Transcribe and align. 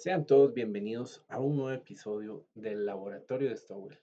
Sean 0.00 0.24
todos 0.24 0.54
bienvenidos 0.54 1.22
a 1.28 1.40
un 1.40 1.58
nuevo 1.58 1.72
episodio 1.72 2.46
del 2.54 2.86
Laboratorio 2.86 3.50
de 3.50 3.56
Stowell. 3.58 4.00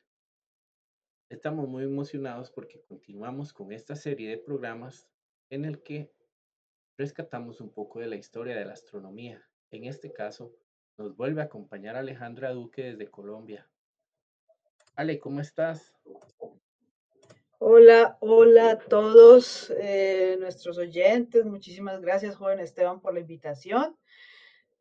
Estamos 1.27 1.67
muy 1.67 1.85
emocionados 1.85 2.51
porque 2.51 2.83
continuamos 2.87 3.51
con 3.51 3.71
esta 3.71 3.95
serie 3.95 4.29
de 4.29 4.37
programas 4.37 5.09
en 5.49 5.65
el 5.65 5.81
que 5.81 6.11
rescatamos 6.99 7.61
un 7.61 7.71
poco 7.71 7.99
de 7.99 8.05
la 8.05 8.15
historia 8.15 8.55
de 8.55 8.65
la 8.65 8.73
astronomía. 8.73 9.43
En 9.71 9.85
este 9.85 10.13
caso, 10.13 10.53
nos 10.99 11.15
vuelve 11.17 11.41
a 11.41 11.45
acompañar 11.45 11.95
Alejandra 11.95 12.51
Duque 12.51 12.83
desde 12.83 13.09
Colombia. 13.09 13.67
Ale, 14.93 15.17
¿cómo 15.17 15.41
estás? 15.41 15.95
Hola, 17.57 18.19
hola 18.19 18.69
a 18.69 18.77
todos 18.77 19.73
eh, 19.79 20.37
nuestros 20.39 20.77
oyentes. 20.77 21.43
Muchísimas 21.43 22.01
gracias, 22.01 22.35
joven 22.35 22.59
Esteban, 22.59 23.01
por 23.01 23.15
la 23.15 23.21
invitación. 23.21 23.97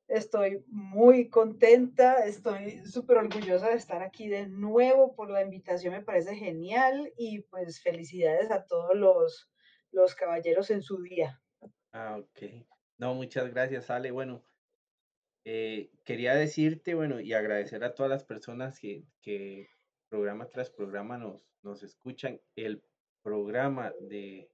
Estoy 0.09 0.65
muy 0.69 1.29
contenta, 1.29 2.25
estoy 2.27 2.79
súper 2.87 3.19
orgullosa 3.19 3.71
de 3.71 3.75
estar 3.75 4.03
aquí 4.03 4.29
de 4.29 4.47
nuevo 4.47 5.17
por 5.17 5.31
la 5.31 5.43
invitación, 5.43 5.95
me 5.95 6.03
parece 6.03 6.37
genial 6.37 7.13
y 7.17 7.41
pues 7.43 7.83
felicidades 7.83 8.51
a 8.51 8.67
todos 8.67 8.95
los, 8.95 9.51
los 9.91 10.15
caballeros 10.15 10.71
en 10.71 10.83
su 10.83 11.03
día. 11.03 11.43
Ah, 11.93 12.19
ok. 12.21 12.67
No, 12.99 13.15
muchas 13.15 13.51
gracias, 13.51 13.91
Ale. 13.91 14.11
Bueno, 14.13 14.45
eh, 15.45 15.91
quería 16.05 16.35
decirte, 16.35 16.95
bueno, 16.95 17.21
y 17.21 17.33
agradecer 17.33 17.83
a 17.85 17.95
todas 17.95 18.11
las 18.11 18.25
personas 18.25 18.79
que, 18.79 19.05
que 19.23 19.69
programa 20.09 20.49
tras 20.49 20.71
programa 20.71 21.19
nos, 21.19 21.43
nos 21.63 21.83
escuchan. 21.83 22.41
El 22.55 22.83
programa 23.23 23.93
de 24.01 24.51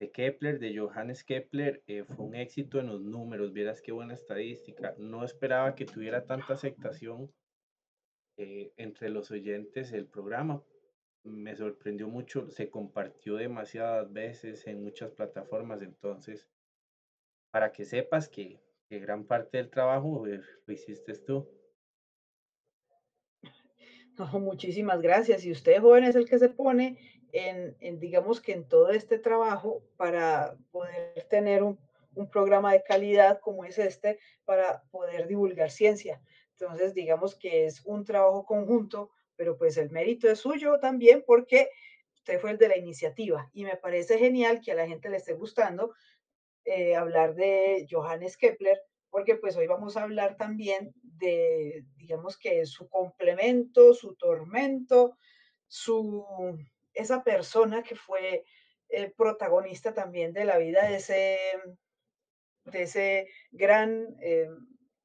de 0.00 0.10
Kepler, 0.10 0.58
de 0.58 0.76
Johannes 0.76 1.24
Kepler, 1.24 1.82
eh, 1.86 2.04
fue 2.04 2.26
un 2.26 2.34
éxito 2.34 2.80
en 2.80 2.88
los 2.88 3.00
números. 3.00 3.52
Vieras 3.52 3.80
qué 3.80 3.92
buena 3.92 4.14
estadística. 4.14 4.94
No 4.98 5.24
esperaba 5.24 5.74
que 5.74 5.84
tuviera 5.84 6.26
tanta 6.26 6.54
aceptación 6.54 7.32
eh, 8.36 8.72
entre 8.76 9.08
los 9.08 9.30
oyentes 9.30 9.92
el 9.92 10.06
programa. 10.06 10.62
Me 11.22 11.56
sorprendió 11.56 12.08
mucho, 12.08 12.50
se 12.50 12.68
compartió 12.68 13.36
demasiadas 13.36 14.12
veces 14.12 14.66
en 14.66 14.82
muchas 14.82 15.10
plataformas. 15.12 15.80
Entonces, 15.82 16.48
para 17.50 17.72
que 17.72 17.84
sepas 17.84 18.28
que, 18.28 18.60
que 18.88 18.98
gran 18.98 19.24
parte 19.24 19.58
del 19.58 19.70
trabajo 19.70 20.26
eh, 20.26 20.40
lo 20.66 20.74
hiciste 20.74 21.14
tú. 21.14 21.48
muchísimas 24.40 25.00
gracias. 25.00 25.44
Y 25.44 25.52
usted, 25.52 25.80
joven, 25.80 26.04
es 26.04 26.16
el 26.16 26.28
que 26.28 26.38
se 26.38 26.48
pone 26.48 26.98
en, 27.34 27.98
digamos 27.98 28.40
que 28.40 28.52
en 28.52 28.68
todo 28.68 28.90
este 28.90 29.18
trabajo 29.18 29.82
para 29.96 30.56
poder 30.70 31.26
tener 31.28 31.64
un, 31.64 31.78
un 32.14 32.30
programa 32.30 32.72
de 32.72 32.82
calidad 32.82 33.40
como 33.40 33.64
es 33.64 33.78
este, 33.78 34.20
para 34.44 34.82
poder 34.90 35.26
divulgar 35.26 35.70
ciencia. 35.70 36.22
Entonces, 36.52 36.94
digamos 36.94 37.34
que 37.34 37.66
es 37.66 37.82
un 37.84 38.04
trabajo 38.04 38.46
conjunto, 38.46 39.10
pero 39.36 39.58
pues 39.58 39.76
el 39.76 39.90
mérito 39.90 40.30
es 40.30 40.38
suyo 40.38 40.78
también 40.78 41.24
porque 41.26 41.68
usted 42.14 42.40
fue 42.40 42.52
el 42.52 42.58
de 42.58 42.68
la 42.68 42.78
iniciativa 42.78 43.50
y 43.52 43.64
me 43.64 43.76
parece 43.76 44.16
genial 44.16 44.60
que 44.60 44.72
a 44.72 44.76
la 44.76 44.86
gente 44.86 45.10
le 45.10 45.16
esté 45.16 45.34
gustando 45.34 45.92
eh, 46.64 46.94
hablar 46.94 47.34
de 47.34 47.86
Johannes 47.90 48.36
Kepler, 48.36 48.80
porque 49.10 49.36
pues 49.36 49.56
hoy 49.56 49.66
vamos 49.66 49.96
a 49.96 50.04
hablar 50.04 50.36
también 50.36 50.94
de, 51.02 51.84
digamos 51.96 52.38
que 52.38 52.64
su 52.64 52.88
complemento, 52.88 53.92
su 53.92 54.14
tormento, 54.14 55.18
su, 55.66 56.24
esa 56.94 57.22
persona 57.22 57.82
que 57.82 57.96
fue 57.96 58.44
eh, 58.88 59.12
protagonista 59.16 59.92
también 59.92 60.32
de 60.32 60.44
la 60.44 60.58
vida 60.58 60.86
de 60.86 60.96
ese, 60.96 61.38
de 62.64 62.82
ese 62.82 63.28
gran 63.50 64.16
eh, 64.20 64.48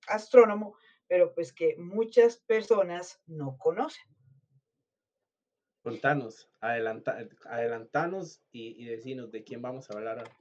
astrónomo, 0.08 0.78
pero 1.08 1.34
pues 1.34 1.54
que 1.54 1.76
muchas 1.78 2.38
personas 2.38 3.22
no 3.26 3.58
conocen. 3.58 4.06
Contanos, 5.82 6.52
adelanta, 6.60 7.18
adelantanos 7.46 8.44
y, 8.52 8.82
y 8.84 8.86
decinos 8.86 9.32
de 9.32 9.44
quién 9.44 9.62
vamos 9.62 9.90
a 9.90 9.94
hablar 9.94 10.20
ahora. 10.20 10.38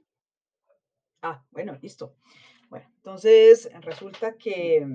Ah, 1.21 1.45
bueno, 1.51 1.77
listo. 1.81 2.15
Bueno, 2.69 2.85
entonces 2.97 3.69
resulta 3.81 4.37
que 4.37 4.85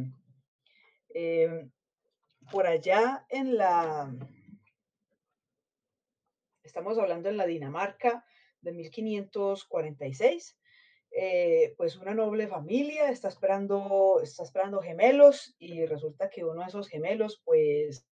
eh, 1.12 1.68
por 2.50 2.66
allá 2.66 3.26
en 3.28 3.56
la, 3.56 4.14
estamos 6.74 6.98
hablando 6.98 7.28
en 7.28 7.36
la 7.36 7.46
Dinamarca 7.46 8.24
de 8.60 8.72
1546, 8.72 10.58
eh, 11.12 11.72
pues 11.76 11.96
una 11.96 12.14
noble 12.14 12.48
familia 12.48 13.10
está 13.10 13.28
esperando, 13.28 14.18
está 14.20 14.42
esperando 14.42 14.80
gemelos 14.80 15.54
y 15.60 15.86
resulta 15.86 16.28
que 16.30 16.44
uno 16.44 16.62
de 16.62 16.66
esos 16.66 16.88
gemelos 16.88 17.40
pues 17.44 18.08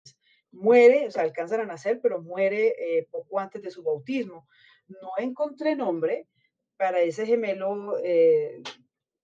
muere, 0.52 1.08
o 1.08 1.10
sea, 1.10 1.24
alcanzan 1.24 1.62
a 1.62 1.66
nacer, 1.66 1.98
pero 2.00 2.22
muere 2.22 2.76
eh, 2.78 3.08
poco 3.10 3.40
antes 3.40 3.62
de 3.62 3.72
su 3.72 3.82
bautismo. 3.82 4.46
No 4.86 5.10
encontré 5.18 5.74
nombre 5.74 6.28
para 6.76 7.00
ese 7.00 7.26
gemelo 7.26 7.98
eh, 8.04 8.62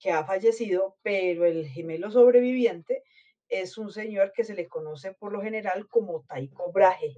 que 0.00 0.10
ha 0.10 0.24
fallecido, 0.24 0.96
pero 1.00 1.46
el 1.46 1.68
gemelo 1.68 2.10
sobreviviente 2.10 3.04
es 3.48 3.78
un 3.78 3.92
señor 3.92 4.32
que 4.32 4.42
se 4.42 4.56
le 4.56 4.66
conoce 4.66 5.12
por 5.12 5.32
lo 5.32 5.40
general 5.40 5.86
como 5.86 6.24
Taiko 6.24 6.72
Brahe 6.72 7.14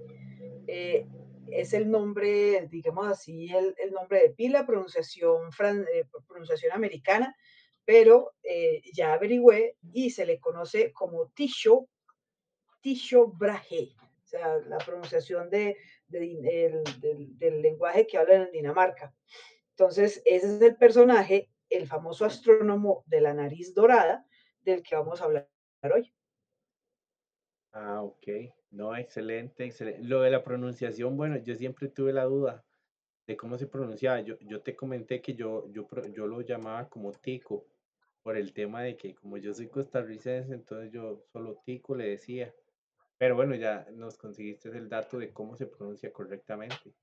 es 1.51 1.73
el 1.73 1.89
nombre, 1.89 2.67
digamos 2.69 3.07
así, 3.07 3.49
el, 3.53 3.91
nombre 3.91 4.21
de 4.21 4.29
pila, 4.31 4.65
pronunciación, 4.65 5.49
eh, 5.93 6.05
pronunciación 6.27 6.73
americana, 6.73 7.35
pero 7.85 8.33
eh, 8.43 8.81
ya 8.93 9.13
averigüé 9.13 9.77
y 9.93 10.11
se 10.11 10.25
le 10.25 10.39
conoce 10.39 10.91
como 10.91 11.27
Tisho, 11.29 11.87
Tisho 12.81 13.27
Brahe, 13.27 13.95
o 14.23 14.27
sea, 14.27 14.57
la 14.59 14.77
pronunciación 14.77 15.49
de, 15.49 15.77
del, 16.07 17.61
lenguaje 17.61 18.07
que 18.07 18.17
hablan 18.17 18.43
en 18.43 18.51
Dinamarca. 18.51 19.13
Entonces, 19.71 20.21
ese 20.25 20.55
es 20.55 20.61
el 20.61 20.77
personaje, 20.77 21.49
el 21.69 21.87
famoso 21.87 22.25
astrónomo 22.25 23.03
de 23.07 23.21
la 23.21 23.33
nariz 23.33 23.73
dorada, 23.73 24.25
del 24.61 24.83
que 24.83 24.95
vamos 24.95 25.21
a 25.21 25.25
hablar 25.25 25.49
hoy. 25.93 26.13
Ah, 27.73 28.01
ok. 28.01 28.27
No, 28.71 28.95
excelente, 28.95 29.65
excelente. 29.65 30.03
Lo 30.03 30.21
de 30.21 30.31
la 30.31 30.43
pronunciación, 30.43 31.17
bueno, 31.17 31.37
yo 31.37 31.55
siempre 31.55 31.87
tuve 31.89 32.13
la 32.13 32.25
duda 32.25 32.65
de 33.27 33.37
cómo 33.37 33.57
se 33.57 33.67
pronunciaba. 33.67 34.21
Yo, 34.21 34.37
yo 34.41 34.61
te 34.61 34.75
comenté 34.75 35.21
que 35.21 35.35
yo, 35.35 35.69
yo, 35.71 35.87
yo 36.13 36.27
lo 36.27 36.41
llamaba 36.41 36.89
como 36.89 37.11
tico, 37.11 37.65
por 38.23 38.37
el 38.37 38.53
tema 38.53 38.83
de 38.83 38.97
que 38.97 39.15
como 39.15 39.37
yo 39.37 39.53
soy 39.53 39.67
costarricense, 39.67 40.53
entonces 40.53 40.91
yo 40.91 41.23
solo 41.31 41.61
tico 41.65 41.95
le 41.95 42.09
decía. 42.09 42.53
Pero 43.17 43.35
bueno, 43.35 43.55
ya 43.55 43.87
nos 43.93 44.17
conseguiste 44.17 44.69
el 44.69 44.89
dato 44.89 45.17
de 45.17 45.31
cómo 45.31 45.55
se 45.55 45.67
pronuncia 45.67 46.11
correctamente. 46.11 46.93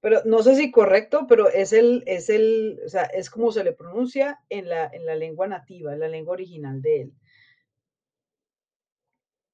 Pero 0.00 0.20
no 0.24 0.42
sé 0.42 0.56
si 0.56 0.70
correcto, 0.72 1.26
pero 1.28 1.48
es 1.48 1.72
el, 1.72 2.02
es 2.06 2.28
el, 2.28 2.80
o 2.84 2.88
sea, 2.88 3.04
es 3.04 3.30
como 3.30 3.52
se 3.52 3.62
le 3.62 3.72
pronuncia 3.72 4.40
en 4.48 4.68
la, 4.68 4.88
en 4.88 5.06
la 5.06 5.14
lengua 5.14 5.46
nativa, 5.46 5.92
en 5.92 6.00
la 6.00 6.08
lengua 6.08 6.32
original 6.32 6.82
de 6.82 7.02
él. 7.02 7.12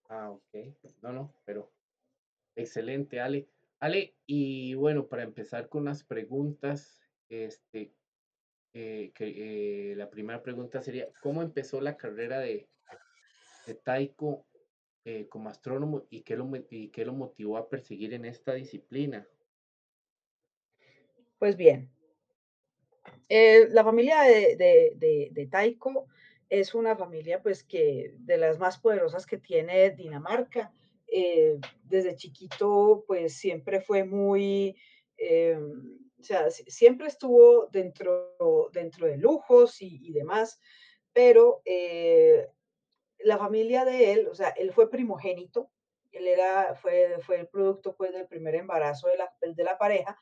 Ah, 0.08 0.30
ok. 0.30 0.74
No, 1.02 1.12
no, 1.12 1.34
pero 1.44 1.70
excelente, 2.56 3.20
Ale. 3.20 3.48
Ale, 3.80 4.14
y 4.26 4.74
bueno, 4.74 5.06
para 5.06 5.22
empezar 5.22 5.68
con 5.68 5.84
las 5.84 6.02
preguntas, 6.02 7.00
este, 7.28 7.92
eh, 8.72 9.12
que, 9.14 9.92
eh, 9.92 9.96
la 9.96 10.10
primera 10.10 10.42
pregunta 10.42 10.82
sería, 10.82 11.08
¿cómo 11.22 11.42
empezó 11.42 11.80
la 11.80 11.96
carrera 11.96 12.40
de, 12.40 12.68
Taiko 13.84 14.46
eh, 15.04 15.28
como 15.28 15.50
astrónomo 15.50 16.06
y 16.10 16.22
qué, 16.22 16.36
lo, 16.36 16.50
y 16.70 16.88
qué 16.88 17.04
lo 17.04 17.12
motivó 17.12 17.58
a 17.58 17.68
perseguir 17.68 18.14
en 18.14 18.24
esta 18.24 18.54
disciplina? 18.54 19.26
Pues 21.38 21.56
bien, 21.56 21.90
la 23.28 23.84
familia 23.84 24.22
de, 24.22 24.56
de, 24.96 25.28
de 25.30 25.46
Taiko 25.46 26.08
es 26.48 26.74
una 26.74 26.96
familia 26.96 27.42
pues 27.42 27.62
que 27.62 28.14
de 28.18 28.38
las 28.38 28.58
más 28.58 28.78
poderosas 28.78 29.26
que 29.26 29.38
tiene 29.38 29.90
Dinamarca. 29.90 30.72
Eh, 31.10 31.58
desde 31.84 32.16
chiquito 32.16 33.04
pues 33.06 33.34
siempre 33.34 33.80
fue 33.80 34.04
muy, 34.04 34.76
eh, 35.16 35.58
o 35.58 36.22
sea, 36.22 36.50
siempre 36.50 37.06
estuvo 37.06 37.66
dentro, 37.66 38.36
dentro 38.72 39.06
de 39.06 39.16
lujos 39.16 39.80
y, 39.80 40.12
demás, 40.12 40.60
pero 41.14 41.62
eh, 41.64 42.46
la 43.20 43.38
familia 43.38 43.86
de 43.86 44.12
él, 44.12 44.28
o 44.28 44.34
sea, 44.34 44.50
él 44.50 44.70
fue 44.72 44.90
primogénito, 44.90 45.70
él 46.12 46.26
era, 46.26 46.74
fue, 46.74 47.16
fue 47.20 47.40
el 47.40 47.48
producto 47.48 47.96
pues 47.96 48.12
del 48.12 48.26
primer 48.26 48.54
embarazo 48.54 49.08
de 49.08 49.16
la, 49.16 49.32
de 49.40 49.64
la 49.64 49.78
pareja, 49.78 50.18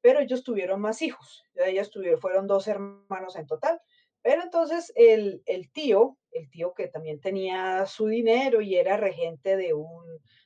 pero 0.00 0.20
ellos 0.20 0.44
tuvieron 0.44 0.80
más 0.80 1.02
hijos, 1.02 1.44
ellos 1.54 1.90
tuvieron, 1.90 2.20
fueron 2.20 2.46
dos 2.46 2.68
hermanos 2.68 3.34
en 3.34 3.46
total, 3.46 3.80
pero 4.22 4.42
entonces 4.42 4.92
el, 4.96 5.42
tío, 5.72 6.18
el 6.32 6.50
tío 6.50 6.74
que 6.74 6.88
también 6.88 7.20
tenía 7.20 7.86
su 7.86 8.06
dinero 8.06 8.60
y 8.60 8.76
era 8.76 8.96
regente 8.96 9.56
de 9.56 9.74
un, 9.74 10.04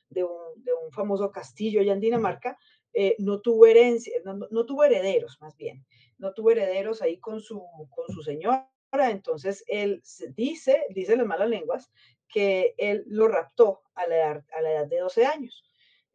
de 0.09 0.23
un, 0.23 0.91
famoso 0.91 1.31
castillo 1.31 1.81
allá 1.81 1.93
en 1.93 1.99
Dinamarca, 1.99 2.57
eh, 2.93 3.15
no 3.17 3.41
tuvo 3.41 3.65
herencia, 3.65 4.13
no, 4.23 4.65
tuvo 4.65 4.83
herederos 4.83 5.37
más 5.41 5.55
bien, 5.57 5.83
no 6.19 6.33
tuvo 6.33 6.51
herederos 6.51 7.01
ahí 7.01 7.19
con 7.19 7.41
su, 7.41 7.65
con 7.89 8.07
su 8.13 8.21
señora, 8.21 8.69
entonces 9.09 9.63
él 9.67 10.03
dice, 10.35 10.85
dice 10.89 11.17
las 11.17 11.25
malas 11.25 11.49
lenguas, 11.49 11.91
que 12.27 12.75
él 12.77 13.03
lo 13.07 13.27
raptó 13.27 13.81
a 13.95 14.07
la 14.07 14.15
edad, 14.15 14.45
a 14.55 14.61
la 14.61 14.71
edad 14.71 14.87
de 14.87 14.99
12 14.99 15.25
años. 15.25 15.63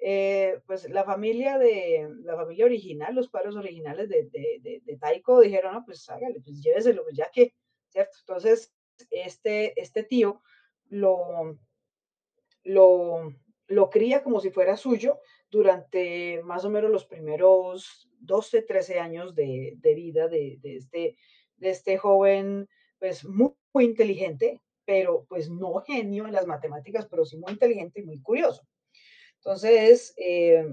Eh, 0.01 0.61
pues 0.67 0.89
la 0.91 1.03
familia 1.03 1.59
de 1.59 2.09
la 2.23 2.37
familia 2.37 2.67
original, 2.67 3.15
los 3.15 3.29
padres 3.29 3.57
originales 3.57 4.09
de, 4.09 4.29
de, 4.31 4.81
de, 4.85 4.97
Taiko 4.97 5.41
dijeron, 5.41 5.75
no, 5.75 5.85
pues 5.85 6.09
hágale, 6.09 6.41
pues 6.41 6.63
lléveselo, 6.63 7.03
pues 7.03 7.17
ya 7.17 7.29
que, 7.33 7.55
¿cierto? 7.89 8.17
Entonces, 8.21 8.73
este, 9.11 9.81
este 9.81 10.05
tío 10.05 10.41
lo, 10.89 11.59
lo, 12.63 13.35
lo 13.67 13.91
cría 13.91 14.23
como 14.23 14.41
si 14.41 14.51
fuera 14.51 14.77
suyo 14.77 15.19
durante 15.51 16.43
más 16.45 16.65
o 16.65 16.71
menos 16.71 16.91
los 16.91 17.07
primeros 17.07 18.09
12, 18.21 18.63
13 18.63 19.01
años 19.01 19.35
de, 19.35 19.75
de 19.79 19.95
vida 19.95 20.29
de, 20.29 20.59
de, 20.61 20.77
este, 20.77 21.17
de 21.57 21.71
este 21.71 21.99
joven, 21.99 22.69
pues 22.99 23.25
muy, 23.25 23.53
muy, 23.73 23.85
inteligente, 23.85 24.61
pero 24.85 25.27
pues 25.29 25.51
no 25.51 25.81
genio 25.87 26.27
en 26.27 26.33
las 26.33 26.47
matemáticas, 26.47 27.07
pero 27.07 27.25
sí 27.25 27.37
muy 27.37 27.53
inteligente 27.53 28.01
y 28.01 28.05
muy 28.05 28.21
curioso. 28.21 28.67
Entonces, 29.39 30.15
eh, 30.17 30.67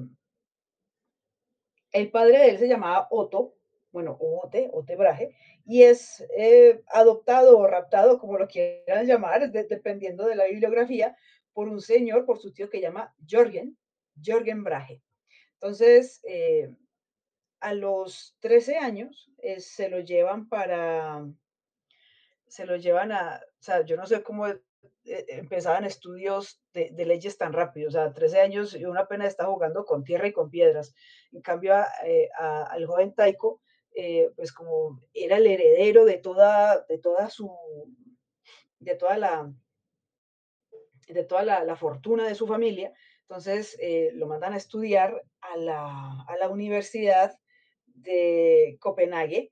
el 1.91 2.12
padre 2.12 2.39
de 2.39 2.50
él 2.50 2.57
se 2.57 2.67
llamaba 2.67 3.07
Otto, 3.12 3.56
bueno, 3.91 4.17
Ote, 4.19 4.69
Ote 4.73 4.95
Brahe, 4.95 5.35
y 5.65 5.83
es 5.83 6.25
eh, 6.38 6.81
adoptado 6.88 7.57
o 7.57 7.67
raptado, 7.67 8.19
como 8.19 8.38
lo 8.38 8.47
quieran 8.47 9.06
llamar, 9.06 9.51
de, 9.51 9.63
dependiendo 9.63 10.25
de 10.25 10.35
la 10.35 10.45
bibliografía, 10.45 11.15
por 11.53 11.69
un 11.69 11.79
señor, 11.79 12.25
por 12.25 12.39
su 12.39 12.51
tío 12.51 12.69
que 12.69 12.81
llama 12.81 13.15
Jorgen, 13.29 13.77
Jorgen 14.23 14.63
Brahe. 14.63 15.01
Entonces, 15.53 16.19
eh, 16.25 16.69
a 17.62 17.73
los 17.73 18.35
13 18.41 18.77
años 18.77 19.31
se 19.59 19.89
lo 19.89 20.00
llevan 20.00 20.50
para, 20.50 21.25
se 22.47 22.65
lo 22.65 22.75
llevan 22.75 23.12
a, 23.12 23.41
o 23.59 23.63
sea, 23.63 23.85
yo 23.85 23.95
no 23.95 24.06
sé 24.06 24.21
cómo 24.21 24.45
empezaban 25.04 25.86
estudios 25.86 26.62
de, 26.74 26.90
de, 26.92 27.06
leyes 27.06 27.38
tan 27.38 27.54
rápido, 27.54 27.90
o 27.90 27.92
sea, 27.92 28.14
13 28.14 28.42
años 28.42 28.76
y 28.76 28.86
una 28.86 29.02
apenas 29.02 29.28
está 29.28 29.46
jugando 29.46 29.86
con 29.86 30.04
tierra 30.04 30.28
y 30.28 30.34
con 30.34 30.50
piedras. 30.50 30.94
En 31.32 31.42
cambio, 31.42 31.76
a, 31.76 31.88
a, 32.40 32.64
al 32.64 32.86
joven 32.86 33.14
Taiko, 33.14 33.62
eh, 33.98 34.30
pues 34.36 34.52
como 34.52 35.02
era 35.14 35.38
el 35.38 35.48
heredero 35.48 36.04
de 36.04 36.18
toda, 36.18 36.86
de 36.90 36.98
toda 36.98 37.30
su, 37.30 37.50
de 38.80 38.96
toda 38.96 39.18
la, 39.18 39.54
de 41.08 41.24
toda 41.24 41.44
la, 41.44 41.64
la 41.64 41.78
fortuna 41.78 42.28
de 42.28 42.36
su 42.36 42.46
familia, 42.46 42.94
entonces 43.22 43.78
eh, 43.80 44.12
lo 44.14 44.28
mandan 44.28 44.54
a 44.54 44.58
estudiar 44.58 45.24
a 45.40 45.58
la, 45.58 46.24
a 46.28 46.38
la 46.38 46.50
Universidad 46.50 47.40
de 47.86 48.78
Copenhague. 48.80 49.52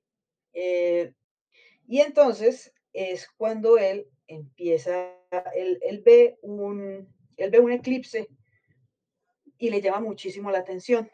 Eh, 0.53 1.13
y 1.87 2.01
entonces 2.01 2.73
es 2.91 3.27
cuando 3.37 3.77
él 3.77 4.07
empieza, 4.27 5.15
él, 5.55 5.79
él, 5.81 6.01
ve 6.05 6.37
un, 6.41 7.07
él 7.37 7.51
ve 7.51 7.59
un 7.59 7.71
eclipse 7.71 8.27
y 9.57 9.69
le 9.69 9.81
llama 9.81 9.99
muchísimo 9.99 10.51
la 10.51 10.59
atención. 10.59 11.09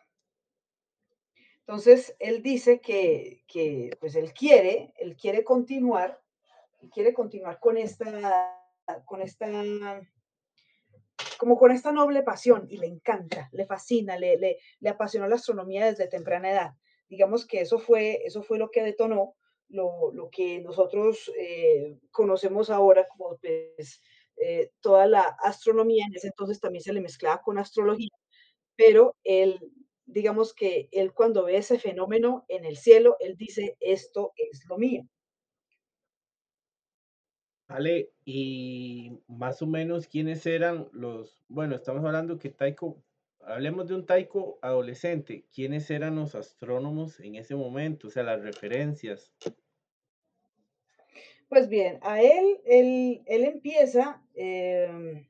Entonces, 1.60 2.16
él 2.20 2.42
dice 2.42 2.82
que, 2.82 3.44
que, 3.48 3.92
pues 4.00 4.16
él 4.16 4.34
quiere, 4.34 4.94
él 4.98 5.16
quiere 5.16 5.44
continuar, 5.44 6.20
quiere 6.92 7.14
continuar 7.14 7.60
con 7.60 7.78
esta, 7.78 8.60
con 9.06 9.22
esta, 9.22 9.52
como 11.38 11.58
con 11.58 11.72
esta 11.72 11.92
noble 11.92 12.24
pasión 12.24 12.66
y 12.70 12.78
le 12.78 12.88
encanta, 12.88 13.50
le 13.52 13.68
fascina, 13.68 14.18
le, 14.18 14.38
le, 14.38 14.58
le 14.80 14.90
apasionó 14.90 15.28
la 15.28 15.36
astronomía 15.36 15.86
desde 15.86 16.08
temprana 16.08 16.52
edad. 16.52 16.72
Digamos 17.08 17.46
que 17.46 17.62
eso 17.62 17.78
fue, 17.78 18.26
eso 18.26 18.42
fue 18.42 18.58
lo 18.58 18.72
que 18.72 18.82
detonó 18.82 19.36
lo, 19.70 20.12
lo 20.14 20.30
que 20.30 20.60
nosotros 20.62 21.32
eh, 21.40 21.98
conocemos 22.12 22.70
ahora 22.70 23.08
como 23.08 23.38
pues, 23.38 24.02
eh, 24.38 24.72
toda 24.82 25.08
la 25.08 25.22
astronomía. 25.44 26.06
En 26.08 26.16
ese 26.16 26.28
entonces 26.28 26.60
también 26.60 26.84
se 26.84 26.94
le 26.94 27.02
mezclaba 27.02 27.42
con 27.42 27.58
astrología, 27.58 28.10
pero 28.76 29.16
él 29.24 29.60
digamos 30.12 30.54
que 30.54 30.90
él 30.92 31.14
cuando 31.14 31.46
ve 31.46 31.58
ese 31.58 31.80
fenómeno 31.80 32.46
en 32.48 32.66
el 32.66 32.78
cielo, 32.78 33.16
él 33.20 33.36
dice, 33.38 33.78
esto 33.80 34.34
es 34.36 34.66
lo 34.68 34.78
mío. 34.78 35.08
Vale, 37.68 38.12
y 38.26 39.12
más 39.28 39.62
o 39.62 39.68
menos 39.68 40.08
quiénes 40.08 40.46
eran 40.48 40.90
los, 40.92 41.44
bueno, 41.48 41.76
estamos 41.76 42.04
hablando 42.04 42.40
que 42.40 42.50
Taiko, 42.50 43.04
hablemos 43.50 43.88
de 43.88 43.96
un 43.96 44.06
Taiko 44.06 44.60
adolescente, 44.62 45.46
quiénes 45.54 45.90
eran 45.90 46.16
los 46.16 46.36
astrónomos 46.36 47.20
en 47.20 47.36
ese 47.36 47.56
momento, 47.56 48.08
o 48.08 48.12
sea, 48.12 48.24
las 48.24 48.42
referencias. 48.42 49.34
Pues 51.48 51.68
bien, 51.68 52.00
a 52.04 52.22
él, 52.22 52.62
él, 52.66 53.24
él 53.26 53.44
empieza, 53.46 54.22
eh, 54.36 55.28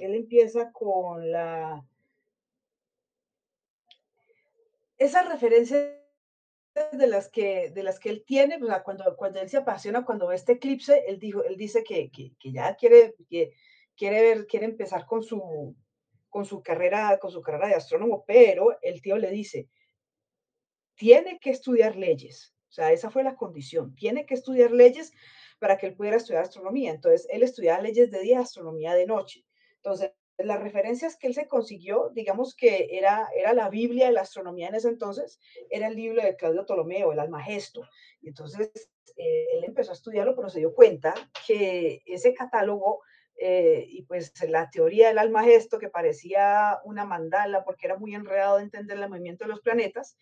él 0.00 0.14
empieza 0.14 0.70
con 0.70 1.30
la, 1.30 1.82
esas 4.98 5.28
referencias 5.28 5.98
de 6.92 7.06
las 7.06 7.30
que, 7.30 7.70
de 7.70 7.82
las 7.82 7.98
que 7.98 8.10
él 8.10 8.24
tiene, 8.26 8.58
o 8.62 8.66
sea, 8.66 8.82
cuando, 8.82 9.16
cuando 9.16 9.40
él 9.40 9.48
se 9.48 9.56
apasiona, 9.58 10.04
cuando 10.04 10.26
ve 10.26 10.34
este 10.34 10.52
eclipse, 10.52 11.04
él, 11.06 11.18
dijo, 11.18 11.42
él 11.42 11.56
dice 11.56 11.82
que, 11.84 12.10
que, 12.10 12.34
que 12.38 12.52
ya 12.52 12.76
quiere, 12.76 13.14
que 13.28 13.52
quiere, 13.96 14.22
ver, 14.22 14.46
quiere 14.46 14.66
empezar 14.66 15.06
con 15.06 15.22
su, 15.22 15.74
con, 16.32 16.46
su 16.46 16.62
carrera, 16.62 17.18
con 17.20 17.30
su 17.30 17.42
carrera 17.42 17.68
de 17.68 17.74
astrónomo, 17.74 18.24
pero 18.26 18.78
el 18.80 19.02
tío 19.02 19.18
le 19.18 19.30
dice, 19.30 19.68
tiene 20.94 21.38
que 21.38 21.50
estudiar 21.50 21.94
leyes, 21.94 22.54
o 22.70 22.72
sea, 22.72 22.90
esa 22.90 23.10
fue 23.10 23.22
la 23.22 23.36
condición, 23.36 23.94
tiene 23.94 24.24
que 24.24 24.32
estudiar 24.32 24.70
leyes 24.70 25.12
para 25.58 25.76
que 25.76 25.86
él 25.86 25.94
pudiera 25.94 26.16
estudiar 26.16 26.42
astronomía. 26.42 26.90
Entonces, 26.90 27.28
él 27.30 27.42
estudiaba 27.42 27.82
leyes 27.82 28.10
de 28.10 28.20
día, 28.20 28.40
astronomía 28.40 28.94
de 28.94 29.06
noche. 29.06 29.44
Entonces, 29.76 30.12
las 30.38 30.60
referencias 30.60 31.18
que 31.18 31.26
él 31.26 31.34
se 31.34 31.46
consiguió, 31.46 32.10
digamos 32.14 32.56
que 32.56 32.88
era, 32.92 33.28
era 33.36 33.52
la 33.52 33.68
Biblia 33.68 34.06
de 34.06 34.12
la 34.12 34.22
astronomía 34.22 34.68
en 34.68 34.74
ese 34.74 34.88
entonces, 34.88 35.38
era 35.68 35.88
el 35.88 35.96
libro 35.96 36.22
de 36.22 36.34
Claudio 36.34 36.64
Ptolomeo, 36.64 37.12
el 37.12 37.20
Almagesto. 37.20 37.82
Y 38.22 38.28
entonces 38.28 38.72
eh, 39.16 39.46
él 39.52 39.64
empezó 39.64 39.90
a 39.90 39.94
estudiarlo, 39.94 40.34
pero 40.34 40.48
se 40.48 40.60
dio 40.60 40.74
cuenta 40.74 41.14
que 41.46 42.02
ese 42.06 42.32
catálogo 42.32 43.02
eh, 43.36 43.86
y 43.88 44.02
pues 44.02 44.32
la 44.48 44.70
teoría 44.70 45.08
del 45.08 45.18
Almagesto, 45.18 45.78
que 45.78 45.88
parecía 45.88 46.78
una 46.84 47.04
mandala 47.04 47.64
porque 47.64 47.86
era 47.86 47.98
muy 47.98 48.14
enredado 48.14 48.56
de 48.56 48.64
entender 48.64 48.98
el 48.98 49.08
movimiento 49.08 49.44
de 49.44 49.50
los 49.50 49.60
planetas, 49.60 50.16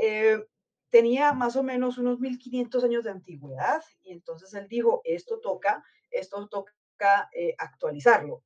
eh, 0.00 0.42
tenía 0.90 1.32
más 1.32 1.56
o 1.56 1.62
menos 1.62 1.98
unos 1.98 2.20
1500 2.20 2.84
años 2.84 3.04
de 3.04 3.10
antigüedad. 3.10 3.82
Y 4.02 4.12
entonces 4.12 4.54
él 4.54 4.68
dijo, 4.68 5.00
esto 5.04 5.40
toca, 5.40 5.84
esto 6.10 6.48
toca 6.48 7.30
actualizarlo. 7.58 8.42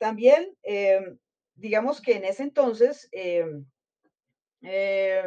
También, 0.00 0.56
eh, 0.62 1.18
digamos 1.54 2.00
que 2.00 2.16
en 2.16 2.24
ese 2.24 2.42
entonces, 2.42 3.06
eh, 3.12 3.44
eh, 4.62 5.22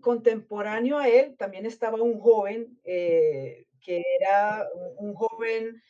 contemporáneo 0.00 0.96
a 0.96 1.06
él, 1.06 1.36
también 1.36 1.66
estaba 1.66 2.00
un 2.00 2.18
joven 2.18 2.80
que 2.82 4.02
era 4.18 4.66
un 4.96 5.12
joven 5.14 5.82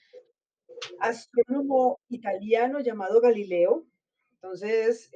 astrónomo 1.00 2.00
italiano 2.08 2.80
llamado 2.80 3.20
Galileo. 3.20 3.86
Entonces, 4.32 5.10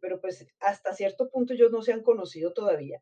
pero 0.00 0.20
pues 0.20 0.46
hasta 0.60 0.94
cierto 0.94 1.28
punto 1.30 1.52
ellos 1.52 1.70
no 1.70 1.82
se 1.82 1.92
han 1.92 2.02
conocido 2.02 2.52
todavía 2.52 3.00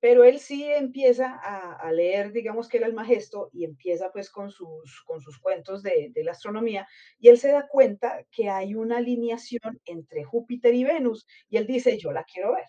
pero 0.00 0.24
él 0.24 0.40
sí 0.40 0.64
empieza 0.64 1.38
a, 1.42 1.74
a, 1.74 1.92
leer, 1.92 2.32
digamos 2.32 2.68
que 2.68 2.78
el 2.78 2.84
Almagesto, 2.84 3.50
y 3.52 3.64
empieza 3.64 4.10
pues 4.10 4.30
con 4.30 4.50
sus, 4.50 5.02
con 5.04 5.20
sus 5.20 5.38
cuentos 5.38 5.82
de, 5.82 6.10
de, 6.12 6.24
la 6.24 6.32
astronomía, 6.32 6.88
y 7.18 7.28
él 7.28 7.38
se 7.38 7.52
da 7.52 7.68
cuenta 7.68 8.24
que 8.32 8.48
hay 8.48 8.74
una 8.74 8.96
alineación 8.96 9.80
entre 9.84 10.24
Júpiter 10.24 10.74
y 10.74 10.84
Venus, 10.84 11.26
y 11.50 11.58
él 11.58 11.66
dice, 11.66 11.98
yo 11.98 12.12
la 12.12 12.24
quiero 12.24 12.54
ver. 12.54 12.64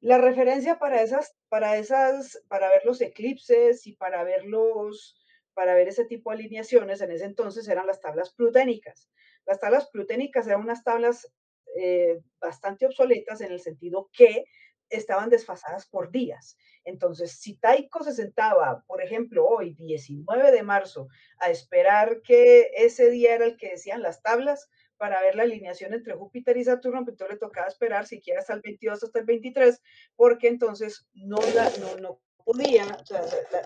La 0.00 0.18
referencia 0.18 0.78
para 0.78 1.02
esas, 1.02 1.36
para 1.48 1.76
esas, 1.76 2.40
para 2.48 2.68
ver 2.68 2.82
los 2.84 3.00
eclipses 3.00 3.86
y 3.86 3.94
para 3.96 4.22
ver 4.22 4.44
los, 4.46 5.19
para 5.60 5.74
ver 5.74 5.88
ese 5.88 6.06
tipo 6.06 6.30
de 6.30 6.36
alineaciones 6.36 7.02
en 7.02 7.10
ese 7.10 7.26
entonces 7.26 7.68
eran 7.68 7.86
las 7.86 8.00
tablas 8.00 8.32
pluténicas. 8.32 9.10
Las 9.44 9.60
tablas 9.60 9.90
pluténicas 9.90 10.46
eran 10.46 10.62
unas 10.62 10.82
tablas 10.82 11.30
eh, 11.76 12.18
bastante 12.40 12.86
obsoletas 12.86 13.42
en 13.42 13.52
el 13.52 13.60
sentido 13.60 14.08
que 14.10 14.46
estaban 14.88 15.28
desfasadas 15.28 15.86
por 15.86 16.10
días. 16.10 16.56
Entonces, 16.82 17.32
si 17.32 17.58
Taiko 17.58 18.02
se 18.02 18.14
sentaba, 18.14 18.82
por 18.86 19.02
ejemplo, 19.02 19.46
hoy, 19.46 19.74
19 19.74 20.50
de 20.50 20.62
marzo, 20.62 21.08
a 21.38 21.50
esperar 21.50 22.22
que 22.22 22.70
ese 22.74 23.10
día 23.10 23.34
era 23.34 23.44
el 23.44 23.58
que 23.58 23.72
decían 23.72 24.00
las 24.00 24.22
tablas 24.22 24.70
para 24.96 25.20
ver 25.20 25.34
la 25.34 25.42
alineación 25.42 25.92
entre 25.92 26.14
Júpiter 26.14 26.56
y 26.56 26.64
Saturno, 26.64 27.04
pues 27.04 27.16
entonces 27.16 27.34
le 27.34 27.38
tocaba 27.38 27.68
esperar 27.68 28.06
siquiera 28.06 28.40
hasta 28.40 28.54
el 28.54 28.62
22, 28.62 29.04
hasta 29.04 29.18
el 29.18 29.26
23, 29.26 29.82
porque 30.16 30.48
entonces 30.48 31.06
no, 31.12 31.36
la, 31.54 31.70
no, 31.80 31.96
no 31.98 32.20
podía, 32.44 32.84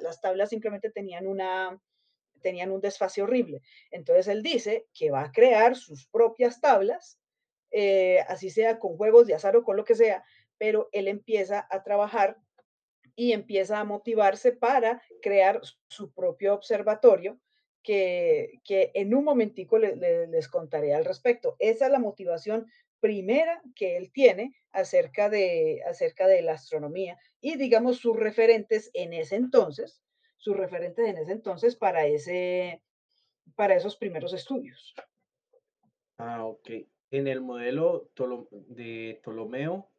las 0.02 0.20
tablas 0.20 0.50
simplemente 0.50 0.90
tenían 0.90 1.26
una, 1.26 1.80
tenían 2.42 2.70
un 2.70 2.80
desfase 2.80 3.22
horrible. 3.22 3.60
Entonces 3.90 4.28
él 4.28 4.42
dice 4.42 4.86
que 4.92 5.10
va 5.10 5.22
a 5.22 5.32
crear 5.32 5.76
sus 5.76 6.06
propias 6.08 6.60
tablas, 6.60 7.18
eh, 7.70 8.20
así 8.28 8.50
sea 8.50 8.78
con 8.78 8.96
juegos 8.96 9.26
de 9.26 9.34
azar 9.34 9.56
o 9.56 9.64
con 9.64 9.76
lo 9.76 9.84
que 9.84 9.94
sea, 9.94 10.24
pero 10.58 10.88
él 10.92 11.08
empieza 11.08 11.66
a 11.70 11.82
trabajar 11.82 12.36
y 13.16 13.32
empieza 13.32 13.78
a 13.80 13.84
motivarse 13.84 14.52
para 14.52 15.02
crear 15.22 15.60
su 15.88 16.12
propio 16.12 16.54
observatorio 16.54 17.40
que, 17.82 18.60
que 18.64 18.90
en 18.94 19.14
un 19.14 19.24
momentico 19.24 19.78
le- 19.78 20.26
les 20.26 20.48
contaré 20.48 20.94
al 20.94 21.04
respecto. 21.04 21.56
Esa 21.58 21.86
es 21.86 21.92
la 21.92 21.98
motivación 21.98 22.66
primera 23.00 23.60
que 23.76 23.96
él 23.98 24.10
tiene 24.12 24.54
acerca 24.72 25.28
de, 25.28 25.82
acerca 25.86 26.26
de 26.26 26.40
la 26.42 26.52
astronomía 26.54 27.18
y 27.44 27.56
digamos 27.56 27.98
sus 27.98 28.16
referentes 28.16 28.90
en 28.94 29.12
ese 29.12 29.36
entonces, 29.36 30.02
sus 30.38 30.56
referentes 30.56 31.06
en 31.06 31.18
ese 31.18 31.32
entonces 31.32 31.76
para, 31.76 32.06
ese, 32.06 32.82
para 33.54 33.76
esos 33.76 33.96
primeros 33.96 34.32
estudios. 34.32 34.94
Ah, 36.16 36.44
ok. 36.46 36.70
En 37.10 37.28
el 37.28 37.42
modelo 37.42 38.08
de 38.50 39.20
Ptolomeo, 39.22 39.90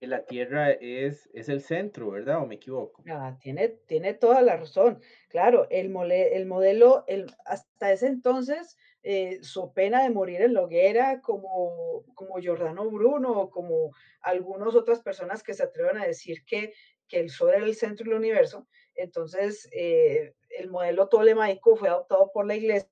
la 0.00 0.26
Tierra 0.26 0.72
es, 0.72 1.30
es 1.32 1.48
el 1.48 1.60
centro, 1.62 2.10
¿verdad? 2.10 2.42
¿O 2.42 2.46
me 2.46 2.56
equivoco? 2.56 3.04
Ah, 3.08 3.38
tiene, 3.40 3.68
tiene 3.68 4.14
toda 4.14 4.42
la 4.42 4.56
razón. 4.56 5.00
Claro, 5.28 5.68
el, 5.70 5.88
mole- 5.88 6.36
el 6.36 6.46
modelo, 6.46 7.04
el, 7.06 7.26
hasta 7.44 7.92
ese 7.92 8.08
entonces, 8.08 8.76
eh, 9.08 9.38
so 9.40 9.72
pena 9.72 10.02
de 10.02 10.10
morir 10.10 10.42
en 10.42 10.52
la 10.52 10.62
hoguera, 10.62 11.20
como, 11.20 12.04
como 12.16 12.40
Giordano 12.40 12.90
Bruno 12.90 13.40
o 13.40 13.50
como 13.50 13.92
algunas 14.20 14.74
otras 14.74 15.00
personas 15.00 15.44
que 15.44 15.54
se 15.54 15.62
atreven 15.62 15.98
a 15.98 16.04
decir 16.04 16.44
que, 16.44 16.74
que 17.06 17.20
el 17.20 17.30
Sol 17.30 17.54
era 17.54 17.64
el 17.64 17.76
centro 17.76 18.04
del 18.04 18.18
universo. 18.18 18.66
Entonces, 18.96 19.68
eh, 19.70 20.34
el 20.58 20.70
modelo 20.70 21.08
tolemaico 21.08 21.76
fue 21.76 21.88
adoptado 21.88 22.32
por 22.32 22.48
la 22.48 22.56
Iglesia 22.56 22.90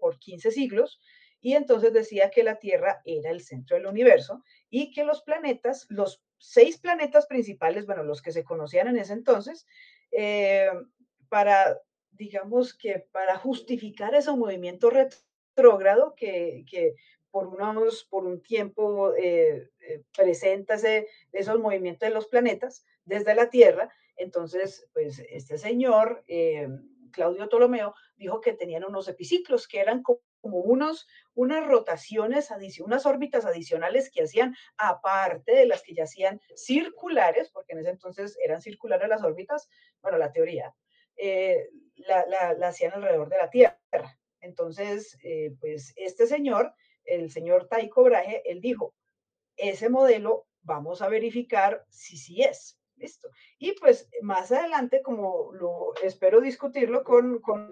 por 0.00 0.20
15 0.20 0.52
siglos 0.52 1.00
y 1.40 1.54
entonces 1.54 1.92
decía 1.92 2.30
que 2.30 2.44
la 2.44 2.60
Tierra 2.60 3.02
era 3.04 3.30
el 3.30 3.40
centro 3.40 3.76
del 3.76 3.86
universo 3.86 4.44
y 4.70 4.92
que 4.92 5.02
los 5.02 5.22
planetas, 5.22 5.86
los 5.88 6.22
seis 6.38 6.78
planetas 6.78 7.26
principales, 7.26 7.86
bueno, 7.86 8.04
los 8.04 8.22
que 8.22 8.30
se 8.30 8.44
conocían 8.44 8.86
en 8.86 8.98
ese 8.98 9.14
entonces, 9.14 9.66
eh, 10.12 10.70
para, 11.28 11.80
digamos 12.12 12.72
que 12.72 13.00
para 13.10 13.36
justificar 13.36 14.14
ese 14.14 14.30
movimiento 14.30 14.90
que, 16.16 16.64
que 16.70 16.94
por, 17.30 17.48
unos, 17.48 18.04
por 18.04 18.24
un 18.24 18.42
tiempo 18.42 19.14
eh, 19.14 19.70
eh, 19.80 20.02
presenta 20.16 20.74
ese, 20.74 21.08
esos 21.32 21.58
movimientos 21.58 22.08
de 22.08 22.14
los 22.14 22.28
planetas 22.28 22.84
desde 23.04 23.34
la 23.34 23.50
Tierra, 23.50 23.92
entonces, 24.16 24.88
pues 24.92 25.22
este 25.28 25.58
señor, 25.58 26.24
eh, 26.26 26.68
Claudio 27.12 27.48
Ptolomeo, 27.48 27.94
dijo 28.16 28.40
que 28.40 28.52
tenían 28.52 28.84
unos 28.84 29.08
epiciclos, 29.08 29.68
que 29.68 29.80
eran 29.80 30.02
como 30.02 30.20
unos, 30.58 31.06
unas 31.34 31.66
rotaciones, 31.66 32.50
unas 32.80 33.06
órbitas 33.06 33.44
adicionales 33.44 34.10
que 34.10 34.22
hacían 34.22 34.54
aparte 34.76 35.52
de 35.52 35.66
las 35.66 35.82
que 35.82 35.94
ya 35.94 36.04
hacían 36.04 36.40
circulares, 36.54 37.50
porque 37.50 37.72
en 37.72 37.80
ese 37.80 37.90
entonces 37.90 38.38
eran 38.42 38.62
circulares 38.62 39.08
las 39.08 39.22
órbitas, 39.22 39.68
bueno, 40.00 40.18
la 40.18 40.32
teoría, 40.32 40.74
eh, 41.16 41.68
la, 41.96 42.26
la, 42.26 42.68
hacían 42.68 42.92
alrededor 42.92 43.28
de 43.28 43.36
la 43.36 43.50
Tierra. 43.50 44.18
Entonces, 44.46 45.18
eh, 45.22 45.54
pues 45.60 45.92
este 45.96 46.26
señor, 46.26 46.72
el 47.04 47.30
señor 47.30 47.68
Tycho 47.68 48.02
Brahe, 48.02 48.42
él 48.46 48.60
dijo, 48.60 48.94
ese 49.56 49.88
modelo 49.88 50.46
vamos 50.62 51.02
a 51.02 51.08
verificar 51.08 51.84
si 51.88 52.16
sí 52.16 52.42
es. 52.42 52.78
Listo. 52.98 53.28
Y 53.58 53.72
pues 53.72 54.08
más 54.22 54.50
adelante, 54.50 55.02
como 55.02 55.52
lo 55.52 55.92
espero 56.02 56.40
discutirlo 56.40 57.04
con, 57.04 57.40
con, 57.40 57.70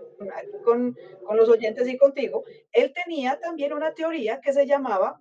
con, 0.62 0.95
los 1.35 1.49
oyentes 1.49 1.88
y 1.88 1.97
contigo, 1.97 2.45
él 2.73 2.93
tenía 2.93 3.40
también 3.40 3.73
una 3.73 3.95
teoría 3.95 4.43
que 4.43 4.52
se 4.52 4.66
llamaba 4.66 5.19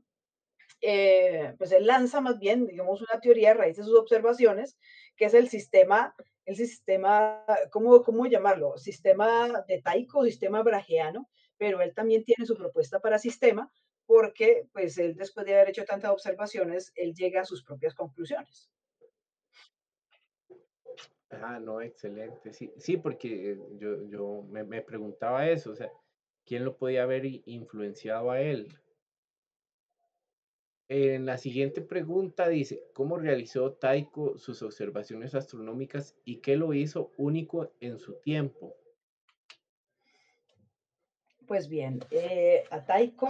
eh, 0.85 1.53
pues 1.57 1.71
él 1.71 1.87
lanza 1.87 2.19
más 2.19 2.37
bien, 2.37 2.67
digamos, 2.67 3.01
una 3.01 3.21
teoría 3.21 3.51
a 3.51 3.53
raíz 3.53 3.77
de 3.77 3.83
sus 3.83 3.97
observaciones, 3.97 4.77
que 5.15 5.23
es 5.23 5.33
el 5.33 5.47
sistema, 5.47 6.13
el 6.43 6.57
sistema, 6.57 7.45
¿cómo, 7.71 8.03
cómo 8.03 8.25
llamarlo? 8.25 8.77
Sistema 8.77 9.63
de 9.65 9.81
Tycho, 9.81 10.23
sistema 10.23 10.61
brajeano, 10.61 11.29
pero 11.57 11.81
él 11.81 11.93
también 11.93 12.23
tiene 12.23 12.45
su 12.45 12.55
propuesta 12.55 12.99
para 12.99 13.19
sistema, 13.19 13.71
porque 14.05 14.67
pues 14.73 14.97
él 14.97 15.15
después 15.15 15.45
de 15.45 15.55
haber 15.55 15.69
hecho 15.69 15.85
tantas 15.85 16.11
observaciones, 16.11 16.91
él 16.95 17.13
llega 17.13 17.41
a 17.41 17.45
sus 17.45 17.63
propias 17.63 17.95
conclusiones. 17.95 18.69
Ah, 21.29 21.59
no, 21.59 21.81
excelente. 21.81 22.53
Sí, 22.53 22.71
sí, 22.77 22.97
porque 22.97 23.51
eh, 23.51 23.59
yo, 23.79 24.07
yo 24.07 24.43
me, 24.49 24.63
me 24.63 24.81
preguntaba 24.81 25.49
eso, 25.49 25.71
o 25.71 25.75
sea, 25.75 25.91
¿quién 26.45 26.63
lo 26.63 26.77
podía 26.77 27.03
haber 27.03 27.25
influenciado 27.25 28.31
a 28.31 28.41
él? 28.41 28.67
En 30.89 31.25
la 31.25 31.37
siguiente 31.37 31.81
pregunta 31.81 32.47
dice, 32.49 32.83
¿cómo 32.93 33.17
realizó 33.17 33.73
Tycho 33.73 34.37
sus 34.37 34.61
observaciones 34.61 35.33
astronómicas 35.33 36.15
y 36.23 36.37
qué 36.37 36.55
lo 36.55 36.73
hizo 36.73 37.11
único 37.17 37.71
en 37.79 37.97
su 37.97 38.13
tiempo? 38.19 38.75
Pues 41.53 41.69
bien, 41.69 42.03
eh, 42.09 42.63
a 42.71 42.83
Tycho, 42.83 43.27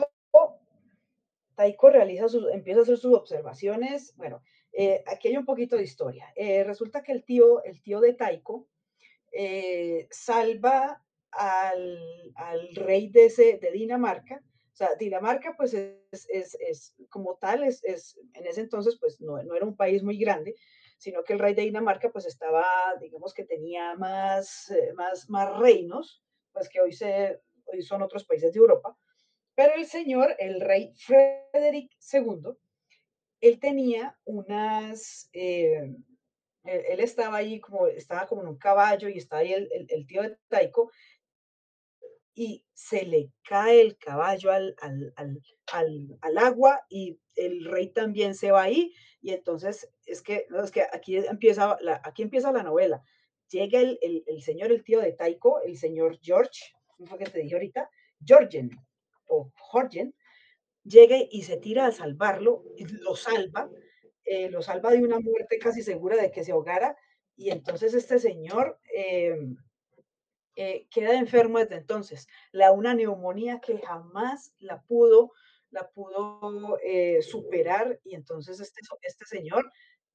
Tycho 1.58 1.90
realiza 1.90 2.30
sus, 2.30 2.50
empieza 2.54 2.80
a 2.80 2.84
hacer 2.84 2.98
sus 2.98 3.14
observaciones. 3.14 4.16
Bueno, 4.16 4.42
eh, 4.72 5.04
aquí 5.08 5.28
hay 5.28 5.36
un 5.36 5.44
poquito 5.44 5.76
de 5.76 5.84
historia. 5.84 6.32
Eh, 6.34 6.64
resulta 6.64 7.04
que 7.04 7.12
el 7.12 7.26
tío, 7.26 7.62
el 7.66 7.82
tío 7.82 8.00
de 8.00 8.16
eh, 9.34 10.08
salva 10.10 11.04
al, 11.32 12.00
al, 12.36 12.74
rey 12.76 13.10
de, 13.10 13.28
de 13.62 13.72
Dinamarca. 13.74 14.42
O 14.72 14.76
sea, 14.78 14.96
Dinamarca, 14.96 15.56
pues 15.58 15.74
es, 15.74 16.26
es, 16.30 16.58
es 16.62 16.96
como 17.10 17.36
tal, 17.36 17.66
es, 17.66 17.84
es, 17.84 18.18
en 18.36 18.48
ese 18.48 18.62
entonces, 18.62 18.98
pues 19.02 19.20
no, 19.20 19.44
no, 19.44 19.54
era 19.54 19.66
un 19.66 19.76
país 19.76 20.02
muy 20.02 20.18
grande, 20.18 20.56
sino 20.98 21.26
que 21.26 21.34
el 21.34 21.40
rey 21.40 21.56
de 21.56 21.64
Dinamarca, 21.64 22.10
pues 22.10 22.26
estaba, 22.26 22.64
digamos 23.02 23.34
que 23.34 23.44
tenía 23.44 23.96
más, 23.96 24.74
más, 24.96 25.30
más 25.30 25.60
reinos, 25.60 26.24
pues 26.54 26.70
que 26.70 26.80
hoy, 26.80 26.94
se, 26.94 27.42
son 27.82 28.02
otros 28.02 28.24
países 28.26 28.54
de 28.54 28.60
Europa. 28.60 28.98
Pero 29.56 29.76
el 29.76 29.86
señor, 29.86 30.36
el 30.40 30.62
rey 30.62 30.94
Frederick 30.96 31.92
II, 32.12 32.56
él 33.42 33.60
tenía 33.60 34.18
unas, 34.26 35.30
eh, 35.34 35.96
él, 36.64 37.00
estaba 37.00 37.38
ahí 37.38 37.60
como, 37.60 37.88
estaba 37.88 38.26
como 38.26 38.42
en 38.42 38.48
un 38.48 38.58
caballo 38.58 39.10
y 39.10 39.18
estaba 39.18 39.42
ahí 39.42 39.54
el, 39.54 39.70
el, 39.90 40.08
tío 40.08 40.24
de 40.24 40.38
Taiko 40.48 40.92
y 42.34 42.66
se 42.74 43.06
le 43.06 43.32
cae 43.44 43.82
el 43.82 43.98
caballo 43.98 44.52
al, 44.52 44.76
al, 44.82 45.14
al, 45.68 46.18
al, 46.22 46.38
agua 46.38 46.82
y 46.90 47.20
el 47.36 47.66
rey 47.66 47.90
también 47.90 48.34
se 48.34 48.52
va 48.52 48.64
ahí 48.64 48.94
y 49.22 49.34
entonces 49.34 49.88
es 50.06 50.22
que, 50.24 50.48
es 50.64 50.72
que 50.72 50.82
aquí, 50.82 51.18
empieza 51.18 51.78
la, 51.82 52.02
aquí 52.04 52.24
empieza 52.24 52.52
la 52.52 52.64
novela. 52.64 53.04
Llega 53.50 53.82
el, 53.82 54.00
el 54.02 54.42
señor, 54.42 54.72
el 54.72 54.84
tío 54.84 55.00
de 55.00 55.12
Taiko, 55.12 55.62
el 55.62 55.78
señor 55.78 56.18
George, 56.24 56.74
¿cómo 56.96 57.08
fue 57.08 57.20
que 57.20 57.26
te 57.26 57.40
dije 57.40 57.56
ahorita? 57.56 57.90
Georgen 58.24 58.72
o 59.28 59.52
Jorgen, 59.58 60.14
llega 60.84 61.16
y 61.30 61.44
se 61.44 61.58
tira 61.58 61.86
a 61.86 61.92
salvarlo, 61.92 62.64
y 62.78 62.86
lo 62.86 63.16
salva, 63.16 63.70
eh, 64.26 64.50
lo 64.50 64.62
salva 64.62 64.92
de 64.92 65.04
una 65.04 65.20
muerte 65.20 65.58
casi 65.60 65.82
segura 65.82 66.18
de 66.18 66.32
que 66.32 66.44
se 66.44 66.52
ahogara, 66.52 66.96
y 67.36 67.50
entonces 67.50 67.94
este 67.94 68.20
señor 68.20 68.80
eh, 68.96 69.36
eh, 70.56 70.88
queda 70.92 71.18
enfermo 71.18 71.60
desde 71.60 71.78
entonces. 71.78 72.28
La 72.52 72.72
una 72.72 72.94
neumonía 72.94 73.60
que 73.60 73.80
jamás 73.80 74.54
la 74.60 74.82
pudo, 74.84 75.32
la 75.72 75.90
pudo 75.90 76.78
eh, 76.84 77.22
superar, 77.22 78.00
y 78.04 78.16
entonces 78.16 78.60
este, 78.60 78.82
este 79.02 79.26
señor 79.26 79.72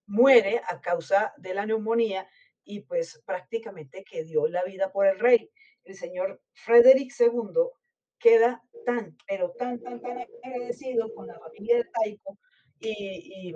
muere 0.06 0.62
a 0.68 0.80
causa 0.80 1.34
de 1.36 1.54
la 1.54 1.66
neumonía 1.66 2.28
y 2.64 2.80
pues 2.80 3.22
prácticamente 3.26 4.04
que 4.04 4.24
dio 4.24 4.46
la 4.46 4.62
vida 4.64 4.92
por 4.92 5.06
el 5.06 5.18
rey. 5.18 5.50
El 5.88 5.96
señor 5.96 6.38
Frederick 6.52 7.10
II 7.18 7.70
queda 8.18 8.62
tan, 8.84 9.16
pero 9.26 9.52
tan, 9.52 9.80
tan, 9.80 10.02
tan 10.02 10.18
agradecido 10.42 11.12
con 11.14 11.26
la 11.26 11.38
familia 11.38 11.78
de 11.78 11.84
Taiko 11.84 12.38
y, 12.78 13.48
y, 13.48 13.54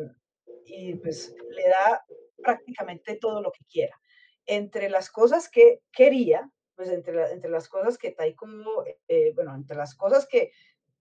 y, 0.65 0.95
pues 0.95 1.35
le 1.51 1.69
da 1.69 2.03
prácticamente 2.43 3.17
todo 3.17 3.43
lo 3.43 3.53
que 3.53 3.65
quiera. 3.71 3.95
Entre 4.47 4.89
las 4.89 5.11
cosas 5.11 5.51
que 5.51 5.81
quería, 5.93 6.51
pues 6.75 6.89
entre, 6.89 7.15
la, 7.15 7.31
entre 7.31 7.51
las 7.51 7.69
cosas 7.69 7.99
que 7.99 8.13
Taiko, 8.13 8.47
eh, 9.09 9.33
bueno, 9.35 9.55
entre 9.55 9.77
las 9.77 9.95
cosas 9.95 10.27
que 10.27 10.53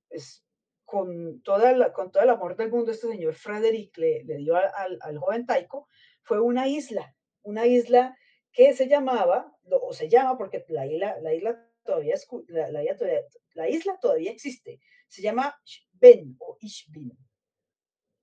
pues, 0.10 0.44
con, 0.84 1.42
toda 1.44 1.72
la, 1.72 1.94
con 1.94 2.12
todo 2.12 2.24
el 2.24 2.30
amor 2.30 2.58
del 2.58 2.70
mundo 2.72 2.92
este 2.92 3.08
señor 3.08 3.36
Frederick 3.36 3.98
le, 3.98 4.26
le 4.26 4.36
dio 4.36 4.58
al, 4.58 4.98
al, 5.00 5.18
joven 5.18 5.46
Taiko, 5.46 5.88
fue 6.24 6.42
una 6.42 6.68
isla, 6.68 7.16
una 7.42 7.66
isla 7.68 8.18
que 8.52 8.74
se 8.74 8.88
llamaba, 8.88 9.56
o 9.70 9.94
se 9.94 10.10
llama 10.10 10.38
porque 10.38 10.64
la 10.68 10.86
isla, 10.86 11.20
la 11.22 11.34
isla 11.34 11.68
todavía 11.84 12.16
es, 12.16 12.28
la, 12.48 12.72
la, 12.72 12.84
isla 12.84 12.98
todavía, 12.98 13.22
la 13.54 13.70
isla 13.70 14.00
todavía 14.00 14.32
existe, 14.32 14.80
se 15.08 15.22
llama 15.22 15.56
Ishben 15.66 16.36
o 16.40 16.58
Ishbin. 16.60 17.18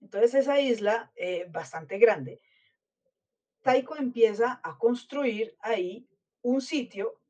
Entonces 0.00 0.34
esa 0.34 0.60
isla, 0.60 1.12
eh, 1.16 1.46
bastante 1.48 1.98
grande, 1.98 2.40
Taiko 3.62 3.96
empieza 3.96 4.60
a 4.62 4.78
construir 4.78 5.56
ahí 5.60 6.08
un 6.42 6.60
sitio 6.60 7.20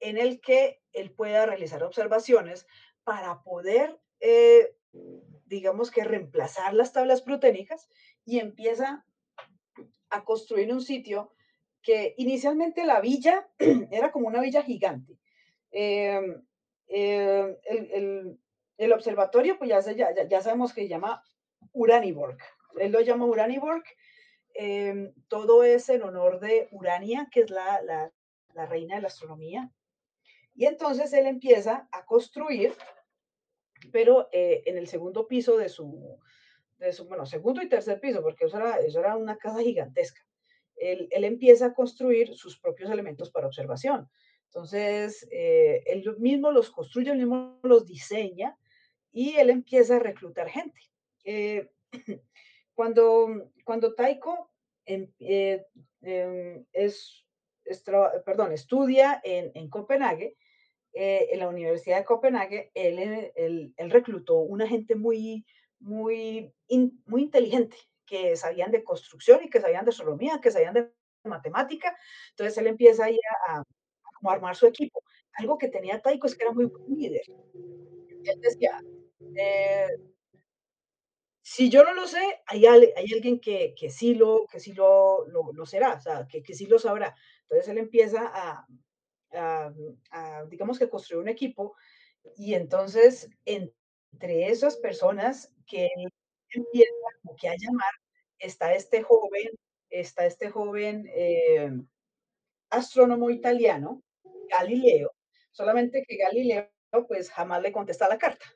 en 0.00 0.18
el 0.18 0.40
que 0.40 0.82
él 0.92 1.12
pueda 1.12 1.46
realizar 1.46 1.82
observaciones 1.82 2.66
para 3.04 3.42
poder, 3.42 4.00
eh, 4.20 4.76
digamos 5.44 5.90
que 5.90 6.04
reemplazar 6.04 6.74
las 6.74 6.92
tablas 6.92 7.22
plutónicas 7.22 7.88
y 8.24 8.38
empieza 8.38 9.06
a 10.08 10.24
construir 10.24 10.72
un 10.72 10.80
sitio 10.80 11.34
que 11.84 12.14
inicialmente 12.18 12.84
la 12.84 13.00
villa 13.00 13.48
era 13.92 14.10
como 14.12 14.28
una 14.28 14.40
villa 14.40 14.62
gigante. 14.62 15.18
Em, 15.70 16.42
em, 16.88 17.56
el, 17.64 18.38
el- 18.78 18.92
observatorio, 18.92 19.58
pues 19.58 19.70
ya, 19.70 19.80
ya- 19.92 20.28
ya 20.28 20.40
sabemos 20.40 20.72
que 20.72 20.82
se 20.82 20.88
llama 20.88 21.22
Uraniborg. 21.72 22.38
Él 22.80 22.92
lo 22.92 23.00
llama 23.02 23.26
Uraniborg. 23.26 23.84
em, 24.54 25.12
todo 25.28 25.64
es 25.64 25.88
en 25.88 26.02
honor 26.02 26.40
de 26.40 26.68
Urania, 26.72 27.28
que 27.30 27.40
es 27.42 27.50
la, 27.50 27.82
la 27.82 28.12
la 28.54 28.66
reina 28.66 28.94
de 28.96 29.02
la 29.02 29.08
astronomía. 29.08 29.72
Y 30.54 30.66
entonces 30.66 31.12
él 31.12 31.26
empieza 31.26 31.88
a 31.90 32.04
construir, 32.06 32.72
pero 33.92 34.28
eh, 34.32 34.62
en 34.66 34.78
el 34.78 34.86
segundo 34.86 35.26
piso 35.26 35.56
de 35.56 35.68
su, 35.68 36.18
de 36.78 36.92
su, 36.92 37.06
bueno, 37.06 37.26
segundo 37.26 37.62
y 37.62 37.68
tercer 37.68 38.00
piso, 38.00 38.22
porque 38.22 38.46
eso 38.46 38.56
era, 38.58 38.78
eso 38.78 39.00
era 39.00 39.16
una 39.16 39.36
casa 39.36 39.60
gigantesca. 39.60 40.24
Él, 40.76 41.08
empieza 41.24 41.66
a 41.66 41.74
construir 41.74 42.34
sus 42.34 42.58
propios 42.58 42.90
elementos 42.90 43.30
para 43.30 43.46
observación. 43.46 44.08
Entonces, 44.46 45.26
eh, 45.30 45.82
él 45.86 46.04
mismo 46.18 46.52
los 46.52 46.70
construye, 46.70 47.10
él 47.10 47.18
mismo 47.18 47.58
los 47.62 47.86
diseña 47.86 48.56
y 49.12 49.34
él 49.36 49.50
empieza 49.50 49.96
a 49.96 50.00
reclutar 50.00 50.48
gente. 50.48 50.80
Eh, 51.24 51.68
cuando, 52.74 53.50
cuando 53.64 53.94
Taiko 53.94 54.50
em- 54.86 55.10
eh, 55.20 55.64
em, 56.02 56.64
estudia 58.52 59.20
en, 59.24 59.50
en 59.54 59.68
Copenhague, 59.68 60.36
eh, 60.92 61.28
en 61.32 61.40
la 61.40 61.48
Universidad 61.48 61.98
de 61.98 62.04
Copenhague, 62.04 62.70
él, 62.74 63.32
él- 63.34 63.74
reclutó 63.90 64.38
una 64.38 64.68
gente 64.68 64.94
muy, 64.94 65.44
muy, 65.80 66.52
muy 67.06 67.22
inteligente, 67.22 67.76
que 68.06 68.36
sabían 68.36 68.70
de 68.72 68.84
construcción 68.84 69.42
y 69.44 69.50
que 69.50 69.60
sabían 69.60 69.84
de 69.84 69.90
astronomía, 69.90 70.40
que 70.40 70.50
sabían 70.50 70.74
de 70.74 70.92
matemática. 71.24 71.96
Entonces 72.30 72.58
él 72.58 72.66
empieza 72.68 73.06
ahí 73.06 73.18
a, 73.48 73.58
a 73.60 73.64
a 74.26 74.32
armar 74.32 74.56
su 74.56 74.66
equipo. 74.66 75.02
Algo 75.34 75.58
que 75.58 75.68
tenía 75.68 76.00
Taiko 76.00 76.26
es 76.26 76.34
que 76.36 76.44
era 76.44 76.52
muy 76.52 76.66
buen 76.66 76.96
líder. 76.96 77.22
Él 78.24 78.40
decía, 78.40 78.80
eh, 79.36 79.88
si 81.42 81.68
yo 81.68 81.84
no 81.84 81.92
lo 81.92 82.06
sé, 82.06 82.22
hay, 82.46 82.64
hay 82.66 83.12
alguien 83.12 83.38
que, 83.38 83.74
que 83.78 83.90
sí, 83.90 84.14
lo, 84.14 84.46
que 84.50 84.60
sí 84.60 84.72
lo, 84.72 85.26
lo, 85.28 85.52
lo 85.52 85.66
será, 85.66 85.94
o 85.94 86.00
sea, 86.00 86.26
que, 86.26 86.42
que 86.42 86.54
sí 86.54 86.66
lo 86.66 86.78
sabrá. 86.78 87.14
Entonces 87.42 87.68
él 87.68 87.78
empieza 87.78 88.30
a, 88.32 88.66
a, 89.32 89.72
a, 90.10 90.44
digamos 90.46 90.78
que 90.78 90.88
construir 90.88 91.22
un 91.22 91.28
equipo 91.28 91.76
y 92.36 92.54
entonces, 92.54 93.28
entre 93.44 94.48
esas 94.48 94.76
personas 94.78 95.54
que 95.66 95.86
él 95.86 96.10
empieza 96.58 96.90
que 97.40 97.48
a 97.48 97.54
llamar, 97.58 97.92
está 98.38 98.74
este 98.74 99.02
joven, 99.02 99.50
está 99.90 100.26
este 100.26 100.50
joven 100.50 101.06
eh, 101.14 101.70
astrónomo 102.70 103.30
italiano, 103.30 104.02
Galileo, 104.50 105.12
solamente 105.52 106.04
que 106.06 106.16
Galileo 106.16 106.68
pues 107.08 107.30
jamás 107.30 107.62
le 107.62 107.72
contesta 107.72 108.08
la 108.08 108.18
carta. 108.18 108.46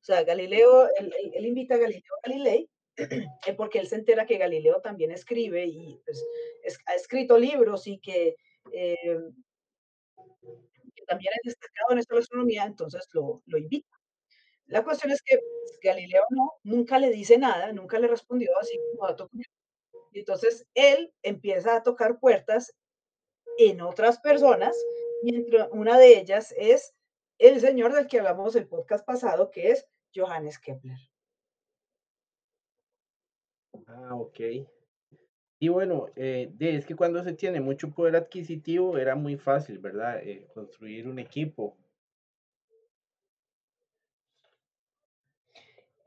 O 0.00 0.04
sea, 0.04 0.22
Galileo, 0.24 0.88
él, 0.98 1.12
él- 1.34 1.46
invita 1.46 1.74
a 1.74 1.78
Galileo 1.78 2.02
Galilei 2.24 2.70
eh, 3.46 3.54
porque 3.56 3.78
él 3.80 3.86
se 3.88 3.96
entera 3.96 4.26
que 4.26 4.38
Galileo 4.38 4.80
también 4.80 5.10
escribe 5.10 5.66
y 5.66 6.00
pues, 6.04 6.24
es- 6.64 6.78
ha 6.86 6.94
escrito 6.94 7.38
libros 7.38 7.86
y 7.86 7.98
que, 7.98 8.36
eh, 8.72 9.18
que 10.94 11.04
también 11.06 11.32
es 11.42 11.54
destacado 11.54 11.92
en 11.92 11.96
la 12.08 12.18
astronomía, 12.18 12.64
entonces 12.64 13.06
lo, 13.12 13.42
lo 13.46 13.58
invita. 13.58 13.99
La 14.70 14.84
cuestión 14.84 15.10
es 15.10 15.20
que 15.22 15.36
pues, 15.38 15.78
Galileo 15.82 16.22
no, 16.30 16.52
nunca 16.62 16.98
le 16.98 17.10
dice 17.10 17.36
nada, 17.36 17.72
nunca 17.72 17.98
le 17.98 18.06
respondió 18.06 18.50
así 18.60 18.78
como 18.92 19.08
dato. 19.08 19.28
Y 20.12 20.20
entonces 20.20 20.66
él 20.74 21.12
empieza 21.22 21.76
a 21.76 21.82
tocar 21.82 22.20
puertas 22.20 22.74
en 23.58 23.80
otras 23.80 24.20
personas, 24.20 24.76
y 25.22 25.44
una 25.72 25.98
de 25.98 26.18
ellas 26.18 26.54
es 26.56 26.94
el 27.38 27.60
señor 27.60 27.92
del 27.92 28.06
que 28.06 28.20
hablamos 28.20 28.54
el 28.54 28.68
podcast 28.68 29.04
pasado, 29.04 29.50
que 29.50 29.72
es 29.72 29.86
Johannes 30.14 30.58
Kepler. 30.58 30.98
Ah, 33.86 34.14
ok. 34.14 34.40
Y 35.58 35.68
bueno, 35.68 36.06
eh, 36.14 36.50
es 36.60 36.86
que 36.86 36.94
cuando 36.94 37.22
se 37.24 37.32
tiene 37.32 37.60
mucho 37.60 37.90
poder 37.90 38.16
adquisitivo 38.16 38.96
era 38.96 39.16
muy 39.16 39.36
fácil, 39.36 39.78
¿verdad? 39.78 40.22
Eh, 40.22 40.46
construir 40.54 41.08
un 41.08 41.18
equipo. 41.18 41.76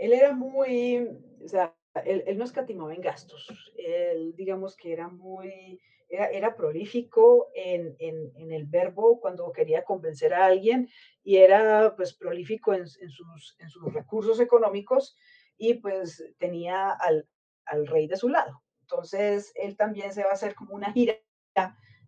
Él 0.04 0.12
era 0.12 0.34
muy, 0.34 1.08
o 1.42 1.48
sea, 1.48 1.74
él, 2.04 2.26
él 2.28 2.38
no 2.38 2.44
escatimaba 2.44 2.94
en 2.94 3.00
gastos. 3.00 3.48
Él, 3.78 4.36
digamos 4.36 4.76
que 4.76 4.92
era 4.92 5.08
muy, 5.08 5.80
era, 6.10 6.30
era 6.30 6.56
prolífico 6.58 7.50
en, 7.56 7.96
en, 8.00 8.34
en 8.36 8.52
el 8.52 8.66
verbo 8.66 9.22
cuando 9.22 9.50
quería 9.54 9.86
convencer 9.86 10.34
a 10.34 10.46
alguien 10.46 10.89
y 11.24 11.38
era 11.38 11.96
pues 11.96 12.13
prolífico 12.18 12.74
en, 12.74 12.82
en 12.82 13.10
sus, 13.10 13.56
sus 13.70 13.94
recursos 13.94 14.42
económicos 14.42 15.16
y 15.58 15.76
pues 15.76 16.22
tenía 16.38 16.92
al, 16.92 17.30
al 17.63 17.88
rey 17.88 18.08
de 18.08 18.18
su 18.18 18.28
lado. 18.28 18.62
Entonces, 18.82 19.54
él 19.56 19.78
también 19.78 20.12
se 20.12 20.24
va 20.24 20.32
a 20.32 20.34
hacer 20.34 20.54
como 20.54 20.76
una 20.76 20.92
gira, 20.92 21.18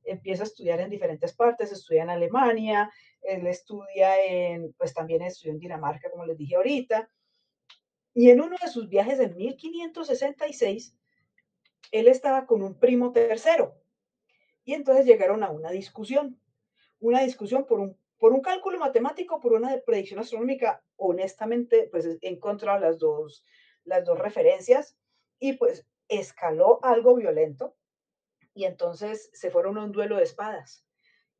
empieza 0.03 0.43
a 0.43 0.47
estudiar 0.47 0.81
en 0.81 0.89
diferentes 0.89 1.34
partes, 1.34 1.71
estudia 1.71 2.03
en 2.03 2.10
Alemania, 2.10 2.91
él 3.21 3.47
estudia 3.47 4.21
en, 4.21 4.73
pues 4.73 4.93
también 4.93 5.21
estudió 5.21 5.53
en 5.53 5.60
Dinamarca, 5.60 6.12
como 6.12 6.25
les 6.25 6.38
dije 6.38 6.58
ahorita, 6.58 7.10
y 8.15 8.30
en 8.30 8.41
uno 8.41 8.56
de 8.60 8.71
sus 8.71 8.88
viajes 8.88 9.19
en 9.19 9.36
1566, 9.36 10.95
él 11.91 12.08
estaba 12.08 12.47
con 12.47 12.63
un 12.63 12.80
primo 12.80 13.12
tercero 13.12 13.75
y 14.63 14.73
entonces 14.73 15.06
llegaron 15.06 15.43
a 15.43 15.51
una 15.51 15.69
discusión, 15.69 16.39
una 16.99 17.21
discusión 17.21 17.65
por 17.65 17.82
un, 17.82 17.99
por 18.17 18.32
un 18.32 18.41
cálculo 18.41 18.80
matemático, 18.80 19.41
por 19.41 19.51
una 19.51 19.78
predicción 19.86 20.21
astronómica. 20.21 20.82
Honestamente, 20.95 21.89
pues 21.91 22.06
he 22.06 22.17
encontrado 22.21 22.80
las 22.80 22.97
dos, 22.99 23.45
las 23.84 24.06
dos 24.06 24.17
referencias 24.17 24.97
y 25.38 25.54
pues 25.54 25.86
escaló 26.08 26.80
algo 26.84 27.15
violento 27.15 27.75
y 28.54 28.63
entonces 28.63 29.30
se 29.34 29.51
fueron 29.51 29.78
a 29.78 29.84
un 29.84 29.91
duelo 29.91 30.15
de 30.15 30.23
espadas. 30.23 30.86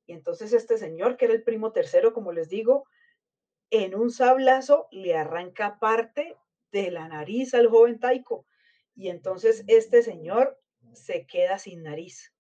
Y 0.06 0.12
entonces 0.12 0.52
este 0.52 0.78
señor, 0.78 1.16
que 1.16 1.24
era 1.24 1.34
el 1.34 1.44
primo 1.44 1.72
tercero, 1.72 2.14
como 2.14 2.34
les 2.34 2.50
digo, 2.50 2.84
en 3.70 3.96
un 3.96 4.12
sablazo 4.12 4.88
le 4.92 5.16
arranca 5.16 5.80
parte 5.80 6.36
de 6.84 6.92
la 6.92 7.08
nariz 7.08 7.54
al 7.54 7.68
joven 7.68 8.00
Taiko. 8.00 8.46
Y 8.96 9.08
entonces 9.10 9.64
este 9.68 10.02
señor 10.02 10.60
se 10.94 11.26
queda 11.26 11.58
sin 11.58 11.84
nariz. 11.84 12.34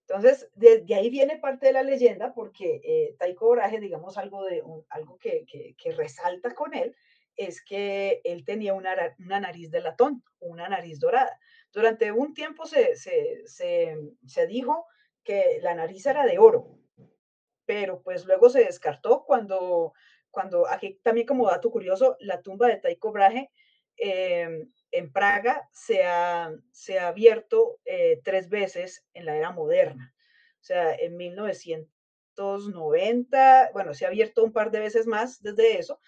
Entonces, 0.00 0.50
desde 0.54 0.94
ahí 0.94 1.10
viene 1.10 1.38
parte 1.38 1.66
de 1.66 1.72
la 1.72 1.82
leyenda, 1.82 2.34
porque 2.34 2.80
eh, 2.82 3.14
Taiko 3.18 3.50
Brahe, 3.50 3.78
digamos, 3.78 4.18
algo, 4.18 4.44
de, 4.44 4.62
algo 4.88 5.18
que, 5.18 5.44
que, 5.46 5.74
que, 5.78 5.92
resalta 5.92 6.54
con 6.54 6.74
él, 6.74 6.94
es 7.36 7.64
que 7.64 8.20
él 8.24 8.44
tenía 8.44 8.74
una, 8.74 8.94
una, 9.18 9.40
nariz 9.40 9.70
de 9.70 9.80
latón, 9.80 10.22
una 10.40 10.68
nariz 10.68 10.98
dorada. 10.98 11.38
Durante 11.72 12.10
un 12.10 12.34
tiempo 12.34 12.66
se, 12.66 12.96
se, 12.96 13.42
se, 13.46 13.96
se 14.26 14.46
dijo 14.46 14.86
que 15.24 15.60
la 15.62 15.74
nariz 15.74 16.04
era 16.04 16.26
de 16.26 16.38
oro, 16.38 16.78
pero 17.64 18.02
pues 18.02 18.26
luego 18.26 18.50
se 18.50 18.64
descartó 18.64 19.24
cuando, 19.24 19.94
cuando 20.32 20.68
aquí 20.68 20.98
también 21.04 21.28
como 21.28 21.48
dato 21.48 21.70
curioso, 21.70 22.16
la 22.18 22.42
tumba 22.42 22.66
de 22.66 22.78
Tycho 22.78 23.12
Brahe 23.12 23.52
eh, 23.96 24.66
en 24.90 25.12
Praga 25.12 25.68
se 25.72 26.02
ha, 26.04 26.52
se 26.72 26.98
ha 26.98 27.06
abierto 27.08 27.78
eh, 27.84 28.20
tres 28.24 28.48
veces 28.48 29.06
en 29.14 29.26
la 29.26 29.36
era 29.36 29.52
moderna. 29.52 30.12
O 30.60 30.64
sea, 30.64 30.92
en 30.94 31.16
1990, 31.16 33.70
bueno, 33.72 33.94
se 33.94 34.04
ha 34.04 34.08
abierto 34.08 34.42
un 34.42 34.52
par 34.52 34.72
de 34.72 34.80
veces 34.80 35.06
más 35.06 35.40
desde 35.42 35.78
eso, 35.78 36.00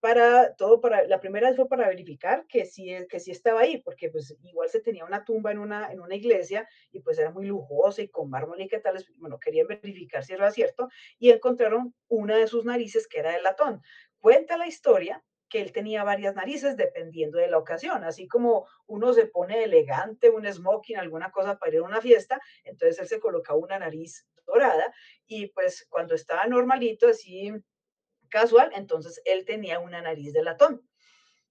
para 0.00 0.54
todo, 0.56 0.80
para, 0.80 1.06
la 1.06 1.20
primera 1.20 1.54
fue 1.54 1.68
para 1.68 1.88
verificar 1.88 2.46
que 2.48 2.64
sí, 2.64 2.90
que 3.08 3.20
sí 3.20 3.30
estaba 3.30 3.60
ahí, 3.60 3.78
porque 3.82 4.10
pues 4.10 4.34
igual 4.42 4.68
se 4.70 4.80
tenía 4.80 5.04
una 5.04 5.24
tumba 5.24 5.52
en 5.52 5.58
una, 5.58 5.92
en 5.92 6.00
una 6.00 6.14
iglesia 6.14 6.66
y 6.90 7.00
pues 7.00 7.18
era 7.18 7.30
muy 7.30 7.46
lujosa 7.46 8.02
y 8.02 8.08
con 8.08 8.30
mármol 8.30 8.60
y 8.60 8.68
qué 8.68 8.78
tal, 8.78 9.04
bueno, 9.16 9.38
querían 9.38 9.66
verificar 9.66 10.24
si 10.24 10.32
era 10.32 10.50
cierto 10.50 10.88
y 11.18 11.30
encontraron 11.30 11.94
una 12.08 12.36
de 12.36 12.46
sus 12.46 12.64
narices 12.64 13.06
que 13.06 13.20
era 13.20 13.32
de 13.32 13.42
latón. 13.42 13.82
Cuenta 14.18 14.56
la 14.56 14.66
historia 14.66 15.22
que 15.50 15.60
él 15.60 15.72
tenía 15.72 16.04
varias 16.04 16.34
narices 16.34 16.76
dependiendo 16.76 17.38
de 17.38 17.48
la 17.48 17.58
ocasión, 17.58 18.04
así 18.04 18.26
como 18.26 18.66
uno 18.86 19.12
se 19.12 19.26
pone 19.26 19.64
elegante, 19.64 20.30
un 20.30 20.50
smoking, 20.50 20.96
alguna 20.96 21.30
cosa 21.30 21.58
para 21.58 21.72
ir 21.72 21.80
a 21.80 21.84
una 21.84 22.00
fiesta, 22.00 22.40
entonces 22.64 23.00
él 23.00 23.08
se 23.08 23.20
colocaba 23.20 23.58
una 23.58 23.78
nariz 23.78 24.26
dorada 24.46 24.94
y 25.26 25.48
pues 25.48 25.86
cuando 25.90 26.14
estaba 26.14 26.46
normalito, 26.46 27.08
así 27.08 27.52
casual, 28.30 28.70
entonces 28.74 29.20
él 29.24 29.44
tenía 29.44 29.78
una 29.78 30.00
nariz 30.00 30.32
de 30.32 30.42
latón. 30.42 30.88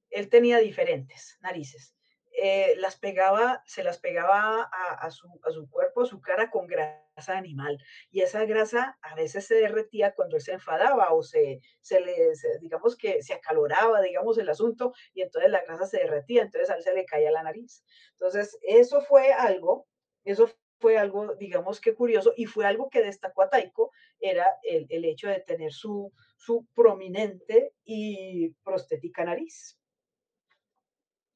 Él 0.10 0.30
tenía 0.30 0.58
diferentes 0.58 1.38
narices. 1.42 1.96
Eh, 2.42 2.76
las 2.78 2.96
pegaba, 2.96 3.62
se 3.66 3.84
las 3.84 3.98
pegaba 3.98 4.64
a, 4.64 5.12
su, 5.12 5.28
a, 5.44 5.52
su, 5.52 5.70
cuerpo, 5.70 6.04
a 6.04 6.06
su 6.06 6.22
cara 6.22 6.50
con 6.50 6.68
grasa 6.68 7.38
animal. 7.38 7.78
Y 8.12 8.22
esa 8.22 8.46
grasa 8.46 8.98
a 9.02 9.16
veces 9.16 9.46
se 9.46 9.56
derretía 9.56 10.14
cuando 10.14 10.38
él 10.38 10.42
se 10.42 10.54
enfadaba 10.54 11.12
o 11.12 11.22
se, 11.22 11.60
se 11.82 12.00
le, 12.00 12.32
digamos 12.62 12.96
que 12.96 13.22
se 13.24 13.34
acaloraba, 13.34 14.02
digamos, 14.02 14.38
el 14.38 14.48
asunto, 14.48 14.94
y 15.14 15.22
entonces 15.22 15.52
la 15.52 15.64
grasa 15.64 15.86
se 15.86 15.98
derretía, 15.98 16.44
entonces 16.44 16.70
a 16.70 16.76
él 16.76 16.84
se 16.84 16.94
le 16.94 17.06
caía 17.06 17.30
la 17.30 17.44
nariz. 17.44 17.84
Entonces, 18.14 18.58
eso 18.62 19.02
fue 19.02 19.34
algo, 19.34 19.88
eso 20.24 20.50
fue 20.80 20.98
algo, 20.98 21.36
digamos 21.36 21.82
que 21.82 21.94
curioso, 21.94 22.34
y 22.38 22.46
fue 22.46 22.66
algo 22.66 22.90
que 22.90 23.02
destacó 23.02 23.42
a 23.42 23.50
Taiko, 23.50 23.92
era 24.20 24.48
el, 24.64 24.86
el 24.90 25.04
hecho 25.04 25.28
de 25.28 25.42
tener 25.42 25.74
su, 25.74 26.14
su 26.40 26.66
prominente 26.74 27.74
y 27.84 28.50
prostética 28.64 29.26
nariz. 29.26 29.78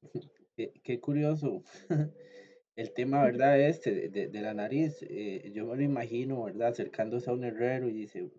Qué, 0.56 0.72
qué 0.82 1.00
curioso. 1.00 1.62
El 2.76 2.92
tema, 2.92 3.22
¿verdad? 3.22 3.60
Este 3.60 4.08
de, 4.08 4.28
de- 4.28 4.40
la 4.40 4.52
nariz, 4.54 4.98
eh, 5.02 5.50
yo 5.54 5.66
me 5.66 5.76
lo 5.76 5.82
imagino, 5.82 6.42
¿verdad? 6.44 6.68
Acercándose 6.68 7.30
a 7.30 7.32
un 7.32 7.44
herrero 7.44 7.88
y 7.88 7.92
dice, 7.92 8.30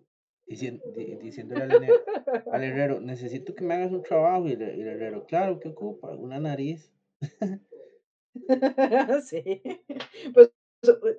dicien- 0.46 0.82
di- 0.94 1.16
diciéndole 1.16 1.62
al, 1.62 2.64
herrero, 2.64 3.00
necesito 3.00 3.54
que 3.54 3.64
me 3.64 3.74
hagas 3.74 3.92
un 3.92 4.02
trabajo. 4.02 4.46
Y 4.48 4.52
el, 4.52 4.62
el 4.62 4.86
herrero, 4.88 5.24
claro, 5.24 5.58
¿qué 5.60 5.68
ocupa? 5.68 6.14
Una 6.14 6.38
nariz. 6.40 6.92
Sí, 9.24 9.62
pues 10.34 10.52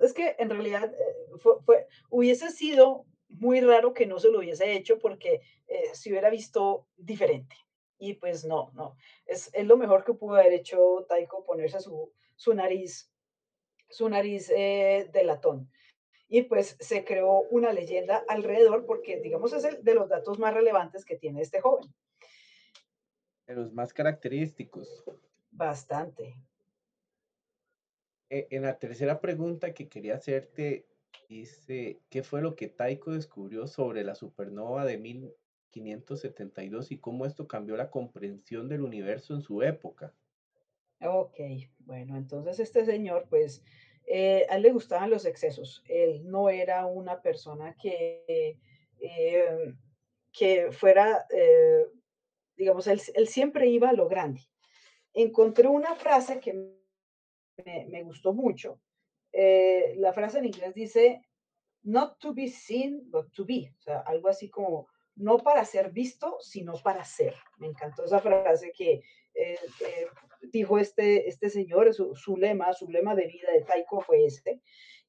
es 0.00 0.12
que 0.12 0.36
en 0.38 0.50
realidad 0.50 0.92
eh, 0.92 1.38
fue, 1.40 1.54
fue- 1.64 1.86
hubiese 2.10 2.50
sido 2.50 3.06
muy 3.28 3.60
raro 3.60 3.94
que 3.94 4.06
no 4.06 4.18
se 4.18 4.30
lo 4.30 4.38
hubiese 4.38 4.72
hecho 4.72 4.98
porque 4.98 5.42
eh, 5.66 5.90
se 5.92 6.10
hubiera 6.10 6.30
visto 6.30 6.86
diferente. 6.96 7.56
Y 7.98 8.14
pues 8.14 8.44
no, 8.44 8.70
no, 8.74 8.96
es, 9.26 9.50
es 9.52 9.66
lo 9.66 9.76
mejor 9.76 10.04
que 10.04 10.14
pudo 10.14 10.36
haber 10.36 10.52
hecho 10.52 11.04
Taiko 11.08 11.44
ponerse 11.44 11.80
su, 11.80 12.12
su 12.36 12.54
nariz, 12.54 13.10
su 13.88 14.08
nariz 14.08 14.50
eh, 14.50 15.10
de 15.12 15.24
latón. 15.24 15.70
Y 16.28 16.42
pues 16.42 16.76
se 16.78 17.04
creó 17.04 17.40
una 17.50 17.72
leyenda 17.72 18.24
alrededor 18.28 18.86
porque, 18.86 19.18
digamos, 19.20 19.52
es 19.52 19.64
el 19.64 19.82
de 19.82 19.94
los 19.94 20.08
datos 20.08 20.38
más 20.38 20.54
relevantes 20.54 21.04
que 21.04 21.16
tiene 21.16 21.40
este 21.40 21.60
joven. 21.60 21.92
De 23.46 23.54
los 23.54 23.72
más 23.72 23.92
característicos. 23.94 25.04
Bastante. 25.50 26.36
Eh, 28.30 28.46
en 28.50 28.62
la 28.62 28.78
tercera 28.78 29.20
pregunta 29.20 29.72
que 29.72 29.88
quería 29.88 30.16
hacerte, 30.16 30.86
dice, 31.28 32.00
¿qué 32.08 32.22
fue 32.22 32.42
lo 32.42 32.56
que 32.56 32.68
Tycho 32.68 33.10
descubrió 33.10 33.66
sobre 33.66 34.04
la 34.04 34.14
supernova 34.14 34.84
de 34.84 34.98
1572 34.98 36.92
y 36.92 36.98
cómo 36.98 37.26
esto 37.26 37.46
cambió 37.46 37.76
la 37.76 37.90
comprensión 37.90 38.68
del 38.68 38.82
universo 38.82 39.34
en 39.34 39.42
su 39.42 39.62
época? 39.62 40.14
Ok, 41.00 41.36
bueno, 41.78 42.16
entonces 42.16 42.58
este 42.58 42.84
señor, 42.84 43.26
pues, 43.28 43.62
eh, 44.06 44.46
a 44.48 44.56
él 44.56 44.62
le 44.62 44.72
gustaban 44.72 45.10
los 45.10 45.26
excesos. 45.26 45.82
Él 45.86 46.22
no 46.24 46.48
era 46.48 46.86
una 46.86 47.20
persona 47.22 47.76
que, 47.80 48.58
eh, 48.98 49.74
que 50.32 50.72
fuera, 50.72 51.26
eh, 51.30 51.86
digamos, 52.56 52.86
él, 52.88 53.00
él 53.14 53.28
siempre 53.28 53.68
iba 53.68 53.90
a 53.90 53.92
lo 53.92 54.08
grande. 54.08 54.40
Encontré 55.12 55.68
una 55.68 55.94
frase 55.94 56.40
que 56.40 56.54
me, 56.54 57.86
me 57.90 58.02
gustó 58.02 58.32
mucho. 58.32 58.80
Eh, 59.32 59.94
la 59.96 60.12
frase 60.12 60.38
en 60.38 60.46
inglés 60.46 60.74
dice, 60.74 61.22
not 61.82 62.18
to 62.18 62.34
be 62.34 62.48
seen, 62.48 63.10
but 63.10 63.32
to 63.32 63.44
be. 63.44 63.74
O 63.78 63.82
sea, 63.82 64.00
algo 64.00 64.28
así 64.28 64.50
como, 64.50 64.88
no 65.16 65.38
para 65.38 65.64
ser 65.64 65.90
visto, 65.90 66.36
sino 66.40 66.74
para 66.82 67.04
ser. 67.04 67.34
Me 67.58 67.66
encantó 67.66 68.04
esa 68.04 68.20
frase 68.20 68.72
que 68.72 69.02
eh, 69.34 69.58
eh, 69.80 70.06
dijo 70.52 70.78
este, 70.78 71.28
este 71.28 71.50
señor, 71.50 71.92
su, 71.94 72.14
su, 72.14 72.36
lema, 72.36 72.72
su 72.72 72.88
lema 72.88 73.14
de 73.14 73.26
vida 73.26 73.50
de 73.52 73.62
Taiko 73.62 74.00
fue 74.00 74.24
este. 74.24 74.60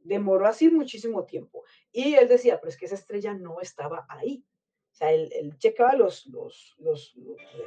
Demoró 0.00 0.46
así 0.46 0.70
muchísimo 0.70 1.24
tiempo. 1.24 1.64
Y 1.92 2.14
él 2.14 2.28
decía, 2.28 2.60
pero 2.60 2.70
es 2.70 2.76
que 2.76 2.86
esa 2.86 2.94
estrella 2.94 3.34
no 3.34 3.60
estaba 3.60 4.06
ahí. 4.08 4.44
O 4.94 4.96
sea, 4.96 5.10
él, 5.10 5.28
él 5.32 5.58
checaba 5.58 5.94
los, 5.96 6.24
los, 6.26 6.76
los, 6.78 7.16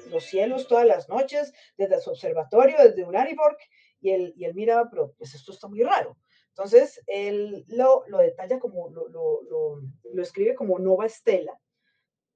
los, 0.09 0.23
cielos 0.23 0.65
todas 0.65 0.87
las 0.87 1.09
noches 1.09 1.53
desde 1.77 1.99
su 1.99 2.11
observatorio, 2.11 2.77
desde 2.79 3.03
Uraniborg, 3.03 3.57
y 3.99 4.11
él, 4.11 4.33
y 4.37 4.45
él 4.45 4.53
miraba, 4.55 4.89
pero 4.89 5.11
pues 5.17 5.35
esto 5.35 5.51
está 5.51 5.67
muy 5.67 5.83
raro. 5.83 6.17
Entonces, 6.51 7.03
él 7.05 7.65
lo, 7.67 8.05
lo 8.07 8.19
detalla 8.19 8.59
como, 8.59 8.89
lo, 8.89 9.09
lo, 9.09 9.41
lo, 9.43 9.81
lo, 10.13 10.23
escribe 10.23 10.55
como 10.55 10.79
Nova 10.79 11.05
Estela, 11.05 11.59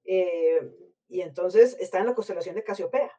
eh, 0.04 0.60
y 1.08 1.22
entonces 1.22 1.74
está 1.80 1.98
en 1.98 2.06
la 2.06 2.14
constelación 2.14 2.54
de 2.54 2.62
Casiopea. 2.62 3.18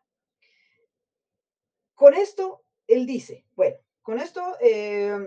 Con 1.96 2.14
esto, 2.14 2.64
él 2.86 3.08
dice, 3.08 3.48
bueno, 3.56 3.78
con 4.04 4.20
esto, 4.20 4.44
eh, 4.62 5.18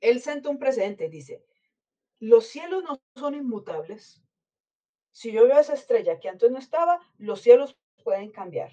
él 0.00 0.20
senta 0.22 0.48
un 0.48 0.58
precedente, 0.58 1.10
dice, 1.10 1.44
los 2.18 2.46
cielos 2.46 2.82
no 2.82 3.02
son 3.14 3.34
inmutables, 3.34 4.22
si 5.12 5.32
yo 5.32 5.46
veo 5.46 5.58
esa 5.58 5.74
estrella 5.74 6.18
que 6.18 6.28
antes 6.28 6.50
no 6.50 6.58
estaba, 6.58 7.00
los 7.18 7.40
cielos 7.40 7.78
pueden 8.02 8.30
cambiar. 8.30 8.70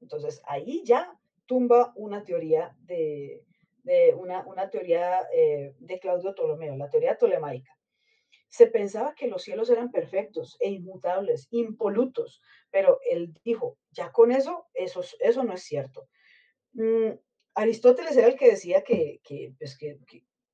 Entonces 0.00 0.42
ahí 0.46 0.82
ya 0.84 1.18
tumba 1.46 1.92
una 1.96 2.24
teoría 2.24 2.76
de, 2.82 3.44
una, 4.16 4.46
una, 4.46 4.70
teoría 4.70 5.20
eh, 5.34 5.74
de 5.78 5.98
Claudio 5.98 6.34
Ptolomeo, 6.34 6.76
la 6.76 6.88
teoría 6.88 7.16
tolemaica. 7.16 7.76
Se 8.48 8.66
pensaba 8.66 9.14
que 9.14 9.28
los 9.28 9.42
cielos 9.42 9.70
eran 9.70 9.90
perfectos 9.90 10.56
e 10.60 10.70
inmutables, 10.70 11.48
impolutos, 11.50 12.40
pero 12.70 12.98
él 13.08 13.32
dijo, 13.44 13.78
ya 13.90 14.10
con 14.12 14.32
eso, 14.32 14.66
eso, 14.74 15.02
eso 15.20 15.44
no 15.44 15.54
es 15.54 15.62
cierto. 15.62 16.08
Mm, 16.72 17.10
Aristóteles 17.54 18.16
era 18.16 18.28
el 18.28 18.36
que 18.36 18.50
decía 18.50 18.82
que, 18.82 19.20
que, 19.24 19.52
pues, 19.58 19.76
que, 19.76 19.98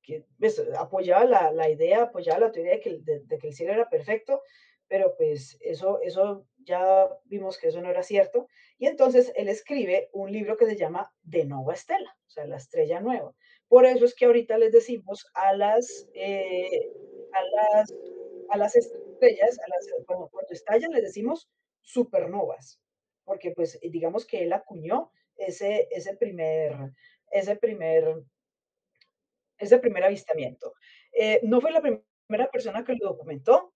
que, 0.01 0.25
pues, 0.39 0.59
apoyaba 0.77 1.25
la, 1.25 1.51
la, 1.51 1.69
idea, 1.69 2.03
apoyaba 2.03 2.39
la 2.39 2.51
teoría 2.51 2.73
de 2.73 2.79
que 2.79 3.47
el 3.47 3.53
cielo 3.53 3.73
era 3.73 3.89
perfecto, 3.89 4.41
pero 4.87 5.15
pues 5.17 5.57
eso, 5.61 5.99
eso 6.01 6.47
ya 6.57 7.09
vimos 7.25 7.57
que 7.57 7.67
eso 7.69 7.81
no 7.81 7.89
era 7.89 8.03
cierto. 8.03 8.47
Y 8.77 8.87
entonces 8.87 9.31
él 9.35 9.49
escribe 9.49 10.09
un 10.13 10.31
libro 10.31 10.57
que 10.57 10.65
se 10.65 10.75
llama 10.75 11.11
De 11.23 11.45
Nova 11.45 11.73
Estela, 11.73 12.15
o 12.25 12.29
sea, 12.29 12.45
la 12.45 12.57
estrella 12.57 12.99
nueva. 13.01 13.33
Por 13.67 13.85
eso 13.85 14.05
es 14.05 14.15
que 14.15 14.25
ahorita 14.25 14.57
les 14.57 14.71
decimos 14.71 15.27
a 15.33 15.53
las, 15.53 16.07
eh, 16.13 16.91
a 17.33 17.75
las, 17.77 17.93
a 18.49 18.57
las 18.57 18.75
estrellas, 18.75 19.59
a 19.59 20.05
cuando 20.05 20.53
estallan 20.53 20.91
les 20.91 21.03
decimos 21.03 21.49
supernovas, 21.81 22.79
porque 23.23 23.51
pues 23.51 23.79
digamos 23.81 24.25
que 24.25 24.43
él 24.43 24.53
acuñó 24.53 25.11
ese, 25.35 25.87
ese 25.91 26.15
primer, 26.15 26.75
ese 27.31 27.55
primer, 27.55 28.23
ese 29.57 29.79
primer 29.79 30.03
avistamiento. 30.03 30.73
Eh, 31.11 31.39
no 31.43 31.61
fue 31.61 31.71
la 31.71 31.81
primera 31.81 32.51
persona 32.51 32.83
que 32.83 32.93
lo 32.93 33.09
documentó, 33.09 33.73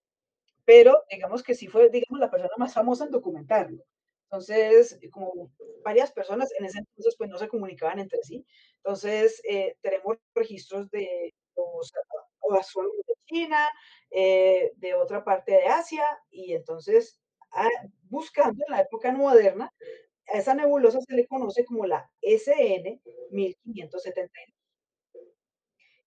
pero 0.66 1.04
digamos 1.10 1.44
que 1.44 1.56
sí 1.56 1.68
fue, 1.68 1.90
digamos, 1.90 2.20
la 2.20 2.32
persona 2.32 2.54
más 2.58 2.74
famosa 2.74 3.06
en 3.06 3.12
documentarlo. 3.12 3.84
Entonces, 4.26 5.00
como 5.12 5.52
varias 5.84 6.12
personas 6.12 6.52
en 6.58 6.66
ese 6.66 6.80
entonces 6.80 7.16
pues 7.18 7.30
no 7.30 7.38
se 7.38 7.50
comunicaban 7.50 8.00
entre 8.00 8.20
sí. 8.24 8.46
Entonces, 8.78 9.42
eh, 9.46 9.76
tenemos 9.82 10.18
registros 10.36 10.90
de 10.92 11.34
los 11.56 11.92
astrólogos 12.60 13.06
de 13.08 13.14
China, 13.26 13.70
eh, 14.12 14.72
de 14.78 14.94
otra 14.96 15.24
parte 15.24 15.54
de 15.54 15.66
Asia, 15.66 16.04
y 16.30 16.54
entonces, 16.54 17.20
ah, 17.52 17.68
buscando 18.10 18.64
en 18.68 18.72
la 18.72 18.82
época 18.82 19.12
moderna, 19.12 19.72
a 20.34 20.38
esa 20.38 20.54
nebulosa 20.56 21.00
se 21.02 21.16
le 21.16 21.28
conoce 21.28 21.66
como 21.66 21.86
la 21.86 22.10
SN 22.22 23.02
1572. 23.32 24.54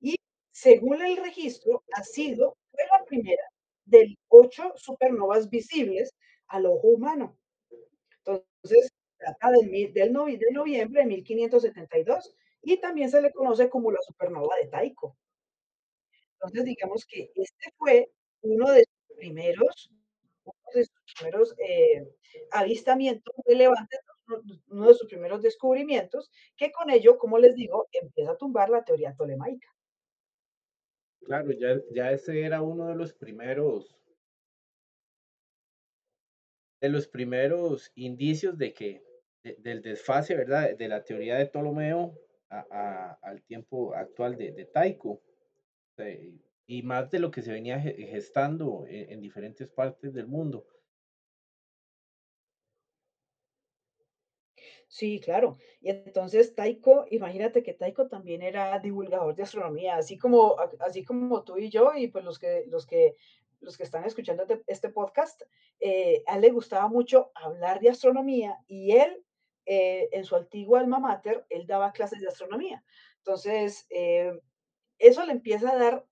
Y 0.01 0.17
según 0.53 1.03
el 1.05 1.17
registro, 1.17 1.83
ha 1.93 2.03
sido, 2.05 2.57
fue 2.71 2.85
la 2.93 3.05
primera 3.05 3.43
de 3.87 4.17
ocho 4.29 4.73
supernovas 4.77 5.51
visibles 5.51 6.15
al 6.49 6.67
ojo 6.67 6.89
humano. 6.89 7.39
Entonces, 8.19 8.93
trata 9.19 9.51
del, 9.51 9.93
del, 9.93 10.13
de 10.39 10.51
noviembre 10.53 11.03
de 11.03 11.07
1572 11.07 12.35
y 12.63 12.79
también 12.79 13.11
se 13.11 13.21
le 13.23 13.33
conoce 13.33 13.69
como 13.71 13.91
la 13.93 14.01
supernova 14.03 14.55
de 14.63 14.69
Tycho. 14.69 15.17
Entonces, 16.35 16.65
digamos 16.65 17.07
que 17.07 17.31
este 17.35 17.73
fue 17.79 18.11
uno 18.43 18.71
de 18.71 18.81
sus 18.85 19.17
primeros, 19.17 19.91
uno 20.45 20.55
de 20.75 20.85
sus 20.85 21.15
primeros 21.17 21.55
eh, 21.59 22.07
avistamientos 22.53 23.35
relevantes, 23.47 24.01
uno 24.69 24.89
de 24.89 24.95
sus 24.95 25.09
primeros 25.09 25.43
descubrimientos, 25.43 26.31
que 26.57 26.73
con 26.73 26.91
ello, 26.91 27.19
como 27.19 27.39
les 27.39 27.55
digo, 27.55 27.89
empieza 27.93 28.33
a 28.33 28.37
tumbar 28.37 28.71
la 28.71 28.85
teoría 28.85 29.15
tolemaica. 29.17 29.74
Claro, 31.25 31.51
ya, 31.51 31.81
ya 31.91 32.13
ese 32.13 32.41
era 32.45 32.63
uno 32.63 32.87
de 32.87 32.95
los 32.95 33.13
primeros, 33.13 33.97
de 36.81 36.89
los 36.89 37.09
primeros 37.09 37.91
indicios 37.95 38.59
de 38.59 38.73
que, 38.75 39.03
de, 39.43 39.57
del 39.59 39.83
desfase, 39.83 40.37
¿verdad? 40.37 40.77
De 40.77 40.89
la 40.89 41.03
teoría 41.03 41.37
de 41.37 41.47
Ptolomeo 41.47 42.15
a, 42.51 42.65
a, 42.71 43.19
al 43.23 43.43
tiempo 43.43 43.95
actual 43.95 44.37
de, 44.37 44.53
de 44.53 44.67
Tycho. 44.67 45.21
eh, 45.99 46.35
y 46.67 46.83
más 46.83 47.11
de 47.11 47.19
lo 47.21 47.31
que 47.31 47.43
se 47.43 47.53
venía 47.53 47.81
ge 47.81 47.95
gestando 48.09 48.85
en 48.89 49.21
diferentes 49.21 49.71
partes 49.71 50.15
del 50.15 50.29
mundo. 50.29 50.67
Sí, 54.95 55.19
claro. 55.19 55.59
Y 55.81 55.91
entonces 55.91 56.55
Taiko, 56.55 57.05
imagínate 57.11 57.65
que 57.65 57.75
Taiko 57.75 58.07
también 58.07 58.43
era 58.43 58.79
divulgador 58.79 59.35
de 59.35 59.43
astronomía, 59.43 59.97
así 59.97 60.17
como, 60.17 60.55
así 60.79 61.03
como 61.03 61.43
tú 61.43 61.59
y 61.59 61.69
yo, 61.69 61.95
y 61.97 62.07
pues 62.07 62.25
los 62.25 62.39
que, 62.39 62.65
los 62.69 62.87
que, 62.87 63.17
los 63.59 63.77
que 63.77 63.83
están 63.83 64.05
escuchando 64.05 64.45
este, 64.45 64.63
este 64.69 64.91
podcast, 64.91 65.43
eh, 65.81 66.23
a 66.29 66.37
él 66.37 66.43
le 66.43 66.51
gustaba 66.53 66.87
mucho 66.87 67.33
hablar 67.35 67.81
de 67.81 67.89
astronomía 67.89 68.61
y 68.69 68.93
él, 68.93 69.25
eh, 69.67 70.11
en 70.13 70.25
su 70.25 70.37
antigua 70.37 70.79
alma 70.79 71.01
mater, 71.01 71.45
él 71.51 71.67
daba 71.67 71.91
clases 71.91 72.21
de 72.21 72.29
astronomía. 72.29 72.85
Entonces, 73.17 73.89
eh, 73.91 74.39
eso 75.01 75.27
le 75.27 75.33
empieza 75.33 75.73
a 75.73 75.77
dar 75.77 76.07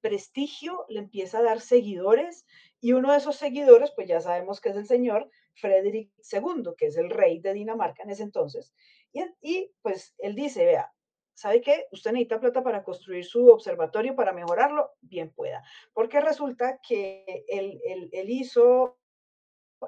prestigio, 0.00 0.86
le 0.88 1.00
empieza 1.00 1.38
a 1.38 1.42
dar 1.42 1.60
seguidores 1.60 2.46
y 2.78 2.92
uno 2.92 3.10
de 3.10 3.18
esos 3.18 3.34
seguidores, 3.34 3.90
pues 3.90 4.06
ya 4.06 4.20
sabemos 4.20 4.60
que 4.60 4.68
es 4.68 4.76
el 4.76 4.86
señor 4.86 5.28
Frederick 5.54 6.12
II, 6.32 6.70
que 6.76 6.86
es 6.86 6.96
el 6.96 7.10
rey 7.10 7.40
de 7.40 7.54
Dinamarca 7.54 8.02
en 8.02 8.10
ese 8.10 8.22
entonces. 8.22 8.72
Y, 9.12 9.72
pues 9.82 10.14
él 10.18 10.34
dice, 10.34 10.64
vea, 10.64 10.92
¿sabe 11.34 11.60
qué? 11.60 11.86
Usted 11.92 12.12
necesita 12.12 12.40
plata 12.40 12.62
para 12.62 12.84
construir 12.84 13.24
su 13.24 13.48
observatorio, 13.48 14.14
para 14.14 14.32
mejorarlo, 14.32 14.90
bien 15.00 15.32
pueda. 15.32 15.62
Porque 15.92 16.20
resulta 16.20 16.78
que 16.86 17.44
él 17.48 18.30
hizo, 18.30 18.98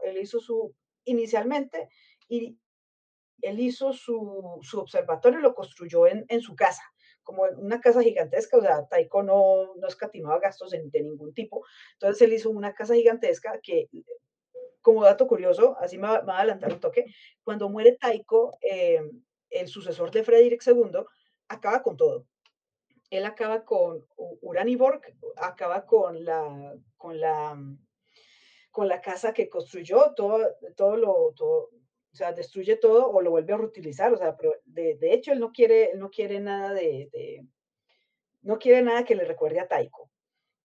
él 0.02 0.18
hizo 0.18 0.40
su, 0.40 0.74
inicialmente, 1.04 1.88
y 2.28 2.58
él 3.42 3.60
hizo 3.60 3.92
su, 3.92 4.58
su 4.62 4.80
observatorio, 4.80 5.40
lo 5.40 5.54
construyó 5.54 6.06
en, 6.06 6.24
en, 6.28 6.40
su 6.40 6.54
casa, 6.54 6.82
como 7.22 7.42
una 7.58 7.80
casa 7.80 8.02
gigantesca, 8.02 8.56
o 8.56 8.62
sea, 8.62 8.86
Taiko 8.88 9.22
no, 9.22 9.74
no 9.76 9.88
escatimaba 9.88 10.38
gastos 10.38 10.70
de, 10.70 10.82
de, 10.84 11.02
ningún 11.02 11.34
tipo. 11.34 11.64
Entonces 11.94 12.22
él 12.22 12.32
hizo 12.32 12.50
una 12.50 12.72
casa 12.72 12.94
gigantesca 12.94 13.60
que, 13.62 13.88
como 14.82 15.04
dato 15.04 15.26
curioso, 15.26 15.76
así 15.80 15.96
me 15.96 16.08
va, 16.08 16.16
a 16.26 16.38
adelantar 16.38 16.72
un 16.72 16.80
toque, 16.80 17.06
cuando 17.42 17.68
muere 17.68 17.96
Taiko, 17.98 18.58
eh, 18.60 19.00
el 19.50 19.68
sucesor 19.68 20.10
de 20.10 20.24
Frederick 20.24 20.62
II, 20.66 21.04
acaba 21.48 21.82
con 21.82 21.96
todo. 21.96 22.26
Él 23.10 23.24
acaba 23.26 23.64
con 23.64 24.06
Uraniborg, 24.16 25.02
acaba 25.36 25.86
con 25.86 26.24
la, 26.24 26.74
con 26.96 27.20
la, 27.20 27.58
con 28.70 28.88
la 28.88 29.00
casa 29.00 29.32
que 29.32 29.48
construyó, 29.48 30.14
todo, 30.14 30.38
todo 30.76 30.96
lo, 30.96 31.12
o 32.12 32.16
sea, 32.16 32.32
destruye 32.32 32.76
todo 32.76 33.10
o 33.10 33.20
lo 33.20 33.30
vuelve 33.30 33.52
a 33.52 33.58
reutilizar, 33.58 34.12
o 34.12 34.16
sea, 34.16 34.36
pero 34.36 34.54
de, 34.64 34.96
de 34.96 35.14
hecho 35.14 35.32
él 35.32 35.40
no 35.40 35.52
quiere, 35.52 35.90
él 35.92 35.98
no 35.98 36.10
quiere 36.10 36.40
nada 36.40 36.72
de, 36.72 37.08
de, 37.12 37.46
no 38.42 38.58
quiere 38.58 38.82
nada 38.82 39.04
que 39.04 39.14
le 39.14 39.24
recuerde 39.24 39.60
a 39.60 39.68
Taiko. 39.68 40.11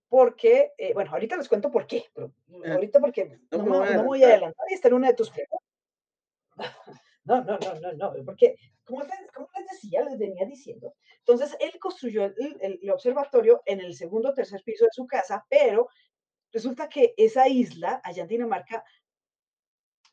Porque, 0.10 0.74
eh, 0.78 0.94
bueno, 0.94 1.12
ahorita 1.12 1.38
les 1.38 1.50
cuento 1.50 1.72
por 1.72 1.86
qué, 1.88 2.06
pero 2.14 2.34
Ah, 2.64 2.74
ahorita 2.76 3.00
porque 3.00 3.40
no 3.52 3.58
no 3.58 3.66
me 3.66 3.72
me, 3.72 3.78
voy 3.78 3.90
a 3.90 3.98
no 3.98 4.04
me 4.04 4.04
voy 4.04 4.24
a 4.24 4.28
adelantar. 4.28 4.30
adelantar 4.30 4.66
y 4.70 4.74
esta 4.74 4.88
era 4.88 4.96
una 4.98 5.08
de 5.08 5.14
tus 5.16 5.30
preguntas. 5.32 5.60
No, 7.26 7.44
no, 7.44 7.58
no, 7.60 7.76
no, 7.82 7.94
no, 7.94 8.14
porque, 8.26 8.56
como 8.86 9.02
les, 9.02 9.32
como 9.34 9.50
les 9.58 9.68
decía, 9.68 10.02
les 10.04 10.18
venía 10.18 10.46
diciendo, 10.46 10.96
entonces 11.20 11.58
él 11.60 11.78
construyó 11.80 12.24
el, 12.26 12.36
el, 12.62 12.80
el 12.82 12.90
observatorio 12.90 13.62
en 13.66 13.82
el 13.82 13.94
segundo 13.96 14.30
o 14.30 14.34
tercer 14.34 14.64
piso 14.64 14.86
de 14.86 14.92
su 14.94 15.06
casa, 15.06 15.46
pero 15.50 15.90
resulta 16.54 16.88
que 16.90 17.14
esa 17.18 17.50
isla, 17.50 18.02
allá 18.04 18.24
en 18.24 18.30
Dinamarca, 18.30 18.84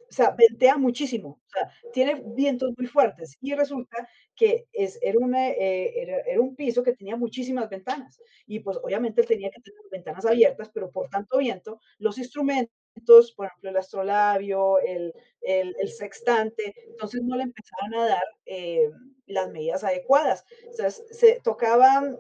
o 0.08 0.12
sea, 0.12 0.34
ventea 0.36 0.76
muchísimo, 0.76 1.40
o 1.44 1.48
sea, 1.48 1.70
tiene 1.92 2.22
vientos 2.34 2.72
muy 2.76 2.86
fuertes 2.86 3.36
y 3.40 3.54
resulta 3.54 4.08
que 4.34 4.66
es, 4.72 4.98
era, 5.02 5.18
una, 5.18 5.50
eh, 5.50 6.22
era, 6.26 6.40
un 6.40 6.56
piso 6.56 6.82
que 6.82 6.94
tenía 6.94 7.16
muchísimas 7.16 7.68
ventanas 7.68 8.20
y 8.46 8.60
pues 8.60 8.78
obviamente 8.82 9.22
tenía 9.22 9.50
que 9.50 9.60
tener 9.60 9.80
ventanas 9.90 10.26
abiertas, 10.26 10.70
pero 10.72 10.90
por 10.90 11.08
tanto 11.08 11.38
viento, 11.38 11.80
los 11.98 12.18
instrumentos, 12.18 13.32
por 13.36 13.46
ejemplo, 13.46 13.70
el 13.70 13.76
astrolabio, 13.76 14.78
el, 14.80 15.12
el, 15.40 15.74
el 15.78 15.88
sextante, 15.88 16.74
entonces 16.88 17.22
no 17.22 17.36
le 17.36 17.44
empezaban 17.44 17.94
a 17.94 18.06
dar 18.08 18.24
eh, 18.46 18.90
las 19.26 19.50
medidas 19.50 19.84
adecuadas. 19.84 20.44
O 20.70 20.72
sea, 20.72 20.90
se 20.90 21.40
tocaban 21.42 22.18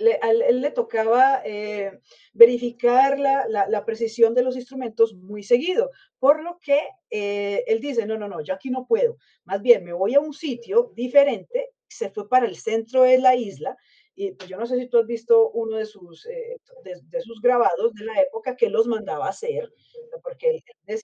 le, 0.00 0.18
a 0.22 0.30
él 0.30 0.60
le 0.60 0.70
tocaba 0.70 1.42
eh, 1.44 2.00
verificar 2.32 3.18
la, 3.18 3.46
la, 3.48 3.68
la, 3.68 3.84
precisión 3.84 4.34
de 4.34 4.42
los 4.42 4.56
instrumentos 4.56 5.14
muy 5.14 5.42
seguido, 5.42 5.90
por 6.18 6.42
lo 6.42 6.58
que 6.60 6.80
eh, 7.10 7.64
él 7.66 7.80
dice, 7.80 8.06
no, 8.06 8.18
no, 8.18 8.28
no, 8.28 8.40
yo 8.42 8.54
aquí 8.54 8.70
no 8.70 8.86
puedo, 8.86 9.16
más 9.44 9.62
bien 9.62 9.84
me 9.84 9.92
voy 9.92 10.14
a 10.14 10.20
un 10.20 10.32
sitio 10.32 10.92
diferente, 10.94 11.70
se 11.88 12.10
fue 12.10 12.28
para 12.28 12.46
el 12.46 12.56
centro 12.56 13.02
de 13.02 13.18
la 13.18 13.36
isla, 13.36 13.76
y 14.14 14.32
pues 14.32 14.48
yo 14.48 14.56
no 14.56 14.66
sé 14.66 14.78
si 14.78 14.88
tú 14.88 14.98
has 14.98 15.06
visto 15.06 15.50
uno 15.50 15.76
de 15.76 15.86
sus, 15.86 16.26
eh, 16.26 16.56
de, 16.84 16.94
de, 17.08 17.20
sus 17.20 17.40
grabados 17.40 17.94
de 17.94 18.04
la 18.04 18.20
época 18.20 18.56
que 18.56 18.68
los 18.68 18.86
mandaba 18.86 19.28
hacer, 19.28 19.72
porque 20.22 20.50
él, 20.50 20.62
él 20.86 21.00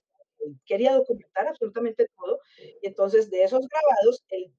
quería 0.65 0.93
documentar 0.93 1.47
absolutamente 1.47 2.07
todo, 2.17 2.39
y 2.81 2.87
entonces 2.87 3.29
de 3.29 3.43
esos 3.43 3.67
grabados, 3.67 4.23
él, 4.29 4.51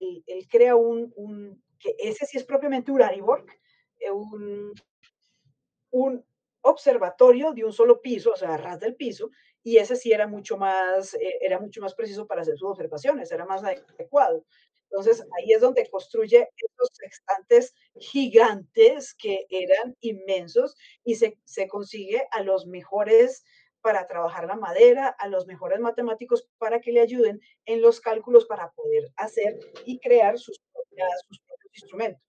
él, 0.00 0.24
él 0.26 0.48
crea 0.48 0.76
un, 0.76 1.12
un, 1.16 1.62
que 1.78 1.94
ese 1.98 2.26
sí 2.26 2.38
es 2.38 2.44
propiamente 2.44 2.92
Uraniborg, 2.92 3.46
un, 4.12 4.72
un 5.90 6.24
observatorio 6.62 7.52
de 7.52 7.64
un 7.64 7.72
solo 7.72 8.00
piso, 8.00 8.32
o 8.32 8.36
sea, 8.36 8.54
a 8.54 8.56
ras 8.56 8.80
del 8.80 8.96
piso, 8.96 9.30
y 9.62 9.78
ese 9.78 9.96
sí 9.96 10.12
era 10.12 10.26
mucho 10.26 10.56
más, 10.56 11.14
eh, 11.14 11.38
era 11.40 11.58
mucho 11.58 11.80
más 11.80 11.94
preciso 11.94 12.26
para 12.26 12.42
hacer 12.42 12.56
sus 12.56 12.70
observaciones, 12.70 13.30
era 13.30 13.44
más 13.44 13.62
adecuado. 13.64 14.44
Entonces, 14.90 15.22
ahí 15.36 15.52
es 15.52 15.60
donde 15.60 15.88
construye 15.90 16.48
estos 16.56 16.88
sextantes 16.92 17.74
gigantes 17.96 19.14
que 19.14 19.46
eran 19.50 19.96
inmensos 20.00 20.76
y 21.04 21.16
se, 21.16 21.36
consigue 21.68 22.26
a 22.30 22.42
los 22.42 22.66
mejores 22.66 23.44
para 23.82 24.06
trabajar 24.06 24.46
la 24.46 24.56
madera, 24.56 25.08
a 25.08 25.28
los 25.28 25.46
mejores 25.46 25.80
matemáticos 25.80 26.48
para 26.58 26.80
que 26.80 26.92
le 26.92 27.00
ayuden 27.00 27.40
en 27.66 27.82
los 27.82 28.00
cálculos 28.00 28.46
para 28.46 28.72
poder 28.72 29.12
hacer 29.16 29.58
y 29.84 30.00
crear 30.00 30.38
sus 30.38 30.58
propios 30.72 31.12
instrumentos. 31.74 32.27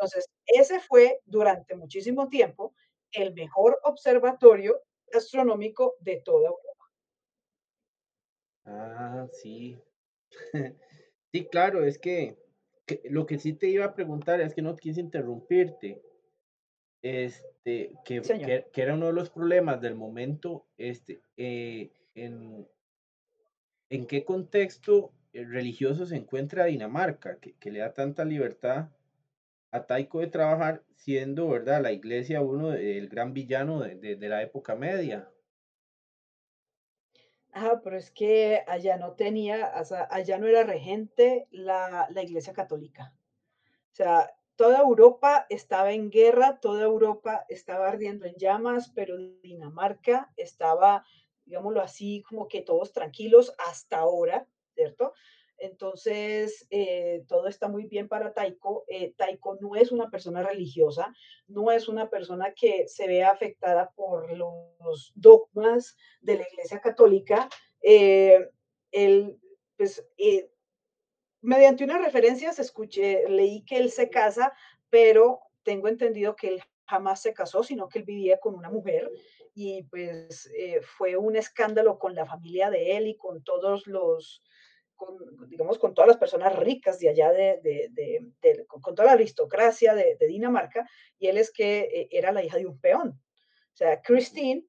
Entonces, 0.00 0.30
ese 0.46 0.80
fue 0.80 1.20
durante 1.26 1.76
muchísimo 1.76 2.30
tiempo 2.30 2.74
el 3.12 3.34
mejor 3.34 3.78
observatorio 3.84 4.80
astronómico 5.12 5.96
de 6.00 6.22
toda 6.24 6.48
Europa. 6.48 6.84
Ah, 8.64 9.26
sí. 9.32 9.78
Sí, 11.32 11.46
claro, 11.46 11.84
es 11.84 11.96
que, 11.96 12.36
que 12.86 13.02
lo 13.04 13.24
que 13.24 13.38
sí 13.38 13.52
te 13.52 13.68
iba 13.68 13.84
a 13.84 13.94
preguntar 13.94 14.40
es 14.40 14.52
que 14.52 14.62
no 14.62 14.74
quise 14.74 15.00
interrumpirte. 15.00 16.02
Este, 17.02 17.92
que, 18.04 18.20
que 18.72 18.82
era 18.82 18.94
uno 18.94 19.06
de 19.06 19.12
los 19.12 19.30
problemas 19.30 19.80
del 19.80 19.94
momento, 19.94 20.66
este, 20.76 21.22
eh, 21.36 21.92
en, 22.16 22.66
en 23.90 24.06
qué 24.08 24.24
contexto 24.24 25.12
eh, 25.32 25.44
religioso 25.44 26.04
se 26.04 26.16
encuentra 26.16 26.64
Dinamarca, 26.64 27.38
que, 27.38 27.54
que 27.54 27.70
le 27.70 27.78
da 27.78 27.94
tanta 27.94 28.24
libertad 28.24 28.90
a 29.72 29.86
de 30.20 30.26
trabajar, 30.28 30.84
siendo, 30.94 31.48
¿verdad?, 31.48 31.82
la 31.82 31.92
iglesia 31.92 32.42
uno 32.42 32.70
del 32.70 33.08
gran 33.08 33.32
villano 33.32 33.80
de, 33.80 33.96
de, 33.96 34.16
de 34.16 34.28
la 34.28 34.42
época 34.42 34.74
media. 34.74 35.30
Ah, 37.52 37.80
pero 37.82 37.96
es 37.96 38.10
que 38.10 38.62
allá 38.66 38.96
no 38.96 39.14
tenía, 39.14 39.72
o 39.80 39.84
sea, 39.84 40.06
allá 40.10 40.38
no 40.38 40.46
era 40.46 40.62
regente 40.62 41.48
la, 41.50 42.06
la 42.10 42.22
Iglesia 42.22 42.52
Católica. 42.52 43.12
O 43.92 43.94
sea, 43.94 44.30
toda 44.56 44.80
Europa 44.80 45.46
estaba 45.48 45.92
en 45.92 46.10
guerra, 46.10 46.60
toda 46.60 46.84
Europa 46.84 47.44
estaba 47.48 47.88
ardiendo 47.88 48.26
en 48.26 48.36
llamas, 48.36 48.92
pero 48.94 49.16
Dinamarca 49.42 50.32
estaba, 50.36 51.04
digámoslo 51.44 51.80
así, 51.80 52.22
como 52.28 52.48
que 52.48 52.62
todos 52.62 52.92
tranquilos 52.92 53.54
hasta 53.58 53.98
ahora, 53.98 54.46
¿cierto? 54.74 55.14
Entonces, 55.60 56.66
eh, 56.70 57.22
todo 57.28 57.46
está 57.46 57.68
muy 57.68 57.84
bien 57.84 58.08
para 58.08 58.32
Taiko. 58.32 58.84
Eh, 58.88 59.12
Taiko 59.16 59.58
no 59.60 59.76
es 59.76 59.92
una 59.92 60.10
persona 60.10 60.42
religiosa, 60.42 61.14
no 61.46 61.70
es 61.70 61.86
una 61.86 62.08
persona 62.08 62.52
que 62.54 62.88
se 62.88 63.06
vea 63.06 63.28
afectada 63.28 63.90
por 63.94 64.36
los 64.36 65.12
dogmas 65.14 65.96
de 66.22 66.38
la 66.38 66.46
Iglesia 66.50 66.80
Católica. 66.80 67.48
Eh, 67.82 68.48
pues, 69.76 70.06
eh, 70.18 70.50
mediante 71.42 71.84
unas 71.84 72.02
referencias 72.02 72.58
escuché, 72.58 73.28
leí 73.28 73.62
que 73.64 73.76
él 73.76 73.90
se 73.90 74.10
casa, 74.10 74.52
pero 74.88 75.40
tengo 75.62 75.88
entendido 75.88 76.36
que 76.36 76.48
él 76.48 76.62
jamás 76.86 77.22
se 77.22 77.34
casó, 77.34 77.62
sino 77.62 77.88
que 77.88 78.00
él 78.00 78.04
vivía 78.04 78.40
con 78.40 78.54
una 78.54 78.70
mujer 78.70 79.10
y 79.54 79.82
pues 79.84 80.50
eh, 80.56 80.80
fue 80.82 81.16
un 81.16 81.36
escándalo 81.36 81.98
con 81.98 82.14
la 82.14 82.26
familia 82.26 82.70
de 82.70 82.96
él 82.96 83.06
y 83.06 83.16
con 83.16 83.42
todos 83.42 83.86
los, 83.86 84.42
con, 85.00 85.48
digamos, 85.48 85.78
con 85.78 85.94
todas 85.94 86.08
las 86.08 86.18
personas 86.18 86.54
ricas 86.56 86.98
de 86.98 87.08
allá, 87.08 87.32
de, 87.32 87.58
de, 87.62 87.88
de, 87.90 88.20
de 88.42 88.66
con, 88.66 88.94
toda 88.94 89.06
la 89.06 89.12
aristocracia 89.12 89.94
de, 89.94 90.18
Dinamarca, 90.28 90.86
y 91.18 91.28
él 91.28 91.38
es 91.38 91.50
que 91.50 91.80
eh, 91.80 92.08
era 92.10 92.32
la 92.32 92.44
hija 92.44 92.58
de 92.58 92.66
un 92.66 92.78
peón. 92.78 93.18
O 93.72 93.76
sea, 93.76 94.02
Christine, 94.02 94.66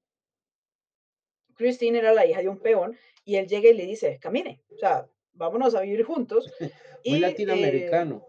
Christine 1.55 1.99
era 1.99 2.13
la 2.13 2.25
hija 2.25 2.41
de 2.41 2.47
un 2.47 2.59
peón, 2.59 2.97
y 3.25 3.35
él 3.35 3.47
llega 3.47 3.69
y 3.69 3.73
le 3.73 3.85
dice, 3.85 4.19
camine, 4.19 4.63
o 4.73 4.77
sea, 4.77 5.05
vámonos 5.33 5.75
a 5.75 5.81
vivir 5.81 6.03
juntos. 6.03 6.49
Muy 6.59 6.71
Y 7.03 7.15
eh, 7.15 7.19
latinoamericano. 7.19 8.25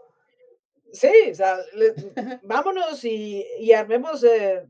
Sí, 0.93 1.13
o 1.31 1.35
sea, 1.35 1.59
le 1.75 1.95
vámonos 2.43 3.05
y 3.05 3.47
y 3.61 3.73
armemos, 3.73 4.25
eh, 4.25 4.67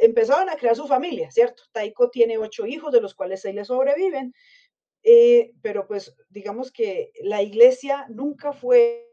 empezaron 0.00 0.48
a 0.48 0.56
crear 0.56 0.74
su 0.74 0.86
familia, 0.86 1.30
¿cierto? 1.30 1.64
Taiko 1.70 2.10
tiene 2.10 2.38
8 2.38 2.66
hijos, 2.66 2.92
de 2.92 3.00
los 3.00 3.14
cuales 3.14 3.42
6 3.42 3.54
le 3.54 3.64
sobreviven, 3.64 4.34
eh, 5.06 5.54
pero, 5.62 5.86
pues, 5.88 6.14
digamos 6.30 6.72
que 6.72 7.12
la 7.22 7.42
iglesia 7.42 8.06
nunca 8.10 8.52
fue 8.52 9.08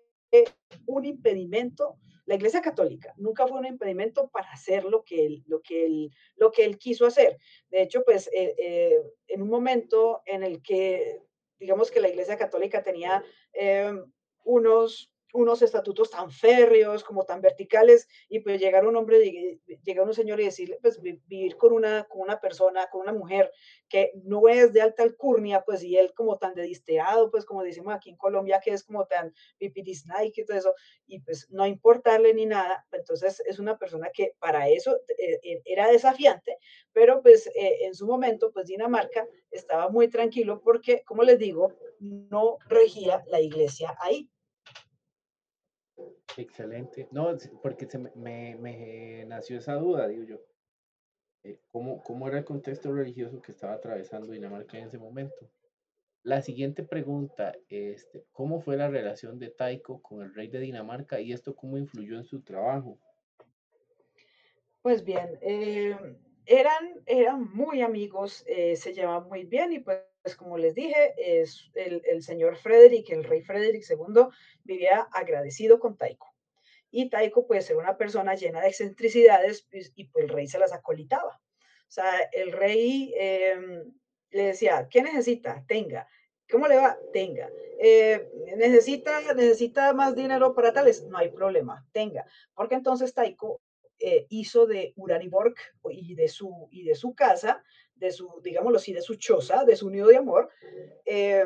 un 0.88 1.06
impedimento, 1.06 1.98
la 2.26 2.36
Iglesia 2.36 2.62
católica 2.62 3.14
nunca 3.18 3.48
fue 3.48 3.60
un 3.60 3.68
impedimento 3.68 4.30
para 4.32 4.52
hacer 4.52 4.86
lo 4.86 5.04
que 5.06 5.26
él 5.28 5.44
lo 5.48 5.62
que 5.62 5.86
él 5.86 6.12
lo 6.38 6.52
que 6.52 6.66
él 6.66 6.80
quiso 6.80 7.06
hacer. 7.08 7.38
De 7.70 7.84
hecho, 7.84 8.04
pues, 8.06 8.30
eh 8.34 8.56
eh, 8.60 9.00
en 9.30 9.44
un 9.44 9.50
momento 9.50 10.24
en 10.26 10.44
el 10.44 10.62
que, 10.64 11.22
digamos 11.60 11.92
que 11.92 12.02
la 12.02 12.10
Iglesia 12.10 12.38
católica 12.38 12.84
tenía, 12.84 13.24
em, 13.54 14.06
unos 14.46 15.13
unos 15.34 15.62
estatutos 15.64 16.12
tan 16.12 16.32
férreos, 16.32 17.04
como 17.04 17.26
tan 17.26 17.42
verticales, 17.42 18.08
y 18.30 18.40
pues 18.42 18.62
llegar 18.62 18.88
un 18.88 18.96
hombre, 18.98 19.60
llegar 19.84 20.06
un 20.08 20.14
señor 20.16 20.40
y 20.42 20.46
decirle, 20.46 20.80
pues 20.82 21.02
vi 21.02 21.22
vivir 21.28 21.58
con 21.58 21.74
una 21.74 22.06
con 22.10 22.22
una 22.22 22.40
persona, 22.42 22.88
con 22.92 23.02
una 23.02 23.14
mujer 23.14 23.52
que 23.90 24.12
no 24.24 24.48
es 24.50 24.74
de 24.74 24.82
alta 24.82 25.04
alcurnia, 25.04 25.64
pues, 25.66 25.84
y 25.84 25.98
él 25.98 26.14
como 26.16 26.38
tan 26.40 26.56
dedisteado, 26.56 27.32
pues, 27.32 27.46
como 27.46 27.64
decimos 27.64 27.94
aquí 27.96 28.12
en 28.12 28.18
Colombia, 28.18 28.62
que 28.64 28.72
es 28.72 28.84
como 28.84 29.06
tan 29.08 29.34
pipirisnaique 29.60 30.42
y 30.42 30.46
todo 30.46 30.58
eso, 30.58 30.74
y 31.08 31.20
pues 31.22 31.48
no 31.52 31.66
importarle 31.68 32.34
ni 32.34 32.46
nada. 32.48 32.86
Entonces, 32.92 33.42
es 33.48 33.60
una 33.60 33.78
persona 33.78 34.10
que 34.14 34.34
para 34.40 34.70
eso 34.70 34.98
e 35.18 35.40
e 35.44 35.62
era 35.66 35.88
desafiante, 35.90 36.58
pero 36.94 37.22
pues, 37.24 37.48
eh, 37.56 37.80
en 37.86 37.96
su 37.96 38.08
momento, 38.08 38.52
pues, 38.54 38.68
Dinamarca 38.68 39.28
estaba 39.52 39.90
muy 39.90 40.10
tranquilo 40.10 40.62
porque, 40.64 41.04
como 41.06 41.24
les 41.24 41.40
digo, 41.40 41.74
no 42.00 42.58
regía 42.68 43.24
la 43.28 43.42
iglesia 43.42 43.96
ahí. 44.00 44.30
Excelente. 46.38 47.08
No, 47.12 47.36
porque 47.62 47.86
se 47.90 47.98
me 48.00 48.12
me 48.16 48.56
me 48.56 49.26
nació 49.26 49.58
esa 49.58 49.76
duda, 49.76 50.08
digo 50.08 50.24
yo, 50.24 50.42
eh, 51.44 51.60
¿cómo 51.72 52.02
cómo 52.04 52.28
era 52.28 52.40
el 52.40 52.46
contexto 52.46 52.92
religioso 52.94 53.42
que 53.42 53.52
estaba 53.52 53.74
atravesando 53.74 54.32
Dinamarca 54.32 54.78
en 54.78 54.86
ese 54.88 54.98
momento? 54.98 55.52
La 56.24 56.42
siguiente 56.42 56.84
pregunta, 56.84 57.54
este, 57.70 58.26
¿cómo 58.32 58.62
fue 58.62 58.78
la 58.78 58.90
relación 58.90 59.40
de 59.40 59.50
Taiko 59.52 60.02
con 60.02 60.22
el 60.24 60.34
rey 60.36 60.50
de 60.50 60.60
Dinamarca 60.60 61.20
y 61.22 61.34
esto 61.34 61.56
cómo 61.56 61.78
influyó 61.78 62.18
en 62.18 62.26
su 62.26 62.44
trabajo? 62.44 63.00
Pues 64.84 65.04
bien, 65.06 65.38
em, 65.42 66.18
eran 66.46 67.02
eran 67.06 67.50
muy 67.54 67.82
amigos, 67.82 68.44
eh, 68.48 68.76
se 68.76 68.94
llevaban 68.94 69.30
muy 69.30 69.46
bien 69.46 69.72
y, 69.72 69.80
pues, 69.80 70.00
como 70.38 70.58
les 70.58 70.74
dije, 70.76 71.14
es 71.18 71.70
el 71.76 72.24
señor 72.24 72.56
Frederick, 72.58 73.10
el 73.12 73.24
rey 73.26 73.42
Frederick 73.42 73.84
II, 73.90 74.28
vivía 74.64 75.08
agradecido 75.12 75.80
con 75.80 75.98
Taiko. 75.98 76.28
Y 76.92 77.10
Taiko, 77.10 77.48
pues, 77.48 77.70
era 77.70 77.80
una 77.80 77.98
persona 77.98 78.36
llena 78.36 78.62
de 78.62 78.70
excentricidades, 78.70 79.68
pues, 79.72 79.92
y 79.96 80.06
pues 80.06 80.26
el 80.26 80.30
rey 80.30 80.48
se 80.48 80.60
las 80.60 80.74
acolitaba. 80.74 81.42
O 81.90 81.92
sea, 81.92 82.12
el 82.32 82.52
rey, 82.54 83.14
em, 83.18 83.94
le 84.32 84.44
decía: 84.46 84.88
"¿Qué 84.90 85.02
necesita? 85.04 85.64
Tenga. 85.68 86.08
¿Cómo 86.52 86.68
le 86.68 86.78
va? 86.78 86.98
Tenga. 87.14 87.50
Eh, 87.80 88.30
¿necesita 88.58 89.34
necesita 89.36 89.94
más 89.94 90.16
dinero 90.16 90.54
para 90.56 90.74
tales? 90.74 91.04
No 91.06 91.18
hay 91.18 91.30
problema, 91.32 91.86
tenga". 91.94 92.26
Porque 92.56 92.76
entonces 92.76 93.14
Taiko, 93.14 93.62
eh, 94.00 94.26
hizo 94.30 94.68
de 94.68 94.94
Uraniborg 94.98 95.56
y 95.92 96.16
de 96.16 96.28
su 96.30 96.68
y 96.72 96.84
de 96.84 96.96
su 96.96 97.16
casa, 97.16 97.64
de 97.96 98.12
su, 98.12 98.42
digámoslo 98.44 98.78
así, 98.78 98.94
de 98.94 99.02
su 99.02 99.16
choza, 99.16 99.66
de 99.66 99.76
su 99.76 99.90
nido 99.90 100.08
de 100.08 100.18
amor, 100.18 100.50
eh, 101.06 101.46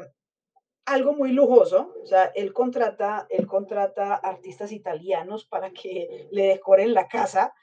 algo 0.85 1.13
muy 1.13 1.31
lujoso. 1.31 1.93
O 2.03 2.05
sea, 2.07 2.31
él 2.35 2.53
contrata 2.53 3.27
él 3.29 3.47
contrata 3.47 4.15
artistas 4.15 4.71
italianos 4.71 5.45
para 5.45 5.71
que 5.71 6.27
le 6.31 6.43
decoren 6.47 6.93
la 6.93 7.07
casa, 7.07 7.53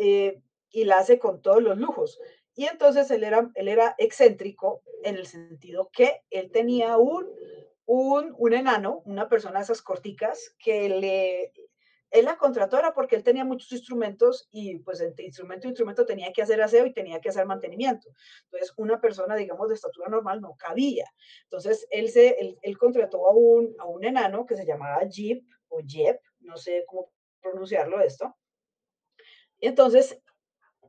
eh, 0.00 0.40
y 0.70 0.84
la 0.84 0.98
hace 0.98 1.18
con 1.18 1.42
todos 1.42 1.62
los 1.62 1.78
lujos. 1.78 2.18
Y 2.56 2.66
entonces 2.66 3.10
él 3.10 3.24
era 3.24 3.50
él 3.54 3.68
era 3.68 3.94
excéntrico 3.98 4.82
en 5.04 5.16
el 5.16 5.26
sentido 5.26 5.90
que 5.92 6.22
él 6.30 6.50
tenía 6.52 6.96
un 6.98 7.28
un 7.86 8.34
un 8.38 8.54
enano, 8.54 9.02
una 9.04 9.28
persona 9.28 9.58
de 9.60 9.64
esas 9.64 9.82
corticas, 9.82 10.54
que 10.58 10.88
le 10.88 11.52
él 12.14 12.26
la 12.26 12.38
contrató 12.38 12.78
era 12.78 12.94
porque 12.94 13.16
él 13.16 13.24
tenía 13.24 13.44
muchos 13.44 13.72
instrumentos 13.72 14.48
y, 14.52 14.78
pues, 14.78 15.00
entre 15.00 15.26
instrumento 15.26 15.66
y 15.66 15.70
instrumento 15.70 16.06
tenía 16.06 16.32
que 16.32 16.42
hacer 16.42 16.62
aseo 16.62 16.86
y 16.86 16.92
tenía 16.94 17.20
que 17.20 17.28
hacer 17.28 17.44
mantenimiento. 17.44 18.08
Entonces, 18.44 18.72
una 18.76 19.00
persona, 19.00 19.34
digamos, 19.34 19.68
de 19.68 19.74
estatura 19.74 20.08
normal 20.08 20.40
no 20.40 20.54
cabía. 20.56 21.06
Entonces, 21.42 21.86
él 21.90 22.08
se 22.10 22.36
él 22.62 22.78
contrató 22.78 23.28
a 23.28 23.34
un 23.34 23.74
a 23.80 23.86
un 23.86 24.04
enano 24.04 24.46
que 24.46 24.56
se 24.56 24.64
llamaba 24.64 25.00
Jip 25.10 25.44
o 25.68 25.80
Jep, 25.84 26.20
no 26.40 26.56
sé 26.56 26.84
cómo 26.86 27.10
pronunciarlo 27.42 28.00
esto. 28.00 28.36
Entonces, 29.60 30.20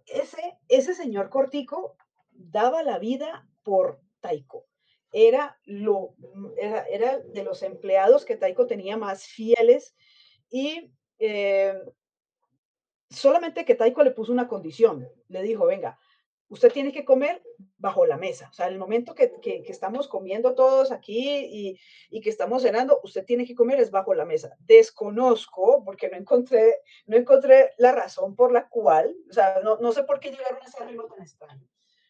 ese 0.05 0.59
ese 0.67 0.93
señor 0.93 1.29
cortico 1.29 1.97
daba 2.31 2.83
la 2.83 2.99
vida 2.99 3.47
por 3.63 3.99
Taiko. 4.19 4.67
Era 5.11 5.57
lo 5.65 6.15
era 6.57 6.85
era 6.85 7.19
de 7.19 7.43
los 7.43 7.63
empleados 7.63 8.25
que 8.25 8.37
Taiko 8.37 8.67
tenía 8.67 8.95
más 8.97 9.25
fieles 9.25 9.95
y, 10.49 10.91
eh 11.19 11.73
solamente 13.11 13.65
que 13.65 13.75
Taiko 13.75 14.03
le 14.03 14.11
puso 14.11 14.31
una 14.31 14.47
condición. 14.47 15.07
Le 15.27 15.41
dijo: 15.43 15.65
"Venga, 15.67 15.97
usted 16.49 16.71
tiene 16.71 16.91
que 16.91 17.05
comer 17.05 17.43
bajo 17.77 18.05
la 18.05 18.17
mesa. 18.17 18.49
O 18.49 18.53
sea, 18.53 18.67
en 18.67 18.73
el 18.73 18.79
momento 18.79 19.13
que 19.15 19.31
que 19.41 19.63
estamos 19.67 20.07
comiendo 20.07 20.55
todos 20.55 20.91
aquí 20.91 21.45
y 21.51 21.79
y 22.09 22.21
que 22.21 22.29
estamos 22.29 22.63
cenando, 22.63 22.99
usted 23.03 23.23
tiene 23.25 23.45
que 23.45 23.55
comer 23.55 23.79
es 23.79 23.91
bajo 23.91 24.13
la 24.15 24.25
mesa". 24.25 24.55
Desconozco, 24.59 25.83
porque 25.85 26.09
no 26.09 26.17
encontré 26.17 26.77
no 27.05 27.15
encontré 27.17 27.71
la 27.77 27.91
razón 27.91 28.35
por 28.35 28.51
la 28.51 28.67
cual, 28.69 29.15
o 29.29 29.33
sea, 29.33 29.59
no 29.63 29.77
no 29.77 29.91
sé 29.91 30.03
por 30.03 30.19
qué 30.19 30.31
llegaron 30.31 30.61
a 30.61 30.65
ese 30.65 30.81
arreglo 30.83 31.07
tan 31.07 31.21
extraño. 31.21 31.67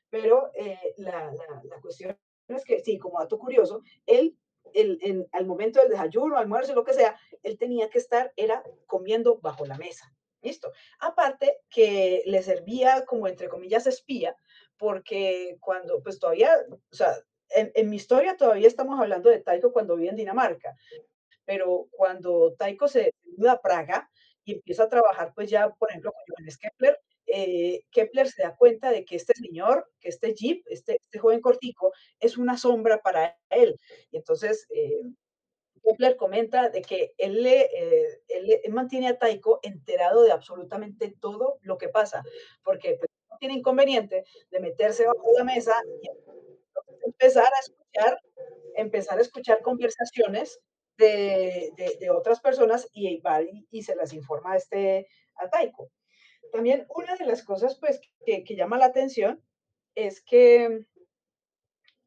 Pero, 0.10 0.52
eh, 0.56 0.80
la 0.98 1.26
la 1.34 1.62
la 1.66 1.82
cuestión 1.82 2.18
es 2.48 2.64
que 2.66 2.80
sí, 2.82 2.98
como 3.00 3.20
dato 3.20 3.38
curioso, 3.40 3.82
él, 4.06 4.38
el 4.74 5.00
en 5.02 5.28
al 5.32 5.46
momento 5.46 5.80
del 5.80 5.90
desayuno, 5.90 6.38
almuerzo, 6.38 6.74
lo 6.76 6.84
que 6.86 6.94
sea, 6.94 7.18
él 7.44 7.58
tenía 7.58 7.90
que 7.90 7.98
estar 8.00 8.34
era 8.36 8.64
comiendo 8.88 9.40
bajo 9.40 9.66
la 9.66 9.78
mesa, 9.78 10.14
¿listo? 10.42 10.72
Aparte 11.00 11.60
que 11.70 12.24
le 12.26 12.42
servía 12.44 13.06
como, 13.06 13.28
entre 13.28 13.50
comillas, 13.50 13.88
"espía", 13.88 14.36
porque 14.78 15.58
cuando, 15.62 16.02
pues, 16.04 16.20
todavía, 16.20 16.52
o 16.92 16.96
sea, 16.96 17.16
en 17.56 17.72
en 17.76 17.90
mi 17.90 17.98
historia 17.98 18.38
todavía 18.38 18.68
estamos 18.68 19.00
hablando 19.00 19.30
de 19.30 19.40
Taiko 19.42 19.72
cuando 19.74 19.96
vive 19.96 20.10
en 20.10 20.16
Dinamarca, 20.18 20.76
pero 21.46 21.88
cuando 21.92 22.56
Taiko 22.58 22.88
se 22.90 23.12
muda 23.38 23.54
a 23.54 23.62
Praga 23.62 24.10
y 24.46 24.54
empieza 24.56 24.84
a 24.86 24.90
trabajar, 24.90 25.34
pues, 25.36 25.50
ya, 25.52 25.70
por 25.76 25.90
ejemplo, 25.92 26.12
con 26.14 26.24
Johannes 26.36 26.58
Kepler, 26.60 27.00
eh, 27.38 27.82
Kepler 27.92 28.28
se 28.30 28.44
da 28.44 28.56
cuenta 28.58 28.92
de 28.92 29.06
que 29.06 29.16
este 29.18 29.34
señor, 29.36 29.76
que 30.02 30.10
este 30.10 30.34
Jip, 30.36 30.66
este 30.70 30.94
este 31.02 31.20
joven 31.20 31.42
cortico, 31.42 31.92
es 32.20 32.38
una 32.38 32.58
sombra 32.58 33.00
para 33.02 33.38
él. 33.50 33.80
Y 34.12 34.18
entonces, 34.18 34.68
eh, 34.72 35.02
Kepler 35.84 36.16
comenta 36.18 36.70
de 36.70 36.82
que 36.82 37.14
él 37.18 37.44
le 37.44 37.62
eh, 37.64 38.22
él 38.30 38.74
mantiene 38.74 39.08
a 39.10 39.18
Taiko 39.20 39.60
enterado 39.64 40.24
de 40.24 40.32
absolutamente 40.32 41.14
todo 41.22 41.58
lo 41.62 41.78
que 41.78 41.90
pasa, 41.90 42.24
porque, 42.64 42.96
pues, 43.00 43.10
no 43.32 43.38
tiene 43.40 43.56
inconveniente 43.56 44.24
de 44.52 44.60
meterse 44.62 45.06
bajo 45.08 45.28
la 45.38 45.44
mesa 45.46 45.74
y 46.02 46.10
empezar 47.08 47.46
a 47.46 47.60
escuchar 47.62 48.20
empezar 48.76 49.18
a 49.20 49.22
escuchar 49.22 49.62
conversaciones 49.62 50.60
de 50.98 51.72
de 51.78 51.98
de 52.00 52.10
otras 52.12 52.40
personas 52.42 52.88
y 52.94 53.20
va 53.22 53.42
y 53.44 53.68
y 53.72 53.84
se 53.84 53.96
las 53.96 54.14
informa 54.14 54.54
a 54.54 54.58
este 54.58 55.08
a 55.36 55.50
Taiko. 55.50 55.90
También 56.56 56.86
una 56.88 57.18
de 57.18 57.26
las 57.26 57.44
cosas, 57.44 57.78
pues, 57.82 58.00
que 58.26 58.56
llama 58.56 58.78
la 58.78 58.86
atención 58.86 59.44
es 59.94 60.22
que 60.22 60.86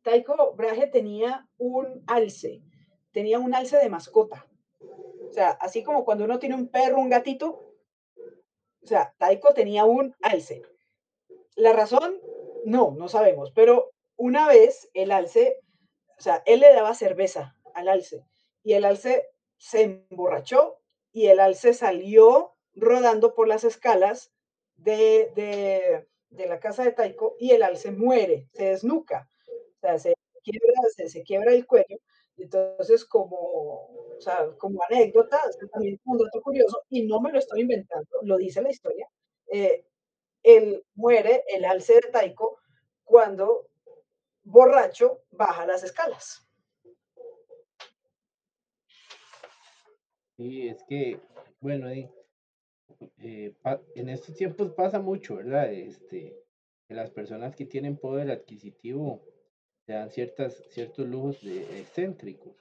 Taiko 0.00 0.54
Brahe 0.54 0.86
tenía 0.86 1.46
un 1.58 2.02
alce, 2.06 2.62
tenía 3.12 3.38
un 3.40 3.54
alce 3.54 3.76
de 3.76 3.90
mascota. 3.90 4.46
O 4.80 5.32
sea, 5.34 5.50
así 5.50 5.82
como 5.82 6.06
cuando 6.06 6.24
uno 6.24 6.38
tiene 6.38 6.54
un 6.54 6.70
perro, 6.70 6.98
un 6.98 7.10
gatito, 7.10 7.74
o 8.82 8.86
sea, 8.86 9.14
Taiko 9.18 9.52
tenía 9.52 9.84
un 9.84 10.16
alce. 10.22 10.62
La 11.54 11.74
razón, 11.74 12.18
no, 12.64 12.92
no 12.92 13.08
sabemos, 13.08 13.52
pero 13.52 13.90
una 14.16 14.48
vez 14.48 14.88
el 14.94 15.12
alce, 15.12 15.60
o 16.16 16.22
sea, 16.22 16.42
él 16.46 16.60
le 16.60 16.72
daba 16.72 16.94
cerveza 16.94 17.54
al 17.74 17.88
alce 17.88 18.24
y 18.62 18.72
el 18.72 18.86
alce 18.86 19.28
se 19.58 19.82
emborrachó 19.82 20.80
y 21.12 21.26
el 21.26 21.38
alce 21.38 21.74
salió 21.74 22.54
rodando 22.74 23.34
por 23.34 23.46
las 23.46 23.64
escalas 23.64 24.32
de 24.78 25.30
de 25.36 26.08
de 26.30 26.46
la 26.46 26.58
casa 26.60 26.84
de 26.84 26.92
Taiko 26.92 27.36
y 27.38 27.52
el 27.52 27.62
alce 27.62 27.90
muere, 27.90 28.48
se 28.52 28.66
desnuca, 28.66 29.28
o 29.76 29.80
sea, 29.80 29.98
se 29.98 30.14
quiebra 30.42 30.72
se 30.96 31.08
se 31.08 31.22
quiebra 31.22 31.52
el 31.52 31.66
cuello. 31.66 31.98
Entonces, 32.38 33.04
como, 33.04 33.36
o 33.36 34.20
sea, 34.20 34.48
como 34.58 34.80
anécdota, 34.88 35.40
también 35.72 36.00
un 36.04 36.18
dato 36.18 36.40
curioso, 36.40 36.82
y 36.88 37.02
no 37.04 37.20
me 37.20 37.32
lo 37.32 37.38
estoy 37.38 37.62
inventando, 37.62 38.08
lo 38.22 38.36
dice 38.36 38.62
la 38.62 38.70
historia, 38.70 39.08
eh, 39.52 39.84
él 40.44 40.84
muere, 40.94 41.42
el 41.48 41.64
alce 41.64 41.94
de 41.94 42.10
Taiko, 42.12 42.60
cuando, 43.02 43.68
borracho, 44.44 45.22
baja 45.32 45.66
las 45.66 45.82
escalas. 45.82 46.46
Sí, 50.36 50.68
es 50.68 50.84
que, 50.88 51.20
bueno, 51.60 51.92
y, 51.92 52.08
eh, 53.18 53.54
en 53.94 54.08
estos 54.08 54.34
tiempos 54.34 54.72
pasa 54.72 55.00
mucho, 55.00 55.36
¿verdad? 55.36 55.72
Este, 55.72 56.36
que 56.86 56.94
las 56.94 57.10
personas 57.10 57.54
que 57.54 57.66
tienen 57.66 57.96
poder 57.96 58.30
adquisitivo 58.30 59.22
se 59.86 59.92
dan 59.92 60.10
ciertas, 60.10 60.62
ciertos 60.70 61.06
lujos 61.06 61.42
de 61.42 61.80
excéntricos. 61.80 62.56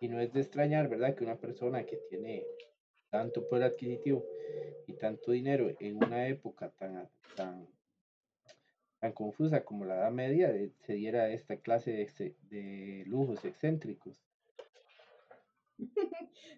Y 0.00 0.08
no 0.08 0.20
es 0.20 0.32
de 0.32 0.40
extrañar, 0.40 0.88
¿verdad? 0.88 1.14
Que 1.14 1.24
una 1.24 1.36
persona 1.36 1.84
que 1.84 1.96
tiene 1.96 2.44
tanto 3.10 3.48
poder 3.48 3.64
adquisitivo 3.64 4.24
y 4.86 4.94
tanto 4.94 5.32
dinero 5.32 5.70
en 5.80 5.96
una 5.96 6.26
época 6.28 6.70
tan, 6.70 7.08
tan, 7.36 7.66
tan 8.98 9.12
confusa 9.12 9.64
como 9.64 9.84
la 9.84 9.96
Edad 9.96 10.10
Media, 10.10 10.50
eh, 10.50 10.72
se 10.80 10.94
diera 10.94 11.30
esta 11.30 11.56
clase 11.56 11.92
de, 11.92 12.34
de 12.50 13.04
lujos 13.06 13.44
excéntricos. 13.44 14.20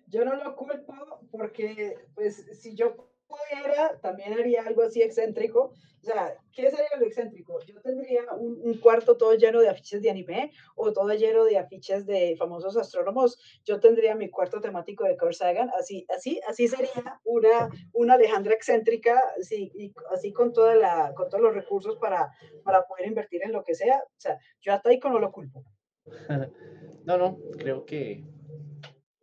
Yo 0.06 0.24
no 0.24 0.36
lo 0.36 0.56
culpo 0.56 0.94
porque, 1.30 1.96
pues, 2.14 2.46
si 2.60 2.74
yo 2.74 2.96
pudiera, 3.26 3.98
también 4.00 4.32
haría 4.34 4.62
algo 4.62 4.82
así 4.82 5.02
excéntrico. 5.02 5.72
O 6.02 6.04
sea, 6.04 6.36
¿qué 6.52 6.70
sería 6.70 6.96
lo 6.98 7.06
excéntrico? 7.06 7.58
Yo 7.66 7.80
tendría 7.80 8.22
un, 8.38 8.60
un 8.62 8.78
cuarto 8.78 9.16
todo 9.16 9.34
lleno 9.34 9.60
de 9.60 9.68
afiches 9.68 10.00
de 10.02 10.10
anime 10.10 10.52
o 10.76 10.92
todo 10.92 11.12
lleno 11.12 11.44
de 11.44 11.58
afiches 11.58 12.06
de 12.06 12.36
famosos 12.38 12.76
astrónomos. 12.76 13.38
Yo 13.64 13.80
tendría 13.80 14.14
mi 14.14 14.30
cuarto 14.30 14.60
temático 14.60 15.04
de 15.04 15.16
Carl 15.16 15.34
Sagan. 15.34 15.70
Así, 15.78 16.06
así, 16.08 16.40
así 16.48 16.68
sería 16.68 17.20
una, 17.24 17.70
una 17.92 18.14
Alejandra 18.14 18.54
excéntrica, 18.54 19.20
así, 19.40 19.72
y 19.74 19.92
así 20.12 20.32
con, 20.32 20.52
toda 20.52 20.76
la, 20.76 21.12
con 21.14 21.28
todos 21.28 21.42
los 21.42 21.54
recursos 21.54 21.96
para, 21.96 22.30
para 22.62 22.86
poder 22.86 23.08
invertir 23.08 23.42
en 23.42 23.52
lo 23.52 23.64
que 23.64 23.74
sea. 23.74 23.98
O 23.98 24.20
sea, 24.20 24.38
yo 24.60 24.72
a 24.72 24.80
Taiko 24.80 25.08
no 25.08 25.18
lo 25.18 25.32
culpo. 25.32 25.64
No, 27.06 27.16
no, 27.16 27.38
creo 27.56 27.86
que, 27.86 28.24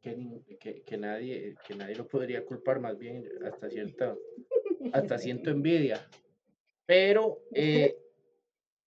que, 0.03 0.81
que- 0.85 0.97
nadie, 0.97 1.55
que 1.65 1.75
nadie 1.75 1.95
lo 1.95 2.07
podría 2.07 2.45
culpar, 2.45 2.79
más 2.79 2.97
bien 2.99 3.23
hasta 3.45 3.69
cierta, 3.69 4.15
hasta 4.91 5.17
siento 5.17 5.49
envidia. 5.49 6.05
Pero 6.85 7.39
eh, 7.53 7.97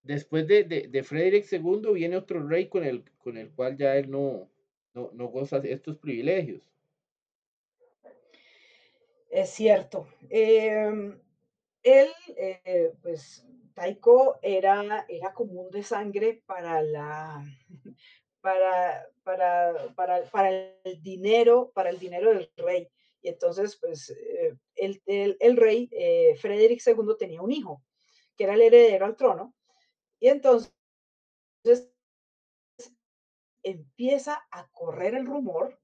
después 0.02 0.46
de, 0.46 0.64
de, 0.64 0.88
de 0.88 1.02
Frederick 1.02 1.50
II 1.50 1.92
viene 1.94 2.16
otro 2.16 2.46
rey 2.46 2.68
con 2.68 2.84
el, 2.84 3.02
con 3.18 3.38
el 3.38 3.50
cual 3.50 3.76
ya 3.76 3.96
él 3.96 4.10
no, 4.10 4.50
no, 4.94 5.10
no 5.14 5.28
goza 5.28 5.56
estos 5.64 5.96
privilegios. 5.96 6.70
Es 9.30 9.50
cierto. 9.50 10.06
Em, 10.28 11.18
él, 11.82 12.08
eh, 12.36 12.92
pues, 13.02 13.46
Taiko 13.74 14.38
era, 14.42 15.06
era 15.08 15.32
común 15.32 15.70
de 15.70 15.82
sangre 15.82 16.42
para 16.46 16.82
la, 16.82 17.44
para, 18.40 19.08
para, 19.22 19.94
para, 19.94 20.22
para 20.30 20.50
el 20.50 21.02
dinero, 21.02 21.70
para 21.74 21.90
el 21.90 21.98
dinero 21.98 22.30
del 22.30 22.50
rey. 22.56 22.88
Y 23.22 23.28
entonces, 23.28 23.76
pues, 23.80 24.10
eh, 24.10 24.56
el, 24.76 25.02
el, 25.06 25.36
el 25.40 25.56
rey 25.56 25.88
eh, 25.92 26.36
Frederick 26.40 26.80
II 26.86 27.14
tenía 27.18 27.42
un 27.42 27.50
hijo, 27.50 27.82
que 28.36 28.44
era 28.44 28.54
el 28.54 28.62
heredero 28.62 29.04
al 29.06 29.16
trono, 29.16 29.54
y 30.20 30.28
entonces 30.28 30.72
empieza 33.62 34.46
a 34.50 34.68
correr 34.70 35.14
el 35.14 35.26
rumor 35.26 35.78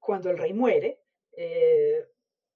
cuando 0.00 0.30
el 0.30 0.38
rey 0.38 0.52
muere, 0.52 1.00
eh, 1.36 2.08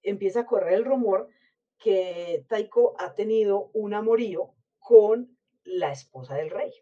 empieza 0.03 0.41
a 0.41 0.45
correr 0.45 0.73
el 0.73 0.85
rumor 0.85 1.29
que 1.77 2.45
Taiko 2.49 2.95
ha 2.99 3.15
tenido 3.15 3.69
un 3.73 3.93
amorío 3.93 4.53
con 4.79 5.37
la 5.63 5.91
esposa 5.91 6.35
del 6.35 6.49
rey, 6.49 6.73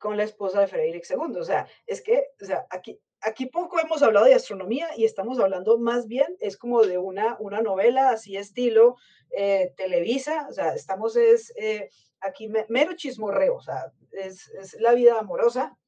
con 0.00 0.16
la 0.16 0.24
esposa 0.24 0.60
de 0.60 0.66
Frederick 0.66 1.06
II. 1.08 1.36
O 1.38 1.44
sea, 1.44 1.68
es 1.86 2.02
que, 2.02 2.32
o 2.42 2.44
sea, 2.44 2.66
aquí, 2.70 2.98
aquí 3.20 3.46
poco 3.46 3.78
hemos 3.78 4.02
hablado 4.02 4.26
de 4.26 4.34
astronomía 4.34 4.88
y 4.96 5.04
estamos 5.04 5.38
hablando 5.38 5.78
más 5.78 6.08
bien, 6.08 6.36
es 6.40 6.56
como 6.56 6.82
de 6.82 6.98
una, 6.98 7.36
una 7.38 7.60
novela 7.60 8.10
así 8.10 8.36
estilo 8.36 8.96
eh, 9.30 9.72
Televisa, 9.76 10.48
o 10.48 10.52
sea, 10.52 10.74
estamos 10.74 11.14
es 11.14 11.52
eh, 11.56 11.90
aquí 12.20 12.48
me, 12.48 12.66
mero 12.68 12.94
chismorreo, 12.96 13.56
o 13.56 13.62
sea, 13.62 13.92
es, 14.10 14.50
la 14.80 14.92
vida 14.94 15.18
amorosa 15.18 15.78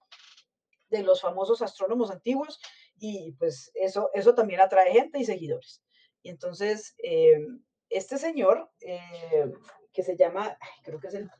de 0.90 1.02
los 1.02 1.22
famosos 1.22 1.62
astrónomos 1.62 2.10
antiguos 2.10 2.60
y 2.98 3.32
pues 3.32 3.72
eso, 3.74 4.10
eso 4.12 4.34
también 4.34 4.60
atrae 4.60 4.92
gente 4.92 5.18
y 5.18 5.24
seguidores. 5.24 5.82
Y 6.22 6.28
entonces, 6.28 6.94
eh, 7.02 7.40
este 7.88 8.18
señor, 8.18 8.70
eh, 8.80 9.50
que 9.92 10.02
se 10.02 10.16
llama, 10.16 10.56
creo 10.84 11.00
que 11.00 11.08
es 11.08 11.14
el 11.14 11.30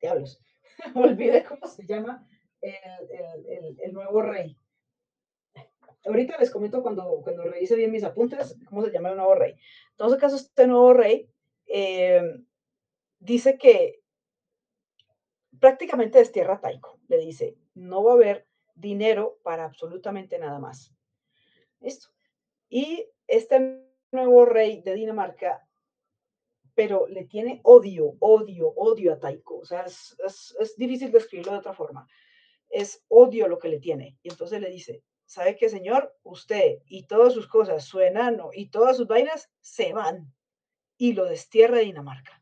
diablos, 0.00 0.40
olvidé 0.94 1.44
cómo 1.44 1.66
se 1.66 1.86
llama 1.86 2.26
el, 2.60 2.74
el, 3.48 3.76
el, 3.80 3.92
nuevo 3.92 4.22
rey. 4.22 4.56
Ahorita 6.04 6.38
les 6.38 6.50
comento 6.50 6.82
cuando, 6.82 7.20
cuando 7.22 7.44
revise 7.44 7.76
bien 7.76 7.92
mis 7.92 8.04
apuntes 8.04 8.56
cómo 8.68 8.84
se 8.84 8.90
llama 8.90 9.10
el 9.10 9.16
nuevo 9.16 9.34
rey. 9.34 9.52
En 9.52 9.96
todo 9.96 10.18
caso, 10.18 10.36
este 10.36 10.66
nuevo 10.66 10.94
rey 10.94 11.28
eh, 11.66 12.22
dice 13.18 13.58
que 13.58 14.00
prácticamente 15.58 16.18
destierra 16.18 16.54
a 16.54 16.60
Taiko. 16.60 16.98
Le 17.08 17.18
dice, 17.18 17.56
no 17.74 18.02
va 18.02 18.12
a 18.12 18.14
haber 18.14 18.46
dinero 18.74 19.38
para 19.42 19.64
absolutamente 19.64 20.38
nada 20.38 20.58
más. 20.58 20.94
Listo. 21.80 22.08
Y 22.68 23.06
este 23.26 23.84
nuevo 24.12 24.44
rey 24.44 24.80
de 24.82 24.94
Dinamarca, 24.94 25.67
pero 26.78 27.08
le 27.08 27.24
tiene 27.24 27.60
odio, 27.64 28.14
odio, 28.20 28.68
odio 28.76 29.12
a 29.12 29.18
Taiko. 29.18 29.58
O 29.58 29.64
sea, 29.64 29.80
es, 29.82 30.16
es, 30.24 30.54
es 30.60 30.76
difícil 30.76 31.10
describirlo 31.10 31.50
de 31.50 31.58
otra 31.58 31.74
forma. 31.74 32.06
Es 32.68 33.04
odio 33.08 33.48
lo 33.48 33.58
que 33.58 33.68
le 33.68 33.80
tiene. 33.80 34.16
Y 34.22 34.30
entonces 34.30 34.60
le 34.60 34.70
dice, 34.70 35.02
¿sabe 35.24 35.56
qué, 35.56 35.68
señor? 35.68 36.16
Usted 36.22 36.78
y 36.86 37.08
todas 37.08 37.32
sus 37.34 37.48
cosas, 37.48 37.84
su 37.84 37.98
enano 37.98 38.50
y 38.52 38.70
todas 38.70 38.96
sus 38.96 39.08
vainas 39.08 39.50
se 39.60 39.92
van. 39.92 40.32
Y 40.96 41.14
lo 41.14 41.24
destierra 41.24 41.78
de 41.78 41.86
Dinamarca. 41.86 42.40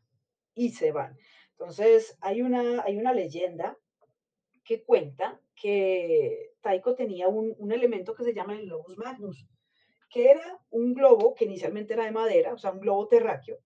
Y 0.53 0.69
se 0.69 0.91
van. 0.91 1.17
Entonces, 1.53 2.15
hay 2.21 2.43
una, 2.43 2.83
hay 2.83 2.95
una 2.95 3.13
leyenda 3.13 3.75
que 4.63 4.83
cuenta 4.83 5.41
que 5.55 6.53
Taiko 6.61 6.93
tenía 6.93 7.27
un, 7.27 7.55
un, 7.57 7.71
elemento 7.71 8.13
que 8.13 8.23
se 8.23 8.35
llama 8.35 8.53
el 8.53 8.67
globus 8.67 8.99
magnus, 8.99 9.47
que 10.11 10.29
era 10.29 10.59
un 10.69 10.93
globo 10.93 11.33
que 11.33 11.45
inicialmente 11.45 11.95
era 11.95 12.05
de 12.05 12.11
madera, 12.11 12.53
o 12.53 12.57
sea, 12.59 12.69
un 12.69 12.81
globo 12.81 13.07
terráqueo. 13.07 13.57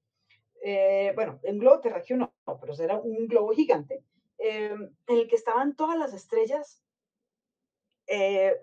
Eh, 0.63 1.11
bueno, 1.15 1.39
el 1.43 1.59
globo 1.59 1.79
terráqueo 1.79 2.17
no, 2.17 2.33
no, 2.45 2.59
pero 2.59 2.73
era 2.73 2.97
un 2.97 3.27
globo 3.27 3.51
gigante, 3.51 4.03
eh, 4.37 4.75
en 5.07 5.17
el 5.17 5.27
que 5.27 5.35
estaban 5.35 5.75
todas 5.75 5.97
las 5.97 6.13
estrellas 6.13 6.83
eh, 8.05 8.55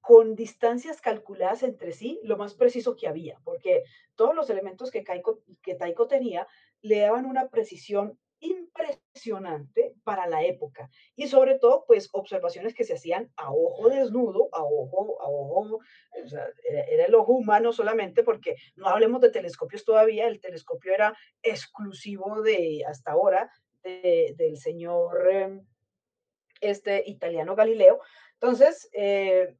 con 0.00 0.34
distancias 0.34 1.00
calculadas 1.00 1.62
entre 1.62 1.92
sí, 1.92 2.20
lo 2.24 2.38
más 2.38 2.54
preciso 2.54 2.96
que 2.96 3.06
había, 3.06 3.38
porque 3.44 3.84
todos 4.16 4.34
los 4.34 4.48
elementos 4.48 4.90
que, 4.90 5.04
que 5.62 5.74
Taiko 5.74 6.06
tenía 6.08 6.46
le 6.80 7.00
daban 7.00 7.26
una 7.26 7.48
precisión 7.48 8.18
impresionante 8.42 9.94
para 10.04 10.26
la 10.26 10.44
época 10.44 10.90
y 11.14 11.28
sobre 11.28 11.58
todo 11.58 11.84
pues 11.86 12.08
observaciones 12.12 12.74
que 12.74 12.84
se 12.84 12.94
hacían 12.94 13.30
a 13.36 13.52
ojo 13.52 13.88
desnudo, 13.88 14.48
a 14.52 14.62
ojo, 14.64 15.20
a 15.22 15.28
ojo, 15.28 15.78
o 16.24 16.28
sea, 16.28 16.48
era, 16.68 17.04
el 17.06 17.14
ojo 17.14 17.32
humano 17.32 17.72
solamente 17.72 18.24
porque 18.24 18.56
no 18.74 18.88
hablemos 18.88 19.20
de 19.20 19.30
telescopios 19.30 19.84
todavía, 19.84 20.26
el 20.26 20.40
telescopio 20.40 20.92
era 20.92 21.16
exclusivo 21.42 22.42
de 22.42 22.82
hasta 22.86 23.12
ahora 23.12 23.50
de, 23.84 24.34
del 24.36 24.56
señor 24.58 25.28
eh, 25.30 25.60
este 26.60 27.02
italiano 27.06 27.54
Galileo. 27.54 28.00
Entonces, 28.34 28.88
eh, 28.92 29.56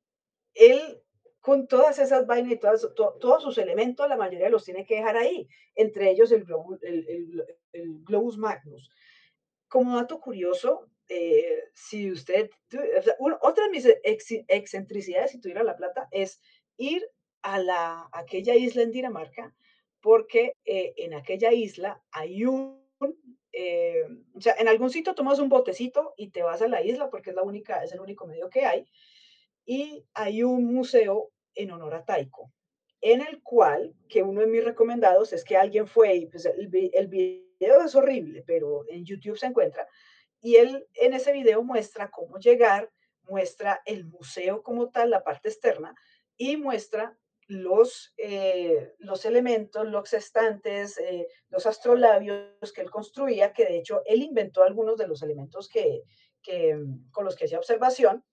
él 0.54 1.01
con 1.42 1.66
todas 1.66 1.98
esas 1.98 2.26
vainas 2.26 2.52
y 2.52 2.56
todas, 2.56 2.88
to, 2.94 3.18
todos 3.20 3.42
sus 3.42 3.58
elementos, 3.58 4.08
la 4.08 4.16
mayoría 4.16 4.48
los 4.48 4.64
tiene 4.64 4.86
que 4.86 4.94
dejar 4.94 5.16
ahí, 5.16 5.48
entre 5.74 6.08
ellos 6.10 6.30
el, 6.32 6.46
el, 6.82 7.08
el, 7.08 7.44
el 7.72 8.04
globus 8.04 8.38
magnus. 8.38 8.88
Como 9.68 9.96
dato 9.96 10.20
curioso, 10.20 10.88
eh, 11.08 11.64
si 11.74 12.12
usted, 12.12 12.48
otra 13.40 13.64
de 13.64 13.70
mis 13.70 13.86
ex, 14.04 14.26
excentricidades, 14.46 15.32
si 15.32 15.40
tuviera 15.40 15.64
la 15.64 15.76
plata, 15.76 16.08
es 16.12 16.40
ir 16.76 17.04
a 17.42 17.58
la, 17.58 18.08
aquella 18.12 18.54
isla 18.54 18.82
en 18.82 18.92
Dinamarca, 18.92 19.52
porque 20.00 20.54
eh, 20.64 20.94
en 20.96 21.12
aquella 21.12 21.52
isla 21.52 22.00
hay 22.12 22.44
un, 22.44 22.80
eh, 23.52 24.04
o 24.32 24.40
sea, 24.40 24.54
en 24.58 24.68
algún 24.68 24.90
sitio 24.90 25.14
tomas 25.14 25.40
un 25.40 25.48
botecito 25.48 26.14
y 26.16 26.30
te 26.30 26.42
vas 26.42 26.62
a 26.62 26.68
la 26.68 26.82
isla, 26.82 27.10
porque 27.10 27.30
es 27.30 27.36
la 27.36 27.42
única, 27.42 27.82
es 27.82 27.92
el 27.92 28.00
único 28.00 28.26
medio 28.26 28.48
que 28.48 28.64
hay, 28.64 28.86
y 29.64 30.04
hay 30.14 30.42
un 30.42 30.64
museo 30.64 31.30
en 31.54 31.70
honor 31.70 31.94
a 31.94 32.04
Taiko, 32.04 32.50
en 33.00 33.20
el 33.20 33.42
cual, 33.42 33.94
que 34.08 34.22
uno 34.22 34.40
de 34.40 34.46
mis 34.46 34.64
recomendados 34.64 35.32
es 35.32 35.44
que 35.44 35.56
alguien 35.56 35.86
fue 35.86 36.14
y 36.14 36.26
pues 36.26 36.46
el, 36.46 36.68
video 36.68 37.82
es 37.84 37.94
horrible, 37.94 38.44
pero 38.46 38.84
en 38.88 39.04
YouTube 39.04 39.36
se 39.36 39.46
encuentra, 39.46 39.86
y 40.40 40.56
él 40.56 40.86
en 40.94 41.14
ese 41.14 41.32
video 41.32 41.62
muestra 41.62 42.10
cómo 42.10 42.38
llegar, 42.38 42.90
muestra 43.24 43.80
el 43.84 44.04
museo 44.06 44.62
como 44.62 44.90
tal, 44.90 45.10
la 45.10 45.22
parte 45.22 45.48
externa, 45.48 45.94
y 46.36 46.56
muestra 46.56 47.16
los, 47.46 48.14
eh, 48.16 48.94
los 48.98 49.24
elementos, 49.24 49.86
los 49.86 50.12
estantes, 50.12 50.98
eh, 50.98 51.26
los 51.50 51.66
astrolabios 51.66 52.72
que 52.74 52.80
él 52.80 52.90
construía, 52.90 53.52
que 53.52 53.64
de 53.64 53.78
hecho 53.78 54.02
él 54.06 54.22
inventó 54.22 54.62
algunos 54.62 54.96
de 54.96 55.06
los 55.06 55.22
elementos 55.22 55.68
que, 55.68 56.02
que, 56.40 56.76
con 57.10 57.24
los 57.24 57.36
que 57.36 57.44
hacía 57.44 57.58
observación, 57.58 58.24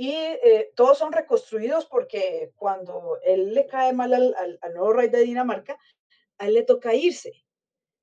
y 0.00 0.12
eh, 0.12 0.72
todos 0.76 0.96
son 0.96 1.12
reconstruidos 1.12 1.84
porque 1.86 2.52
cuando 2.54 3.18
él 3.24 3.52
le 3.52 3.66
cae 3.66 3.92
mal 3.92 4.14
al, 4.14 4.32
al, 4.36 4.56
al 4.62 4.74
nuevo 4.74 4.92
rey 4.92 5.08
de 5.08 5.22
Dinamarca, 5.22 5.76
a 6.38 6.46
él 6.46 6.54
le 6.54 6.62
toca 6.62 6.94
irse 6.94 7.32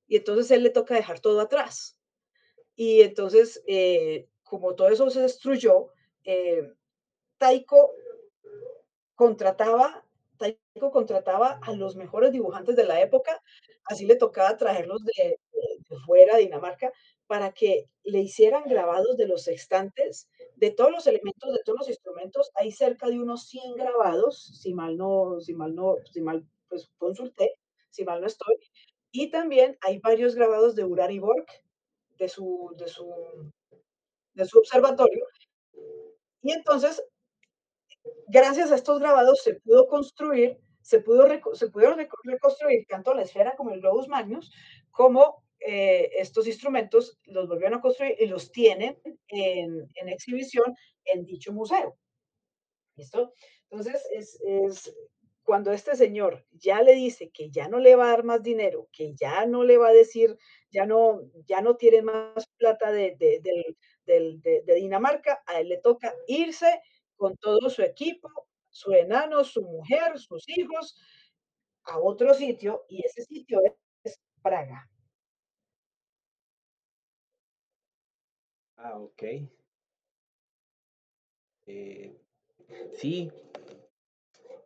y 0.06 0.16
entonces 0.16 0.50
él 0.50 0.62
le 0.62 0.68
toca 0.68 0.94
dejar 0.94 1.20
todo 1.20 1.40
atrás. 1.40 1.98
Y 2.74 3.00
entonces, 3.00 3.62
eh, 3.66 4.28
como 4.44 4.74
todo 4.74 4.90
eso 4.90 5.08
se 5.08 5.22
destruyó, 5.22 5.88
eh, 6.24 6.70
Taiko 7.38 7.92
contrataba, 9.14 10.04
Taiko 10.36 10.90
contrataba 10.90 11.58
a 11.62 11.72
los 11.72 11.96
mejores 11.96 12.30
dibujantes 12.30 12.76
de 12.76 12.84
la 12.84 13.00
época, 13.00 13.42
así 13.86 14.04
le 14.04 14.16
tocaba 14.16 14.58
traerlos 14.58 15.02
de 15.04 15.40
fuera, 16.04 16.36
Dinamarca, 16.38 16.92
para 17.26 17.52
que 17.52 17.88
le 18.04 18.20
hicieran 18.20 18.64
grabados 18.64 19.16
de 19.16 19.26
los 19.26 19.42
sextantes, 19.44 20.28
de 20.56 20.70
todos 20.70 20.90
los 20.92 21.06
elementos, 21.06 21.52
de 21.52 21.60
todos 21.64 21.78
los 21.80 21.88
instrumentos. 21.88 22.50
Hay 22.54 22.72
cerca 22.72 23.08
de 23.08 23.18
unos 23.20 23.48
100 23.48 23.74
grabados, 23.76 24.58
si 24.62 24.74
mal 24.74 24.96
no, 24.96 25.40
si 25.40 25.54
mal 25.54 25.74
no, 25.74 25.96
si 26.12 26.20
mal 26.20 26.44
pues 26.68 26.88
consulté, 26.98 27.52
si 27.90 28.04
mal 28.04 28.20
no 28.20 28.26
estoy. 28.26 28.56
Y 29.12 29.30
también 29.30 29.76
hay 29.82 29.98
varios 29.98 30.34
grabados 30.34 30.76
de 30.76 30.84
Urari 30.84 31.18
Borg, 31.18 31.46
de 32.18 32.28
su, 32.28 32.74
de 32.78 32.88
su, 32.88 33.06
de 34.34 34.44
su 34.44 34.58
observatorio. 34.58 35.26
Y 36.40 36.52
entonces 36.52 37.02
gracias 38.28 38.70
a 38.70 38.76
estos 38.76 38.98
grabados 39.00 39.42
se 39.42 39.54
pudo 39.54 39.86
construir, 39.88 40.58
se, 40.80 41.00
pudo 41.00 41.26
se 41.54 41.68
pudieron 41.70 41.98
reco- 41.98 42.18
reconstruir 42.24 42.86
tanto 42.88 43.14
la 43.14 43.22
esfera 43.22 43.54
como 43.56 43.70
el 43.72 43.80
globus 43.80 44.08
magnus, 44.08 44.52
como 44.90 45.44
eh, 45.68 46.10
estos 46.18 46.46
instrumentos 46.46 47.18
los 47.24 47.48
volvieron 47.48 47.78
a 47.78 47.80
construir 47.80 48.14
y 48.20 48.26
los 48.26 48.52
tienen 48.52 48.96
en, 49.26 49.88
exhibición 50.08 50.76
en 51.04 51.26
dicho 51.26 51.52
museo. 51.52 51.98
¿Listo? 52.94 53.34
Entonces, 53.68 54.06
es, 54.12 54.94
cuando 55.42 55.72
este 55.72 55.96
señor 55.96 56.46
ya 56.52 56.82
le 56.82 56.94
dice 56.94 57.30
que 57.30 57.50
ya 57.50 57.66
no 57.66 57.80
le 57.80 57.96
va 57.96 58.04
a 58.04 58.10
dar 58.10 58.22
más 58.22 58.44
dinero, 58.44 58.88
que 58.92 59.14
ya 59.14 59.44
no 59.46 59.64
le 59.64 59.76
va 59.76 59.88
a 59.88 59.92
decir, 59.92 60.38
ya 60.70 60.86
no, 60.86 61.22
ya 61.46 61.60
no 61.60 61.76
tiene 61.76 62.00
más 62.02 62.46
plata 62.56 62.92
de, 62.92 63.16
de, 63.16 64.74
Dinamarca, 64.76 65.42
a 65.46 65.60
él 65.60 65.70
le 65.70 65.78
toca 65.78 66.14
irse 66.28 66.80
con 67.16 67.36
todo 67.38 67.70
su 67.70 67.82
equipo, 67.82 68.30
su 68.70 68.92
enano, 68.92 69.42
su 69.42 69.62
mujer, 69.62 70.16
sus 70.16 70.48
hijos, 70.48 70.96
a 71.82 71.98
otro 71.98 72.34
sitio, 72.34 72.84
y 72.88 73.04
ese 73.04 73.24
sitio 73.24 73.60
es 74.04 74.20
Praga. 74.40 74.88
Ah, 78.76 78.98
ok. 78.98 79.22
Eh, 81.66 82.16
sí, 82.94 83.30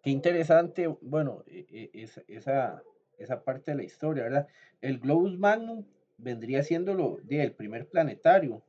qué 0.02 0.11
interesante, 0.11 0.86
bueno, 1.00 1.44
e- 1.46 1.66
e- 1.70 1.90
esa, 2.02 2.22
esa, 2.28 2.82
esa 3.18 3.42
parte 3.42 3.70
de 3.70 3.76
la 3.78 3.84
historia, 3.84 4.24
¿verdad? 4.24 4.48
El 4.80 4.98
Globus 4.98 5.38
Magnum 5.38 5.84
vendría 6.18 6.62
siendo 6.62 6.94
lo, 6.94 7.18
de, 7.22 7.42
el 7.42 7.52
primer 7.54 7.88
planetario. 7.88 8.62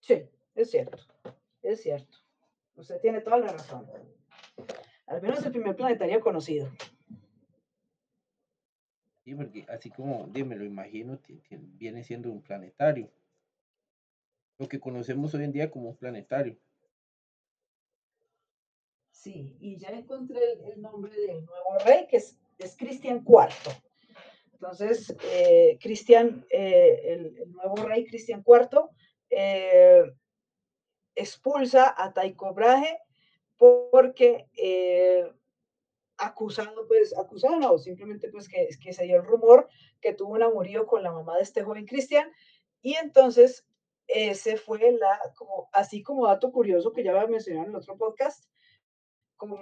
Sí, 0.00 0.24
es 0.56 0.70
cierto, 0.70 0.98
es 1.62 1.82
cierto. 1.82 2.18
Usted 2.74 3.00
tiene 3.00 3.20
toda 3.20 3.38
la 3.38 3.52
razón. 3.52 3.88
Al 5.06 5.22
menos 5.22 5.44
el 5.44 5.52
primer 5.52 5.76
planetario 5.76 6.20
conocido. 6.20 6.68
Sí, 9.24 9.34
porque 9.36 9.64
así 9.68 9.90
como, 9.90 10.26
de, 10.26 10.42
me 10.42 10.56
lo 10.56 10.64
imagino, 10.64 11.18
ti- 11.18 11.38
ti- 11.48 11.56
viene 11.60 12.02
siendo 12.02 12.32
un 12.32 12.42
planetario. 12.42 13.08
Lo 14.62 14.68
que 14.68 14.78
conocemos 14.78 15.34
hoy 15.34 15.42
en 15.42 15.50
día 15.50 15.72
como 15.72 15.88
un 15.88 15.96
planetario. 15.96 16.56
Sí, 19.10 19.56
y 19.58 19.76
ya 19.76 19.88
encontré 19.88 20.38
el, 20.72 20.80
nombre 20.80 21.10
del 21.16 21.44
nuevo 21.44 21.78
rey, 21.84 22.06
que 22.08 22.18
es, 22.18 22.38
Cristian 22.78 23.24
IV. 23.26 23.74
Entonces, 24.52 25.16
eh, 25.32 25.76
Cristian, 25.82 26.46
eh, 26.48 27.00
el, 27.06 27.50
nuevo 27.50 27.74
rey 27.74 28.06
Cristian 28.06 28.44
IV, 28.46 28.88
eh, 29.30 30.04
expulsa 31.16 31.92
a 32.00 32.12
Tycho 32.12 32.54
Brahe 32.54 33.00
porque 33.58 34.46
acusado, 36.18 36.86
pues, 36.86 37.18
acusado 37.18 37.56
no, 37.56 37.78
simplemente 37.78 38.28
pues 38.28 38.48
que, 38.48 38.68
que 38.80 38.92
se 38.92 39.06
dio 39.06 39.16
el 39.16 39.24
rumor 39.24 39.68
que 40.00 40.14
tuvo 40.14 40.34
un 40.34 40.44
amorío 40.44 40.86
con 40.86 41.02
la 41.02 41.10
mamá 41.10 41.36
de 41.38 41.42
este 41.42 41.64
joven 41.64 41.84
Cristian, 41.84 42.30
y 42.80 42.94
entonces 42.94 43.66
ese 44.06 44.56
fue 44.56 44.92
la, 44.92 45.18
como, 45.36 45.68
así 45.72 46.02
como 46.02 46.26
dato 46.26 46.52
curioso 46.52 46.92
que 46.92 47.02
ya 47.02 47.12
había 47.12 47.26
mencionado 47.26 47.66
en 47.66 47.70
el 47.70 47.76
otro 47.76 47.96
podcast, 47.96 48.44
como 49.36 49.58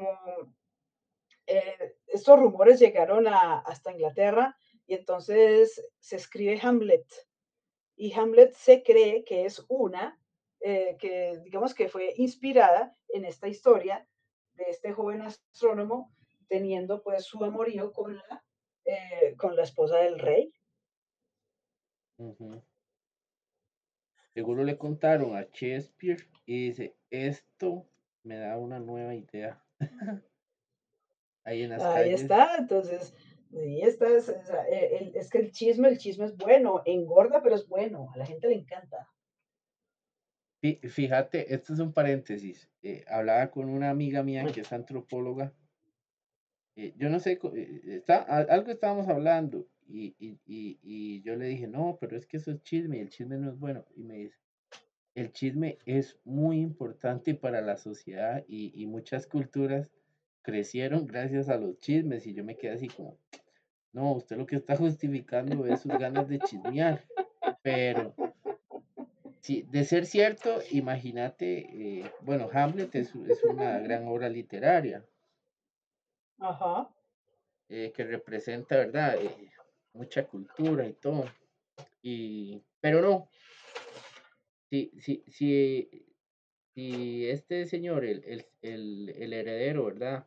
eh, 1.47 1.97
estos 2.07 2.39
rumores 2.39 2.79
llegaron 2.79 3.27
a, 3.27 3.61
hasta 3.61 3.93
Inglaterra 3.93 4.57
y 4.87 4.95
entonces 4.95 5.91
se 5.99 6.17
escribe 6.17 6.61
Hamlet 6.63 7.07
y 7.97 8.13
Hamlet 8.13 8.53
se 8.53 8.83
cree 8.83 9.25
que 9.25 9.45
es 9.45 9.65
una 9.69 10.19
eh, 10.61 10.97
que 10.99 11.41
digamos 11.43 11.75
que 11.75 11.89
fue 11.89 12.13
inspirada 12.17 12.95
en 13.09 13.25
esta 13.25 13.49
historia 13.49 14.07
de 14.55 14.65
este 14.69 14.93
joven 14.93 15.23
astrónomo 15.23 16.15
teniendo 16.49 17.03
pues 17.03 17.25
su 17.25 17.43
amorío 17.45 17.93
con 17.93 18.17
la, 18.17 18.45
eh, 18.85 19.35
con 19.37 19.57
la 19.57 19.63
esposa 19.63 19.99
del 19.99 20.19
rey. 20.19 20.53
Ujú. 22.19 22.63
Seguro 24.41 24.65
le 24.65 24.79
contaron 24.79 25.37
a 25.37 25.43
Shakespeare 25.53 26.17
y 26.47 26.69
dice, 26.69 26.95
esto 27.11 27.87
me 28.25 28.39
da 28.39 28.57
una 28.57 28.81
nueva 28.81 29.15
idea. 29.15 29.63
Ahí 31.45 31.63
en 31.63 31.69
las 31.69 31.83
Ahí 31.85 32.05
calles. 32.05 32.23
está, 32.23 32.57
entonces, 32.57 33.15
ahí 33.55 33.83
está, 33.83 34.17
es, 34.17 34.31
el- 34.31 35.15
es 35.15 35.29
que 35.29 35.37
el 35.41 35.51
chisme, 35.53 35.89
el 35.89 35.99
chisme 35.99 36.25
es 36.25 36.35
bueno, 36.39 36.81
engorda, 36.87 37.43
pero 37.43 37.55
es 37.55 37.67
bueno, 37.69 38.09
a 38.15 38.17
la 38.17 38.25
gente 38.25 38.49
le 38.49 38.55
encanta. 38.55 39.11
Fí- 40.63 40.79
Fíjate, 40.89 41.53
esto 41.53 41.75
es 41.75 41.81
un 41.81 41.93
paréntesis. 41.93 42.67
eh, 42.83 43.05
hablaba 43.09 43.51
con 43.51 43.69
una 43.69 43.91
amiga 43.91 44.23
mía 44.23 44.47
que 44.51 44.63
es 44.63 44.73
antropóloga. 44.73 45.53
eh, 46.77 46.93
yo 46.97 47.09
no 47.11 47.19
sé, 47.21 47.39
eh, 47.55 47.81
está, 47.85 48.19
algo 48.23 48.71
estábamos 48.71 49.09
hablando 49.09 49.67
y, 49.91 50.15
y, 50.19 50.39
y, 50.47 50.79
y 50.83 51.23
yo 51.23 51.37
le 51.37 51.47
dije, 51.47 51.67
no, 51.67 51.99
pero 52.01 52.17
es 52.17 52.27
que 52.27 52.39
eso 52.39 52.51
es 52.53 52.63
chisme 52.63 52.99
y 52.99 53.01
el 53.01 53.11
chisme 53.11 53.39
no 53.39 53.51
es 53.51 53.59
bueno. 53.59 53.85
Y 53.97 54.05
me 54.05 54.17
dice, 54.19 54.39
el 55.15 55.33
chisme 55.33 55.79
es 55.87 56.19
muy 56.25 56.61
importante 56.61 57.35
para 57.35 57.61
la 57.61 57.77
sociedad 57.77 58.45
y, 58.49 58.73
y 58.81 58.87
muchas 58.87 59.27
culturas 59.27 59.91
crecieron 60.43 61.07
gracias 61.07 61.49
a 61.49 61.57
los 61.59 61.79
chismes. 61.79 62.27
Y 62.27 62.35
yo 62.35 62.45
me 62.45 62.57
quedé 62.57 62.73
así 62.73 62.89
como, 62.89 63.19
no, 63.93 64.13
usted 64.13 64.37
lo 64.37 64.47
que 64.47 64.57
está 64.57 64.77
justificando 64.79 65.67
es 65.67 65.81
sus 65.81 65.97
ganas 65.99 66.29
de 66.29 66.39
chismear. 66.41 67.05
Pero 67.63 68.15
Sí, 69.41 69.67
de 69.71 69.85
ser 69.85 70.07
cierto, 70.07 70.61
imagínate, 70.71 72.01
eh, 72.01 72.13
bueno, 72.21 72.49
Hamlet 72.53 72.95
es, 72.95 73.15
es 73.15 73.43
una 73.45 73.79
gran 73.81 74.07
obra 74.07 74.29
literaria 74.29 75.05
Ajá. 76.41 76.91
eh, 77.69 77.93
que 77.95 78.05
representa, 78.05 78.77
¿verdad? 78.77 79.17
Eh, 79.21 79.51
mucha 79.93 80.27
cultura 80.27 80.87
y 80.87 80.93
todo. 80.95 81.25
Y, 82.03 82.63
pero 82.81 83.03
no, 83.03 83.31
si, 84.71 84.93
si, 85.01 85.25
si, 85.27 86.07
si 86.75 87.29
este 87.29 87.67
señor, 87.67 88.05
el, 88.05 88.25
el, 88.25 88.47
el, 88.63 89.09
el 89.11 89.33
heredero, 89.33 89.87
¿verdad? 89.87 90.27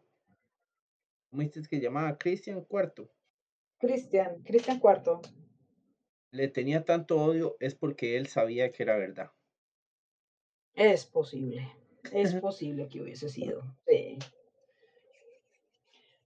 ¿Cómo 1.29 1.41
dices 1.41 1.67
que 1.67 1.79
llamaba 1.79 2.17
Cristian 2.17 2.65
IV? 2.69 3.09
Cristian, 3.79 4.41
Cristian 4.43 4.81
IV. 4.83 5.19
Le 6.31 6.47
tenía 6.47 6.83
tanto 6.83 7.17
odio 7.17 7.57
es 7.59 7.75
porque 7.75 8.17
él 8.17 8.27
sabía 8.27 8.71
que 8.71 8.83
era 8.83 8.97
verdad. 8.97 9.31
Es 10.75 11.05
posible, 11.05 11.71
es 12.11 12.35
posible 12.41 12.87
que 12.87 13.01
hubiese 13.01 13.29
sido. 13.29 13.63
Sí. 13.87 14.19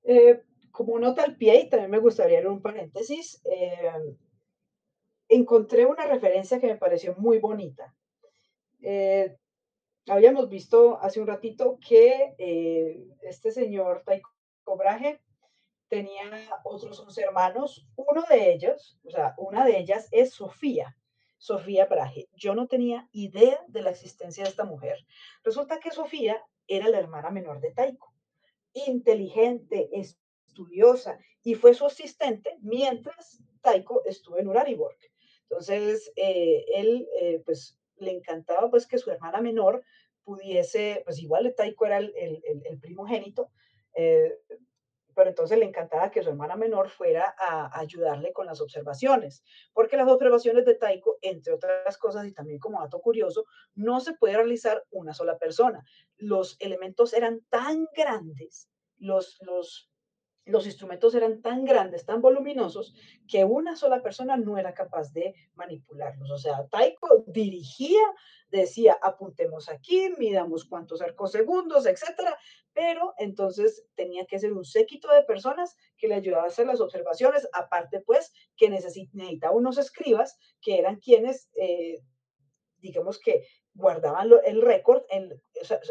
Eh, 0.04 0.42
como 0.78 1.00
nota 1.00 1.24
al 1.24 1.36
pie, 1.36 1.62
y 1.62 1.70
también 1.70 1.90
me 1.90 1.98
gustaría 1.98 2.48
un 2.48 2.62
paréntesis, 2.62 3.42
eh, 3.46 3.92
encontré 5.28 5.88
una 5.88 6.06
referencia 6.06 6.60
que 6.60 6.68
me 6.68 6.76
pareció 6.76 7.16
muy 7.16 7.40
bonita. 7.40 7.96
Eh, 8.84 9.36
habíamos 10.08 10.50
visto 10.50 11.00
hace 11.02 11.20
un 11.20 11.26
ratito 11.26 11.80
que 11.80 12.36
eh, 12.38 13.08
este 13.24 13.52
señor 13.52 14.04
Taiko 14.06 14.78
Brahe 14.78 15.20
tenía 15.88 16.30
otros 16.64 17.00
11 17.00 17.24
hermanos. 17.24 17.88
Uno 17.96 18.24
de 18.30 18.54
ellos, 18.54 19.00
o 19.04 19.10
sea, 19.10 19.34
una 19.40 19.66
de 19.66 19.80
ellas 19.80 20.08
es 20.12 20.36
Sofía. 20.36 20.96
Sofía 21.40 21.88
Brahe. 21.88 22.30
Yo 22.36 22.54
no 22.54 22.68
tenía 22.68 23.10
idea 23.12 23.60
de 23.68 23.82
la 23.82 23.90
existencia 23.90 24.44
de 24.44 24.52
esta 24.52 24.64
mujer. 24.64 25.00
Resulta 25.44 25.80
que 25.80 25.90
Sofía 25.90 26.40
era 26.68 26.88
la 26.88 27.00
hermana 27.00 27.32
menor 27.32 27.62
de 27.62 27.72
Taiko, 27.72 28.14
inteligente, 28.74 29.90
estudiosa, 30.58 31.20
y 31.44 31.56
fue 31.56 31.74
su 31.74 31.86
asistente 31.86 32.58
mientras 32.62 33.40
Taiko 33.62 34.04
estuvo 34.06 34.38
en 34.38 34.48
Urariborg. 34.48 34.98
Entonces, 35.50 36.12
eh, 36.16 36.66
él, 36.74 37.08
eh, 37.20 37.42
pues, 37.46 37.80
le 37.98 38.12
encantaba, 38.12 38.70
pues, 38.70 38.88
que 38.88 38.98
su 38.98 39.12
hermana 39.12 39.42
menor 39.42 39.84
pudiese, 40.24 41.02
pues 41.06 41.20
igual 41.20 41.54
Taiko 41.56 41.86
era 41.86 42.00
el, 42.00 42.14
el, 42.18 42.42
el 42.66 42.80
primogénito, 42.80 43.50
eh, 43.94 44.38
pero 45.16 45.30
entonces 45.30 45.58
le 45.58 45.66
encantaba 45.66 46.12
que 46.12 46.22
su 46.22 46.30
hermana 46.30 46.56
menor 46.56 46.90
fuera 46.90 47.34
a, 47.40 47.80
ayudarle 47.80 48.34
con 48.34 48.46
las 48.46 48.62
observaciones, 48.62 49.44
porque 49.74 49.98
las 49.98 50.08
observaciones 50.08 50.66
de 50.66 50.76
Taiko, 50.76 51.18
entre 51.22 51.54
otras 51.54 51.98
cosas, 51.98 52.28
y 52.28 52.34
también 52.34 52.60
como 52.60 52.82
dato 52.82 53.00
curioso, 53.00 53.46
no 53.74 54.00
se 54.00 54.14
puede 54.14 54.36
realizar 54.36 54.84
una 54.92 55.14
sola 55.14 55.40
persona. 55.40 55.84
Los 56.18 56.58
elementos 56.60 57.14
eran 57.14 57.42
tan 57.50 57.88
grandes, 57.96 58.70
los, 59.00 59.38
los, 59.42 59.90
los 60.48 60.66
instrumentos 60.66 61.14
eran 61.16 61.42
tan 61.42 61.66
grandes, 61.66 62.06
tan 62.06 62.22
voluminosos, 62.22 62.94
que 63.28 63.44
una 63.44 63.76
sola 63.76 64.02
persona 64.02 64.38
no 64.38 64.58
era 64.58 64.74
capaz 64.74 65.12
de 65.14 65.36
manipularlos. 65.56 66.32
O 66.32 66.38
sea, 66.38 66.68
Taiko 66.68 67.24
dirigía, 67.28 68.02
decía, 68.50 68.98
apuntemos 69.02 69.70
aquí, 69.70 70.14
midamos 70.18 70.66
cuántos 70.66 71.02
arcos 71.02 71.32
segundos, 71.32 71.86
etcétera, 71.86 72.38
pero 72.74 73.14
entonces 73.18 73.86
tenía 73.96 74.26
que 74.26 74.40
ser 74.40 74.54
un 74.54 74.64
séquito 74.64 75.12
de 75.12 75.24
personas 75.24 75.76
que 75.98 76.08
le 76.08 76.16
ayudaban 76.16 76.46
a 76.46 76.48
hacer 76.48 76.68
las 76.68 76.80
observaciones, 76.80 77.48
aparte 77.54 78.02
pues 78.02 78.32
que 78.56 78.70
necesitaba 78.70 79.54
unos 79.54 79.78
escribas 79.78 80.38
que 80.62 80.78
eran 80.78 80.98
quienes, 80.98 81.50
eh, 81.56 82.02
digamos 82.80 83.20
que 83.20 83.48
guardaban 83.78 84.30
el 84.46 84.62
récord, 84.62 85.04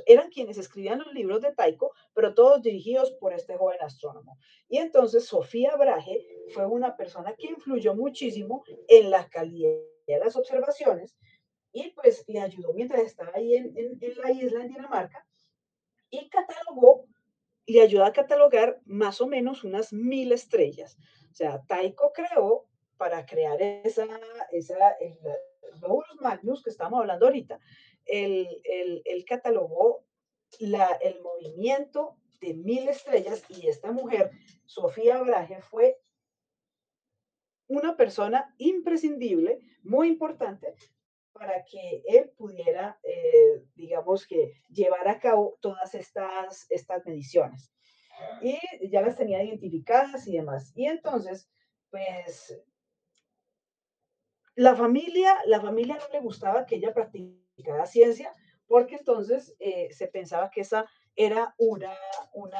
eran 0.07 0.29
quienes 0.31 0.59
escribían 0.59 0.99
los 0.99 1.15
libros 1.15 1.41
de 1.41 1.55
Taiko, 1.55 1.93
pero 2.13 2.35
todos 2.35 2.61
dirigidos 2.61 3.13
por 3.13 3.33
este 3.33 3.57
joven 3.57 3.79
astrónomo. 3.81 4.39
Y 4.69 4.79
entonces 4.79 5.27
Sofía 5.27 5.77
Brahe 5.77 6.27
fue 6.53 6.67
una 6.67 6.97
persona 6.97 7.35
que 7.35 7.47
influyó 7.47 7.95
muchísimo 7.95 8.65
en 8.89 9.11
la 9.11 9.29
calidad 9.29 9.71
de 10.07 10.19
las 10.19 10.37
observaciones 10.37 11.17
y 11.73 11.91
pues 11.91 12.25
le 12.27 12.41
ayudó 12.41 12.73
mientras 12.73 13.03
estaba 13.03 13.33
ahí 13.35 13.55
en, 13.55 13.75
la 14.17 14.31
isla, 14.33 14.63
en 14.63 14.69
Dinamarca, 14.69 15.27
y 16.11 16.29
catalogó, 16.29 17.07
le 17.67 17.83
ayudó 17.83 18.05
a 18.05 18.13
catalogar 18.13 18.81
más 18.85 19.21
o 19.21 19.27
menos 19.27 19.63
unas 19.63 19.93
mil 19.93 20.33
estrellas. 20.33 20.97
O 21.31 21.35
sea, 21.35 21.63
Taiko 21.69 22.13
creó 22.13 22.67
para 22.97 23.27
crear 23.27 23.61
esa, 23.61 24.07
esa, 24.53 24.97
Globulus 25.81 26.21
Magnus, 26.21 26.63
que 26.63 26.71
estamos 26.71 27.01
hablando 27.01 27.27
ahorita, 27.27 27.59
él, 28.05 28.49
catalogó 29.27 30.05
la, 30.61 30.93
el 31.03 31.21
movimiento 31.21 32.17
de 32.41 32.55
mil 32.55 32.89
estrellas 32.89 33.43
y 33.49 33.67
esta 33.67 33.93
mujer, 33.93 34.31
Sofía 34.65 35.21
Brahe, 35.23 35.61
fue 35.63 35.99
una 37.69 37.97
persona 37.97 38.55
imprescindible, 38.59 39.61
muy 39.83 40.09
importante, 40.09 40.75
para 41.33 41.65
que 41.65 42.03
él 42.07 42.31
pudiera, 42.37 42.99
eh, 43.03 43.65
digamos 43.75 44.27
que, 44.27 44.53
llevar 44.71 45.09
a 45.09 45.19
cabo 45.19 45.59
todas 45.61 45.95
estas, 45.95 46.67
estas 46.71 47.05
mediciones. 47.05 47.73
Y 48.41 48.59
ya 48.89 49.03
las 49.03 49.17
tenía 49.17 49.43
identificadas 49.43 50.27
y 50.27 50.37
demás. 50.37 50.73
Y 50.75 50.87
entonces, 50.87 51.51
pues 51.91 52.59
la 54.57 54.75
familia, 54.75 55.37
la 55.47 55.61
familia 55.61 55.97
no 55.97 56.09
le 56.13 56.21
gustaba 56.21 56.65
que 56.65 56.77
ella 56.77 56.95
practicara 56.95 57.87
ciencia 57.87 58.33
porque 58.67 58.97
entonces 58.97 59.55
eh, 59.61 59.93
se 59.93 60.09
pensaba 60.09 60.51
que 60.51 60.63
esa 60.63 60.87
era 61.15 61.55
una, 61.59 61.95
una, 62.35 62.59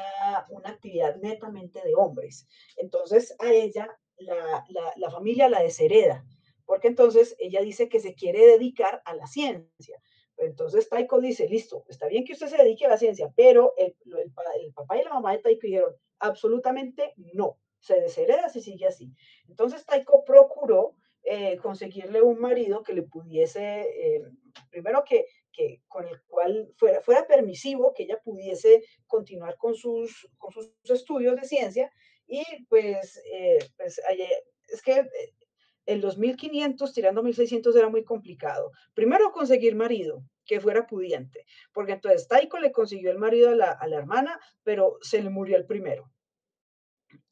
actividad 0.65 1.15
netamente 1.17 1.81
de 1.83 1.95
hombres. 1.95 2.47
Entonces 2.77 3.35
a 3.39 3.51
ella 3.51 3.89
la, 4.17 4.65
la, 4.95 5.11
familia 5.11 5.49
la 5.49 5.61
deshereda, 5.61 6.23
porque 6.65 6.87
entonces 6.87 7.35
ella 7.39 7.61
dice 7.61 7.89
que 7.89 7.99
se 7.99 8.13
quiere 8.13 8.45
dedicar 8.45 9.01
a 9.05 9.15
la 9.15 9.27
ciencia. 9.27 10.01
Entonces 10.37 10.87
Taiko 10.89 11.19
dice, 11.19 11.49
listo, 11.49 11.83
está 11.87 12.07
bien 12.07 12.23
que 12.25 12.33
usted 12.33 12.47
se 12.47 12.57
dedique 12.57 12.85
a 12.85 12.89
la 12.89 12.97
ciencia, 12.97 13.33
pero 13.35 13.73
el, 13.75 13.95
el 14.05 14.73
papá 14.73 14.97
y 14.97 15.03
la 15.03 15.13
mamá 15.13 15.31
de 15.31 15.39
Taiko 15.39 15.61
dijeron, 15.63 15.95
absolutamente 16.19 17.13
no, 17.33 17.57
se 17.79 17.99
deshereda 17.99 18.49
si 18.49 18.61
sigue 18.61 18.85
así. 18.85 19.13
Entonces 19.47 19.85
Taiko 19.85 20.23
procuró 20.23 20.95
eh, 21.29 21.57
conseguirle 21.57 22.21
un 22.21 22.39
marido 22.39 22.83
que 22.83 22.93
le 22.93 23.03
pudiese, 23.03 23.81
eh, 23.81 24.23
primero 24.69 25.03
que, 25.03 25.25
que, 25.51 25.81
con 25.89 26.07
el 26.07 26.21
cual 26.25 26.71
fuera, 26.77 27.01
fuera 27.01 27.27
permisivo, 27.27 27.93
que 27.93 28.03
ella 28.03 28.21
pudiese 28.23 28.85
continuar 29.07 29.57
con 29.57 29.75
sus, 29.75 30.29
con 30.37 30.53
sus 30.53 30.71
estudios 30.89 31.35
de 31.35 31.45
ciencia 31.45 31.91
y 32.27 32.43
pues, 32.69 33.21
eh, 33.29 33.59
pues 33.75 33.99
es 34.69 34.81
que 34.81 35.05
en 35.85 35.99
los 35.99 36.17
1500 36.17 36.93
tirando 36.93 37.21
1600 37.21 37.75
era 37.75 37.89
muy 37.89 38.05
complicado. 38.05 38.71
Primero 38.93 39.33
conseguir 39.33 39.75
marido 39.75 40.23
que 40.45 40.61
fuera 40.61 40.87
pudiente, 40.87 41.45
porque 41.73 41.91
entonces 41.91 42.29
Taiko 42.29 42.57
le 42.57 42.71
consiguió 42.71 43.11
el 43.11 43.17
marido 43.17 43.49
a 43.49 43.55
la, 43.55 43.71
a 43.71 43.85
la 43.87 43.97
hermana, 43.97 44.39
pero 44.63 44.97
se 45.01 45.21
le 45.21 45.29
murió 45.29 45.57
el 45.57 45.65
primero 45.65 46.09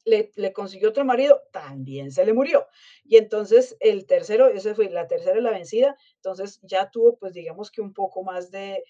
le, 0.06 0.52
consiguió 0.52 0.88
otro 0.90 1.04
marido, 1.04 1.42
también 1.52 2.12
se 2.12 2.24
le 2.24 2.32
murió. 2.32 2.66
Y 3.04 3.16
entonces 3.16 3.76
el 3.80 4.06
tercero, 4.06 4.46
esa 4.48 4.74
fue 4.74 4.88
la 4.88 5.08
tercera 5.08 5.40
la 5.40 5.50
vencida, 5.50 5.96
entonces 6.14 6.60
ya 6.62 6.90
tuvo 6.90 7.18
pues 7.18 7.34
digamos 7.34 7.70
que 7.70 7.80
un 7.80 7.92
poco 7.92 8.22
más 8.22 8.50
de, 8.50 8.84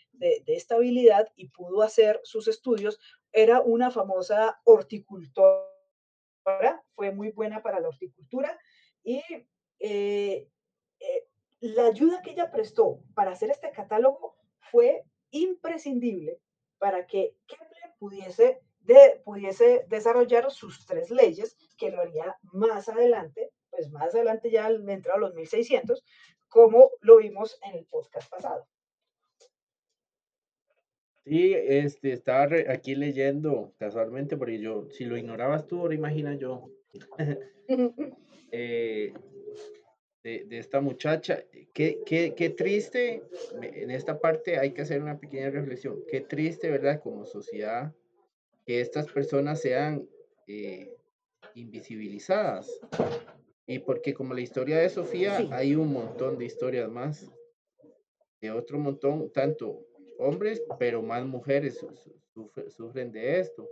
estabilidad 0.47 1.27
y 1.35 1.49
pudo 1.49 1.83
hacer 1.83 2.21
sus 2.23 2.49
estudios. 2.49 3.01
Era 3.33 3.61
una 3.63 3.91
famosa 3.91 4.61
horticultora, 4.65 5.65
fue 6.95 7.11
muy 7.13 7.33
buena 7.33 7.63
para 7.63 7.81
la 7.81 7.89
horticultura 7.89 8.59
y 9.03 9.23
eh, 9.79 10.49
eh, 11.01 11.29
la 11.61 11.87
ayuda 11.87 12.23
que 12.23 12.33
ella 12.33 12.51
prestó 12.51 13.01
para 13.15 13.33
hacer 13.33 13.51
este 13.51 13.71
catálogo 13.73 14.37
fue 14.71 15.05
imprescindible 15.31 16.41
para 16.79 17.07
que 17.07 17.35
Kepler 17.47 17.95
pudiese 17.99 18.61
de, 18.87 19.21
pudiese 19.25 19.85
desarrollar 19.89 20.51
sus 20.51 20.87
tres 20.87 21.11
leyes, 21.11 21.57
que 21.77 21.91
lo 21.91 22.01
haría 22.01 22.37
más 22.53 22.89
adelante, 22.89 23.51
pues 23.71 23.91
más 23.91 24.15
adelante 24.15 24.51
ya 24.51 24.67
al 24.67 24.89
entrar 24.89 25.17
a 25.17 25.21
los 25.21 25.35
1600, 25.35 26.05
como 26.49 26.91
lo 27.01 27.19
vimos 27.19 27.59
en 27.65 27.79
el 27.79 27.87
podcast 27.87 28.31
pasado. 28.31 28.67
Sí, 31.25 31.53
este, 31.55 32.13
estaba 32.13 32.49
aquí 32.69 32.95
leyendo 32.95 33.75
casualmente, 33.79 34.37
porque 34.37 34.61
yo, 34.61 34.89
si 34.91 35.05
lo 35.05 35.17
ignorabas 35.17 35.67
tú, 35.67 35.81
ahora 35.81 35.95
imagina 35.95 36.35
yo. 36.35 36.71
Eh, 38.53 39.13
de, 40.23 40.47
esta 40.59 40.81
muchacha, 40.81 41.43
qué, 41.75 42.01
qué, 42.07 42.35
qué 42.35 42.51
triste, 42.51 43.23
en 43.61 43.91
esta 43.91 44.21
parte 44.21 44.57
hay 44.59 44.73
que 44.73 44.83
hacer 44.83 45.03
una 45.03 45.19
pequeña 45.19 45.51
reflexión, 45.51 46.03
qué 46.09 46.21
triste, 46.21 46.71
¿verdad? 46.71 47.01
Como 47.03 47.27
sociedad 47.27 47.93
que 48.67 48.81
estas 48.81 49.07
personas 49.07 49.61
sean 49.61 50.07
eh, 50.49 50.93
invisibilizadas. 51.55 52.69
Y 53.67 53.79
porque 53.79 54.13
como 54.13 54.35
la 54.35 54.41
historia 54.41 54.79
de 54.79 54.91
Sofía, 54.91 55.39
hay 55.53 55.75
un 55.75 55.93
montón 55.93 56.37
de 56.37 56.45
historias 56.45 56.91
más, 56.91 57.31
de 58.41 58.51
otro 58.51 58.79
montón, 58.79 59.31
tanto 59.33 59.87
hombres, 60.19 60.63
pero 60.79 61.03
más 61.03 61.25
mujeres 61.25 61.85
sufren 62.69 63.13
de 63.13 63.41
esto. 63.41 63.69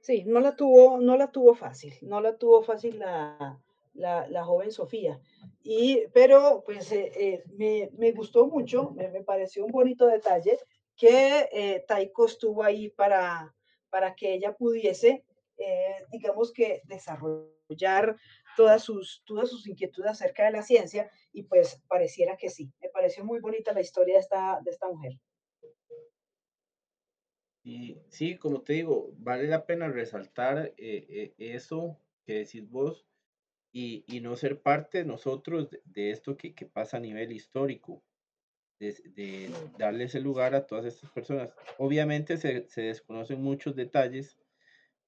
Sí, 0.00 0.24
no 0.24 0.40
la 0.40 0.56
tuvo, 0.56 0.98
no 0.98 1.16
la 1.16 1.30
tuvo 1.30 1.54
fácil, 1.54 1.94
no 2.02 2.20
la 2.20 2.36
tuvo 2.36 2.62
fácil 2.62 2.98
la, 2.98 3.62
la, 3.94 4.44
joven 4.44 4.72
Sofía. 4.72 5.20
Y, 5.62 6.04
pero 6.12 6.62
pues 6.66 6.90
eh, 6.92 7.12
eh, 7.14 7.44
me, 7.56 7.90
me, 7.96 8.10
gustó 8.12 8.46
mucho, 8.46 8.90
me, 8.90 9.08
me, 9.08 9.22
pareció 9.22 9.64
un 9.64 9.70
bonito 9.70 10.06
detalle 10.06 10.58
que 10.96 11.48
eh, 11.52 11.84
Taiko 11.86 12.26
estuvo 12.26 12.62
ahí 12.62 12.90
para, 12.90 13.54
para 13.90 14.14
que 14.14 14.34
ella 14.34 14.54
pudiese, 14.56 15.24
eh, 15.58 16.04
digamos 16.10 16.52
que, 16.52 16.82
desarrollar 16.84 18.16
todas 18.56 18.82
sus, 18.82 19.22
todas 19.24 19.48
sus 19.48 19.66
inquietudes 19.66 20.12
acerca 20.12 20.44
de 20.44 20.52
la 20.52 20.62
ciencia 20.62 21.10
y 21.32 21.44
pues 21.44 21.80
pareciera 21.88 22.36
que 22.36 22.50
sí. 22.50 22.70
Me 22.80 22.88
pareció 22.88 23.24
muy 23.24 23.40
bonita 23.40 23.72
la 23.72 23.80
historia 23.80 24.14
de 24.14 24.20
esta, 24.20 24.60
de 24.62 24.70
esta 24.70 24.88
mujer. 24.88 25.12
Y 27.64 28.00
sí, 28.08 28.36
como 28.36 28.62
te 28.62 28.72
digo, 28.72 29.12
vale 29.18 29.46
la 29.46 29.66
pena 29.66 29.88
resaltar 29.88 30.74
eh, 30.76 31.32
eso 31.38 31.98
que 32.24 32.34
decís 32.34 32.68
vos 32.68 33.06
y, 33.72 34.04
no 34.20 34.36
ser 34.36 34.60
parte 34.60 35.04
nosotros 35.04 35.70
de, 35.84 36.10
esto 36.10 36.36
que, 36.36 36.54
que, 36.54 36.66
pasa 36.66 36.98
a 36.98 37.00
nivel 37.00 37.32
histórico 37.32 38.02
de, 38.82 39.50
darle 39.78 40.04
ese 40.04 40.20
lugar 40.20 40.54
a 40.54 40.66
todas 40.66 40.84
estas 40.84 41.10
personas. 41.10 41.54
Obviamente 41.78 42.36
se, 42.36 42.66
desconocen 42.76 43.40
muchos 43.40 43.76
detalles 43.76 44.38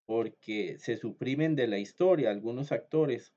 porque 0.07 0.79
se 0.79 0.97
suprimen 0.97 1.57
de 1.57 1.67
la 1.67 1.79
historia 1.79 2.31
algunos 2.31 2.73
actores. 2.73 3.35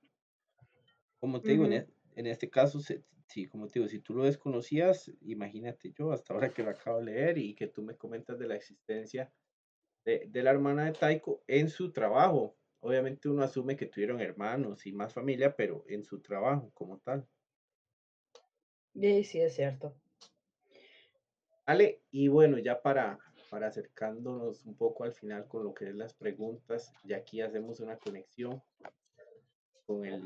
Como 1.20 1.42
te 1.42 1.52
digo, 1.52 1.66
en, 1.66 1.74
e, 1.74 1.88
este 2.16 2.50
caso, 2.50 2.80
sí, 3.28 3.48
como 3.48 3.68
te 3.68 3.80
digo, 3.80 3.90
si 3.90 4.00
tú 4.00 4.14
lo 4.14 4.26
desconocías, 4.26 5.12
imagínate 5.22 5.92
yo, 5.98 6.12
hasta 6.12 6.34
ahora 6.34 6.50
que 6.50 6.64
lo 6.64 6.70
acabo 6.70 7.00
de 7.00 7.06
leer 7.06 7.38
y 7.38 7.56
que 7.56 7.68
tú 7.68 7.82
me 7.82 7.96
comentas 7.96 8.38
de 8.38 8.48
la 8.48 8.56
existencia 8.56 9.32
de, 10.06 10.28
de 10.30 10.44
la 10.44 10.52
hermana 10.52 10.86
de 10.86 10.92
Taiko 10.92 11.44
en 11.48 11.70
su 11.70 11.92
trabajo. 11.92 12.56
Obviamente 12.80 13.28
uno 13.28 13.42
asume 13.42 13.76
que 13.76 13.88
tuvieron 13.88 14.22
hermanos 14.22 14.86
y 14.86 14.92
más 14.92 15.14
familia, 15.14 15.56
pero 15.56 15.84
en 15.88 16.04
su 16.04 16.22
trabajo 16.22 16.70
como 16.76 17.00
tal. 17.00 17.28
Sí, 18.94 19.24
sí, 19.24 19.40
es 19.40 19.56
cierto. 19.56 19.96
Ale, 21.68 22.02
y 22.12 22.30
bueno, 22.30 22.58
ya 22.60 22.82
para, 22.82 23.20
para 23.50 23.68
acercándonos 23.68 24.66
un 24.66 24.76
poco 24.76 25.04
al 25.04 25.12
final 25.14 25.48
con 25.48 25.66
lo 25.66 25.74
que 25.74 25.90
es 25.90 25.96
las 25.96 26.14
preguntas, 26.14 26.94
ya 27.04 27.18
aquí 27.18 27.42
hacemos 27.42 27.82
una 27.82 27.98
conexión 27.98 28.64
con, 29.86 30.06
el 30.06 30.22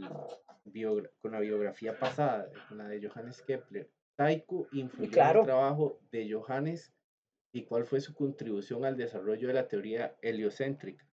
con 1.19 1.31
la 1.31 1.39
biografía 1.39 1.97
pasada, 1.97 2.47
con 2.69 2.77
la 2.77 2.87
de 2.87 3.07
Johannes 3.07 3.41
Kepler. 3.41 3.89
Tycho 4.15 4.67
influyó 4.71 5.03
en 5.03 5.07
el 5.07 5.11
Claro, 5.13 5.43
trabajo 5.43 5.99
de 6.11 6.31
Johannes 6.31 6.93
y 7.51 7.63
cuál 7.65 7.85
fue 7.85 7.99
su 8.01 8.13
contribución 8.13 8.85
al 8.85 8.95
desarrollo 8.95 9.47
de 9.47 9.53
la 9.55 9.67
teoría 9.67 10.15
heliocéntrica. 10.21 11.05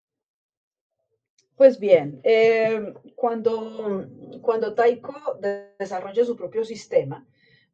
pues 1.55 1.79
bien, 1.79 2.19
em, 2.23 2.93
cuando, 3.15 4.05
cuando 4.41 4.75
Taiko 4.75 5.39
de- 5.41 5.73
desarrolla 5.79 6.23
su 6.23 6.35
propio 6.35 6.63
sistema, 6.63 7.25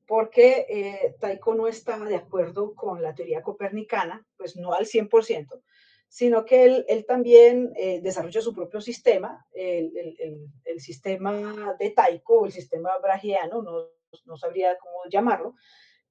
porque 0.05 0.65
eh, 0.69 1.15
Taiko 1.19 1.55
no 1.55 1.67
estaba 1.67 2.05
de 2.05 2.15
acuerdo 2.15 2.73
con 2.75 3.01
la 3.01 3.13
teoría 3.15 3.41
copernicana, 3.41 4.25
pues 4.37 4.55
no 4.57 4.73
al 4.73 4.85
100%, 4.85 5.61
sino 6.07 6.45
que 6.45 6.63
él, 6.65 6.85
él 6.87 7.05
también 7.05 7.71
eh, 7.75 7.99
desarrolla 8.01 8.41
su 8.41 8.53
propio 8.53 8.81
sistema, 8.81 9.45
el, 9.53 9.95
el- 9.97 10.15
el- 10.19 10.47
el 10.65 10.79
sistema 10.81 11.75
de 11.79 11.89
Taiko, 11.91 12.41
o 12.41 12.45
el 12.45 12.51
sistema 12.51 12.91
brachiano, 12.99 13.61
no, 13.61 13.87
no 14.25 14.37
sabría 14.37 14.77
cómo 14.77 14.97
llamarlo, 15.09 15.55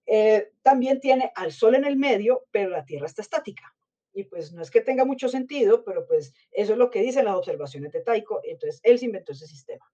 eh, 0.06 0.50
también 0.62 0.98
tiene 0.98 1.30
al 1.36 1.52
Sol 1.52 1.74
en 1.76 1.84
el 1.84 1.96
medio, 1.96 2.46
pero 2.50 2.70
la 2.70 2.84
Tierra 2.84 3.06
está 3.06 3.22
estática. 3.22 3.72
Y 4.14 4.24
pues 4.24 4.52
no 4.52 4.60
es 4.60 4.70
que 4.70 4.80
tenga 4.82 5.04
mucho 5.04 5.28
sentido, 5.28 5.84
pero 5.84 6.06
pues 6.06 6.34
eso 6.50 6.72
es 6.72 6.78
lo 6.78 6.90
que 6.90 7.00
dicen 7.00 7.24
las 7.24 7.36
observaciones 7.36 7.92
de 7.92 8.02
Tycho. 8.02 8.40
Entonces 8.42 8.80
él 8.82 8.98
se 8.98 9.06
inventó 9.06 9.32
ese 9.32 9.46
sistema. 9.46 9.90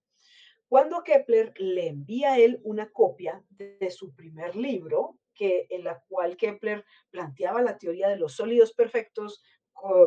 Cuando 0.69 1.03
Kepler 1.03 1.55
le 1.59 1.89
envía 1.89 2.33
a 2.33 2.39
él 2.39 2.61
una 2.63 2.91
copia 2.91 3.43
de 3.49 3.91
su 3.91 4.15
primer 4.15 4.55
libro, 4.55 5.19
que, 5.35 5.67
en 5.71 5.85
la 5.85 6.03
cual 6.09 6.37
Kepler 6.37 6.85
planteaba 7.11 7.63
la 7.63 7.79
teoría 7.79 8.09
de 8.09 8.17
los 8.17 8.35
sólidos 8.35 8.73
perfectos 8.73 9.43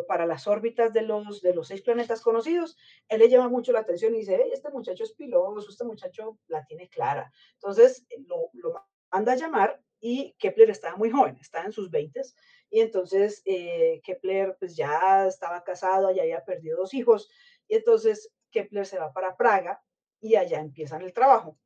para 0.08 0.26
las 0.26 0.48
órbitas 0.48 0.92
de 0.92 1.02
los, 1.04 1.42
de 1.42 1.56
los 1.56 1.70
seis 1.70 1.82
planetas 1.82 2.22
conocidos, 2.22 2.76
él 3.08 3.20
le 3.20 3.30
llama 3.30 3.48
mucho 3.48 3.72
la 3.72 3.80
atención 3.80 4.14
y 4.14 4.20
dice, 4.20 4.38
"Hey, 4.42 4.52
este 4.54 4.70
muchacho 4.70 5.04
es 5.04 5.14
piloso, 5.14 5.70
este 5.70 5.86
muchacho 5.86 6.38
la 6.48 6.66
tiene 6.66 6.90
clara. 6.90 7.32
Entonces 7.54 8.06
lo, 8.28 8.50
lo 8.54 8.74
manda 9.12 9.32
a 9.32 9.38
llamar 9.38 9.82
y 10.02 10.36
Kepler 10.40 10.70
estaba 10.70 10.98
muy 10.98 11.10
joven, 11.10 11.38
estaba 11.40 11.66
en 11.66 11.72
sus 11.72 11.90
20 11.90 12.22
y 12.70 12.82
entonces 12.82 13.42
eh, 13.46 14.02
Kepler 14.04 14.58
pues 14.60 14.76
ya 14.76 15.28
estaba 15.28 15.64
casado, 15.64 16.12
ya 16.12 16.24
había 16.24 16.44
perdido 16.44 16.78
dos 16.78 16.94
hijos 16.94 17.30
y 17.68 17.76
entonces 17.76 18.30
Kepler 18.52 18.86
se 18.86 19.00
va 19.00 19.14
para 19.14 19.38
Praga 19.38 19.82
y 20.22 20.36
allá 20.36 20.60
empiezan 20.60 21.02
el 21.02 21.14
trabajo. 21.14 21.58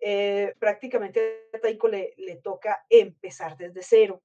Eh, 0.00 0.54
prácticamente 0.58 1.48
a 1.52 1.58
Taiko 1.58 1.88
le, 1.88 2.14
toca 2.42 2.86
empezar 2.88 3.56
desde 3.56 3.82
cero, 3.82 4.22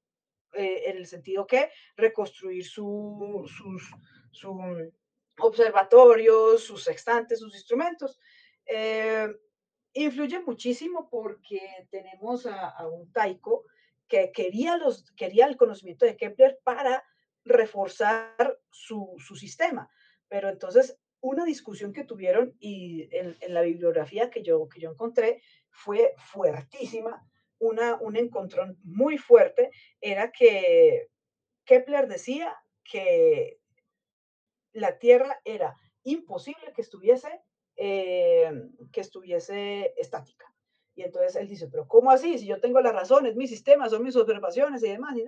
eh, 0.54 0.84
en 0.86 0.98
el 0.98 1.08
sentido 1.08 1.48
que 1.48 1.72
reconstruir 1.98 2.64
su, 2.64 3.44
sus, 3.48 3.92
su 4.32 4.92
observatorios, 5.40 6.64
sus 6.64 6.84
sextantes, 6.84 7.40
sus 7.40 7.56
instrumentos. 7.56 8.20
Eh, 8.66 9.28
influye 9.94 10.40
muchísimo 10.42 11.10
porque 11.10 11.88
tenemos 11.90 12.46
a, 12.46 12.70
a 12.70 12.88
un 12.88 13.12
Taiko 13.12 13.66
que 14.08 14.32
quería, 14.32 14.78
los, 14.78 15.12
quería 15.14 15.48
el 15.48 15.58
conocimiento 15.58 16.06
de 16.06 16.16
Kepler 16.16 16.60
para 16.64 17.04
reforzar 17.44 18.60
su, 18.70 19.16
su 19.18 19.36
sistema. 19.36 19.90
Pero 20.28 20.50
entonces, 20.50 21.00
una 21.24 21.46
discusión 21.46 21.94
que 21.94 22.04
tuvieron 22.04 22.54
y 22.60 23.08
en, 23.16 23.38
la 23.48 23.62
bibliografía 23.62 24.30
que 24.30 24.44
yo, 24.44 24.68
que 24.68 24.82
yo 24.82 24.92
encontré 24.92 25.42
fue 25.70 26.14
fuertísima, 26.18 27.26
una, 27.60 27.96
un 27.96 28.18
encontrón 28.18 28.78
muy 28.84 29.18
fuerte, 29.18 29.72
era 30.02 30.34
que 30.34 31.08
Kepler 31.64 32.10
decía 32.10 32.54
que 32.84 33.58
la 34.74 35.00
Tierra 35.00 35.40
era 35.46 35.78
imposible 36.04 36.74
que 36.76 36.82
estuviese, 36.82 37.42
eh, 37.78 38.52
que 38.92 39.00
estuviese 39.00 39.94
estática. 39.98 40.54
Y 40.94 41.04
entonces 41.04 41.38
él 41.38 41.48
dice, 41.48 41.70
pero 41.70 41.88
¿cómo 41.88 42.12
así? 42.12 42.38
Si 42.38 42.46
yo 42.46 42.60
tengo 42.60 42.82
la 42.82 42.92
razón, 42.92 43.26
es 43.28 43.38
mi 43.38 43.48
sistema, 43.48 43.90
son 43.90 44.04
mis 44.04 44.18
observaciones 44.18 44.84
y 44.84 44.90
demás. 44.90 45.16
Y, 45.16 45.26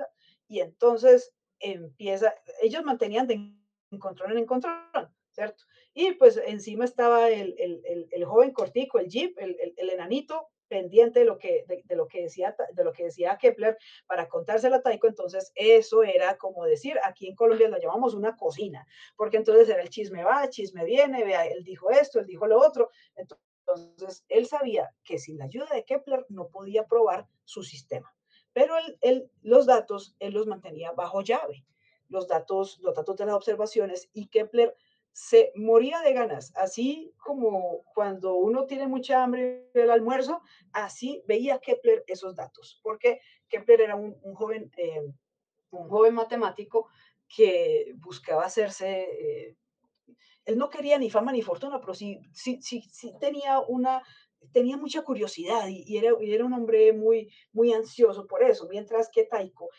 y 0.55 0.59
entonces 0.59 1.33
empieza, 1.57 2.35
ellos 2.61 2.83
mantenían 2.83 3.27
de 3.27 3.55
encontrón 3.91 4.33
en 4.33 4.39
encontrón, 4.39 4.83
¿cierto? 5.31 5.63
Y 5.97 6.11
pues 6.11 6.35
encima 6.45 6.83
estaba 6.83 7.29
el, 7.29 7.55
el, 7.57 7.81
el, 7.85 8.07
el 8.11 8.25
joven 8.25 8.51
cortico, 8.51 8.99
el 8.99 9.07
jeep, 9.07 9.39
el, 9.39 9.55
el, 9.77 9.89
enanito, 9.89 10.49
pendiente 10.67 11.19
de 11.19 11.25
lo 11.25 11.37
que, 11.37 11.63
de, 11.69 11.83
de, 11.85 11.95
lo 11.95 12.05
que 12.05 12.23
decía, 12.23 12.53
de 12.73 12.83
lo 12.83 12.91
que 12.91 13.05
decía 13.05 13.37
Kepler 13.37 13.77
para 14.05 14.27
contárselo 14.27 14.75
a 14.75 14.81
Taiko, 14.81 15.07
entonces 15.07 15.53
eso 15.55 16.03
era 16.03 16.35
como 16.37 16.65
decir, 16.65 16.99
aquí 17.01 17.29
en 17.29 17.35
Colombia 17.35 17.69
lo 17.69 17.79
llamamos 17.79 18.13
una 18.13 18.35
cocina, 18.35 18.85
porque 19.15 19.37
entonces 19.37 19.69
era 19.69 19.81
el 19.81 19.89
chisme 19.89 20.25
va, 20.25 20.49
chisme 20.49 20.83
viene, 20.83 21.23
vea, 21.23 21.47
él 21.47 21.63
dijo 21.63 21.89
esto, 21.89 22.19
él 22.19 22.25
dijo 22.25 22.45
lo 22.45 22.59
otro, 22.59 22.89
entonces 23.15 24.25
él 24.27 24.47
sabía 24.47 24.93
que 25.05 25.17
sin 25.17 25.37
la 25.37 25.45
ayuda 25.45 25.67
de 25.73 25.85
Kepler 25.85 26.25
no 26.27 26.49
podía 26.49 26.85
probar 26.87 27.25
su 27.45 27.63
sistema, 27.63 28.13
pero 28.51 28.77
él, 28.77 28.97
él, 28.99 29.31
los 29.43 29.65
datos 29.65 30.17
él 30.19 30.33
los 30.33 30.45
mantenía 30.45 30.91
bajo 30.91 31.21
llave, 31.21 31.63
los 32.09 32.27
datos, 32.27 32.79
los 32.81 32.95
datos 32.95 33.15
de 33.15 33.25
las 33.25 33.35
observaciones 33.35 34.09
y 34.13 34.27
Kepler 34.27 34.75
se 35.15 35.53
moría 35.55 36.01
de 36.01 36.11
ganas, 36.11 36.51
así 36.57 37.13
como 37.15 37.85
cuando 37.93 38.35
uno 38.35 38.65
tiene 38.65 38.85
mucha 38.85 39.23
hambre 39.23 39.69
del 39.73 39.89
almuerzo, 39.89 40.41
así 40.73 41.23
veía 41.25 41.59
Kepler 41.59 42.03
esos 42.05 42.35
datos, 42.35 42.81
porque 42.83 43.21
Kepler 43.47 43.79
era 43.79 43.95
un, 43.95 44.13
joven, 44.33 44.69
eh, 44.75 45.09
un 45.71 45.87
joven 45.87 46.15
matemático 46.15 46.89
que 47.33 47.93
buscaba 47.95 48.43
hacerse, 48.43 49.03
eh, 49.03 49.55
él 50.43 50.57
no 50.57 50.69
quería 50.69 50.97
ni 50.97 51.09
fama 51.09 51.31
ni 51.31 51.41
fortuna, 51.41 51.79
pero 51.79 51.93
sí, 51.93 52.19
sí, 52.33 52.59
sí, 52.61 53.13
tenía 53.17 53.61
una, 53.61 54.03
tenía 54.51 54.75
mucha 54.75 55.01
curiosidad 55.03 55.69
y, 55.69 55.85
y, 55.87 55.95
era, 55.97 56.11
y 56.19 56.33
era 56.33 56.43
un 56.43 56.51
hombre 56.51 56.91
muy, 56.91 57.31
muy 57.53 57.71
ansioso 57.71 58.27
por 58.27 58.43
eso, 58.43 58.67
mientras 58.69 59.09
que 59.09 59.23
Taiko 59.23 59.69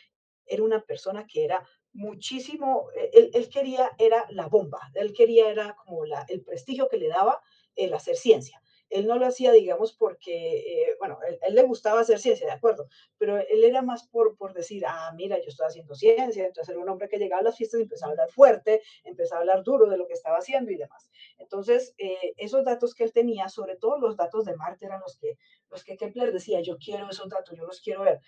era 0.47 0.63
una 0.63 0.81
persona 0.81 1.27
que 1.27 1.45
era 1.45 1.63
muchísimo, 1.97 2.89
eh, 2.95 3.31
él, 3.33 3.49
quería, 3.49 3.91
era 3.99 4.27
la 4.31 4.47
bomba, 4.47 4.81
él 4.95 5.13
quería, 5.13 5.51
era 5.51 5.75
como 5.75 6.05
la, 6.05 6.25
el 6.29 6.43
prestigio 6.43 6.89
que 6.89 6.99
le 6.99 7.09
daba 7.09 7.41
el 7.75 7.93
hacer 7.95 8.17
ciencia. 8.17 8.63
Él 8.89 9.09
no 9.09 9.19
lo 9.19 9.27
hacía, 9.27 9.51
digamos, 9.51 9.95
porque, 9.95 10.59
eh, 10.59 10.97
bueno, 11.01 11.19
él, 11.29 11.41
él, 11.43 11.55
le 11.57 11.63
gustaba 11.65 12.03
hacer 12.03 12.21
ciencia, 12.21 12.47
de 12.47 12.53
acuerdo, 12.53 12.87
pero 13.19 13.39
él 13.39 13.65
era 13.65 13.83
más 13.83 14.07
por, 14.07 14.37
por 14.37 14.55
decir, 14.55 14.85
ah, 14.87 15.13
mira, 15.17 15.39
yo 15.39 15.49
estoy 15.49 15.67
haciendo 15.67 15.97
ciencia, 15.97 16.47
entonces 16.47 16.73
era 16.73 16.83
un 16.83 16.89
hombre 16.89 17.09
que 17.09 17.19
llegaba 17.19 17.41
a 17.41 17.45
las 17.45 17.57
fiestas 17.57 17.81
y 17.81 17.83
empezaba 17.83 18.11
a 18.11 18.13
hablar 18.13 18.31
fuerte, 18.31 18.83
empezaba 19.03 19.39
a 19.39 19.41
hablar 19.41 19.65
duro 19.65 19.89
de 19.89 19.97
lo 19.97 20.07
que 20.07 20.13
estaba 20.13 20.39
haciendo 20.39 20.71
y 20.71 20.77
demás. 20.77 21.11
Entonces, 21.39 21.95
eh, 21.99 22.35
esos 22.37 22.65
datos 22.65 22.95
que 22.95 23.03
él 23.03 23.13
tenía, 23.13 23.49
sobre 23.49 23.77
todo 23.77 23.99
los 23.99 24.17
datos 24.17 24.45
de 24.45 24.55
Marte, 24.55 24.87
eran 24.87 25.01
los 25.01 25.19
que, 25.19 25.37
los 25.69 25.83
que 25.83 25.97
Kepler 25.97 26.33
decía, 26.33 26.61
yo 26.61 26.77
quiero 26.79 27.11
esos 27.11 27.29
datos, 27.29 27.59
yo 27.59 27.65
los 27.65 27.81
quiero 27.81 28.03
ver. 28.03 28.21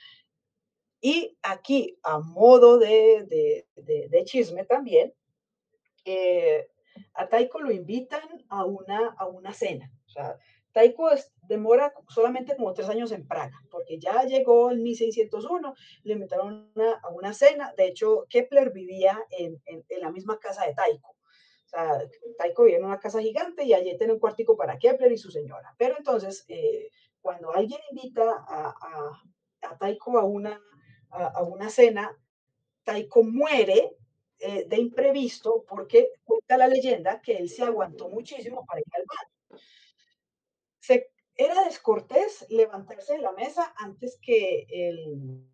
Y 1.01 1.39
aquí, 1.43 1.99
a 2.03 2.19
modo 2.19 2.79
de, 2.79 3.25
de, 3.29 3.67
de, 3.77 4.09
de 4.09 4.25
chisme 4.25 4.65
también, 4.65 5.15
eh, 6.05 6.69
a 7.15 7.29
Taiko 7.29 7.61
lo 7.61 7.71
invitan 7.71 8.45
a 8.49 8.65
una, 8.65 9.15
a 9.19 9.27
una 9.27 9.53
cena. 9.53 9.93
O 10.07 10.11
sea, 10.11 10.39
Taiko 10.73 11.11
es, 11.11 11.33
demora 11.43 11.93
solamente 12.09 12.57
como 12.57 12.73
tres 12.73 12.89
años 12.89 13.13
en 13.13 13.27
Praga, 13.27 13.61
porque 13.71 13.99
ya 13.99 14.25
llegó 14.25 14.71
en 14.71 14.83
1601, 14.83 15.75
le 16.05 16.13
invitaron 16.13 16.71
una, 16.75 16.93
a 17.03 17.09
una 17.11 17.33
cena. 17.33 17.73
De 17.77 17.87
hecho, 17.87 18.27
Kepler 18.29 18.71
vivía 18.73 19.19
en, 19.31 19.61
en, 19.67 19.85
en 19.89 20.01
la 20.01 20.11
misma 20.11 20.39
casa 20.39 20.67
de 20.67 20.75
Taiko. 20.75 21.11
O 21.11 21.69
sea, 21.69 22.01
Taiko 22.39 22.65
vivía 22.65 22.79
en 22.79 22.85
una 22.85 22.99
casa 22.99 23.21
gigante 23.21 23.65
y 23.65 23.75
allí 23.75 23.97
tiene 23.99 24.15
un 24.15 24.19
cuartico 24.19 24.57
para 24.57 24.79
Kepler 24.79 25.13
y 25.13 25.19
su 25.19 25.31
señora. 25.31 25.75
Pero 25.79 25.97
entonces, 25.99 26.45
eh, 26.49 26.89
cuando 27.21 27.53
alguien 27.53 27.81
invita 27.91 28.45
a, 28.49 28.69
a, 28.69 29.23
a 29.69 29.79
Taiko 29.79 30.19
a 30.19 30.25
una, 30.25 30.61
a, 31.11 31.27
a 31.27 31.43
una 31.43 31.71
cena, 31.71 32.17
Taiko 32.85 33.23
muere 33.23 33.97
eh, 34.41 34.67
de 34.69 34.77
imprevisto 34.77 35.65
porque 35.69 36.13
cuenta 36.25 36.57
la 36.57 36.69
leyenda 36.69 37.21
que 37.21 37.37
él 37.37 37.49
se 37.49 37.65
aguantó 37.65 38.09
muchísimo 38.09 38.65
para 38.67 38.81
ir 38.81 38.87
al 38.93 39.05
baño. 39.05 39.61
Se, 40.81 41.11
era 41.35 41.65
descortés 41.65 42.47
levantarse 42.49 43.15
de 43.15 43.23
la 43.23 43.33
mesa 43.33 43.75
antes 43.77 44.19
que 44.23 44.67
el 44.71 45.45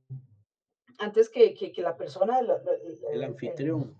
antes 0.98 1.28
que, 1.28 1.54
que, 1.54 1.72
que 1.72 1.82
la 1.82 1.96
persona 1.96 2.38
el, 2.38 2.50
el, 2.50 3.00
El 3.10 3.24
anfitrión. 3.24 3.98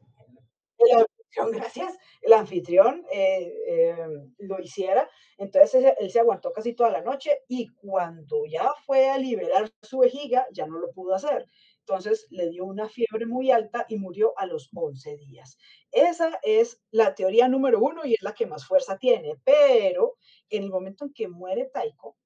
El, 0.79 1.07
gracias, 1.53 1.97
el 2.23 2.33
anfitrión 2.33 3.05
eh, 3.13 3.53
eh, 3.67 3.97
lo 4.39 4.61
hiciera. 4.61 5.09
Entonces 5.39 5.95
él 5.99 6.11
se 6.11 6.21
aguantó 6.21 6.53
casi 6.53 6.75
toda 6.75 6.91
la 6.91 7.03
noche 7.03 7.41
y 7.49 7.69
cuando 7.75 8.45
ya 8.47 8.73
fue 8.87 9.11
a 9.11 9.19
liberar 9.19 9.71
su 9.83 9.99
vejiga, 9.99 10.47
ya 10.53 10.67
no 10.67 10.79
lo 10.79 10.93
pudo 10.93 11.15
hacer. 11.15 11.47
Entonces 11.81 12.27
le 12.31 12.49
dio 12.49 12.65
una 12.65 12.89
fiebre 12.89 13.27
muy 13.27 13.51
alta 13.51 13.85
y 13.89 13.97
murió 13.97 14.33
a 14.39 14.47
los 14.47 14.71
11 14.75 15.19
días. 15.19 15.59
Esa 15.91 16.39
es 16.43 16.81
la 16.91 17.15
teoría 17.15 17.47
número 17.49 17.79
uno 17.79 18.07
y 18.07 18.15
es 18.15 18.23
la 18.23 18.33
que 18.33 18.47
más 18.47 18.67
fuerza 18.67 18.99
tiene. 18.99 19.35
Pero 19.45 20.17
en 20.49 20.63
el 20.63 20.71
momento 20.71 21.05
en 21.05 21.13
que 21.13 21.29
muere 21.29 21.67
Taiko, 21.67 22.17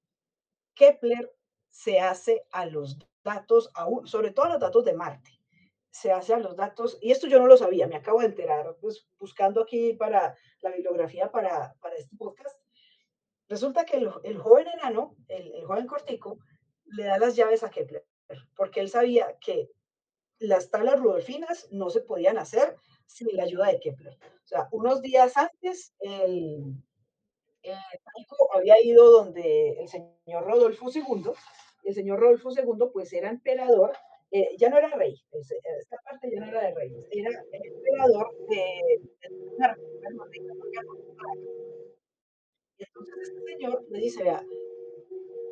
Kepler 0.74 1.32
se 1.70 1.98
hace 1.98 2.44
a 2.52 2.66
los 2.66 2.98
datos, 3.24 3.70
sobre 4.04 4.30
todo 4.30 4.46
a 4.46 4.50
los 4.50 4.60
datos 4.60 4.84
de 4.84 4.92
Marte. 4.92 5.37
Se 5.90 6.12
hace 6.12 6.34
a 6.34 6.38
los 6.38 6.56
datos, 6.56 6.98
y 7.00 7.10
esto 7.10 7.26
yo 7.26 7.38
no 7.38 7.46
lo 7.46 7.56
sabía, 7.56 7.86
me 7.86 7.96
acabo 7.96 8.20
de 8.20 8.26
enterar, 8.26 8.76
pues, 8.80 9.08
buscando 9.18 9.62
aquí 9.62 9.94
para 9.94 10.36
la 10.60 10.70
bibliografía 10.70 11.30
para, 11.30 11.74
para 11.80 11.96
este 11.96 12.16
podcast. 12.16 12.58
Resulta 13.48 13.84
que 13.84 13.96
el, 13.96 14.10
el 14.24 14.38
joven 14.38 14.68
enano, 14.68 15.16
el, 15.28 15.54
el 15.54 15.64
joven 15.64 15.86
cortico, 15.86 16.38
le 16.84 17.04
da 17.04 17.18
las 17.18 17.36
llaves 17.36 17.62
a 17.62 17.70
Kepler, 17.70 18.04
porque 18.54 18.80
él 18.80 18.88
sabía 18.88 19.38
que 19.40 19.70
las 20.38 20.70
tablas 20.70 21.00
rudolfinas 21.00 21.68
no 21.70 21.90
se 21.90 22.00
podían 22.00 22.38
hacer 22.38 22.76
sin 23.06 23.28
la 23.32 23.44
ayuda 23.44 23.68
de 23.68 23.80
Kepler. 23.80 24.14
O 24.14 24.46
sea, 24.46 24.68
unos 24.72 25.02
días 25.02 25.36
antes, 25.36 25.94
el, 26.00 26.74
Tycho 27.62 28.36
había 28.54 28.80
ido 28.82 29.10
donde 29.10 29.80
el 29.80 29.88
señor 29.88 30.44
Rodolfo 30.44 30.90
II, 30.94 31.32
el 31.84 31.94
señor 31.94 32.20
Rodolfo 32.20 32.50
II 32.50 32.90
pues 32.92 33.12
era 33.12 33.30
emperador, 33.30 33.92
eh, 34.30 34.56
ya 34.58 34.68
no 34.68 34.78
era 34.78 34.90
rey, 34.90 35.14
esta 35.32 35.96
parte 36.04 36.30
ya 36.30 36.40
no 36.40 36.46
era 36.46 36.62
de 36.62 36.74
reyes, 36.74 37.06
era 37.10 37.30
el 37.52 37.66
emperador 37.66 38.36
de, 38.48 39.00
y 42.78 42.84
entonces 42.84 43.14
este 43.22 43.40
señor 43.42 43.84
le 43.90 43.98
dice, 43.98 44.22
vea, 44.22 44.44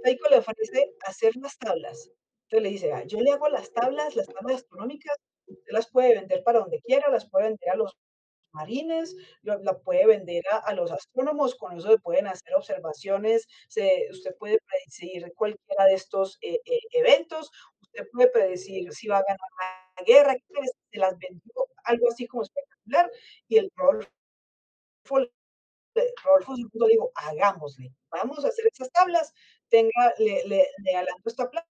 Tycho 0.05 0.29
le 0.31 0.39
ofrece 0.39 0.95
hacer 1.07 1.35
las 1.37 1.59
tablas. 1.59 2.11
Entonces 2.45 2.63
le 2.63 2.69
dice, 2.69 2.87
vea, 2.87 3.05
yo 3.05 3.19
le 3.21 3.33
hago 3.33 3.49
las 3.49 3.73
tablas, 3.73 4.15
las 4.15 4.29
tablas 4.29 4.57
astronómicas, 4.57 5.17
usted 5.47 5.73
las 5.73 5.91
puede 5.91 6.15
vender 6.15 6.45
para 6.45 6.61
donde 6.61 6.81
quiera, 6.81 7.11
las 7.11 7.29
puede 7.29 7.47
vender 7.49 7.71
a 7.71 7.77
los 7.77 7.97
marines, 8.53 9.15
la 9.43 9.79
puede 9.79 10.07
vender 10.07 10.43
a, 10.51 10.59
a, 10.59 10.75
los 10.75 10.91
astrónomos, 10.91 11.57
con 11.57 11.77
eso 11.77 11.91
se 11.91 11.99
pueden 11.99 12.27
hacer 12.27 12.55
observaciones, 12.55 13.47
se, 13.69 14.09
usted 14.11 14.35
puede 14.39 14.59
predecir 14.67 15.33
cualquiera 15.35 15.85
de 15.85 15.95
estos 15.95 16.39
eh, 16.41 16.61
eh, 16.65 16.81
eventos, 16.93 17.51
usted 17.97 18.11
puede 18.13 18.29
predecir 18.31 18.93
si 18.93 19.09
va 19.09 19.19
a 19.19 19.23
ganar 19.23 19.39
la 19.99 20.05
guerra, 20.05 20.35
se 20.91 20.99
las 20.99 21.17
vendió, 21.19 21.53
algo 21.85 22.09
así 22.11 22.27
como 22.27 22.43
espectacular, 22.43 23.11
y 23.49 23.59
el 23.59 23.71
Rodolfo, 23.75 24.11
Rodolfo 26.25 26.55
II 26.57 26.89
dijo, 26.91 27.11
hagámosle, 27.15 27.91
vamos 28.11 28.45
a 28.45 28.49
hacer 28.49 28.67
esas 28.71 28.91
tablas, 28.93 29.33
tenga, 29.69 30.15
le, 30.19 30.45
le, 30.47 30.69
le 30.85 30.97
adelanto 30.97 31.29
esta 31.29 31.51
plata 31.51 31.67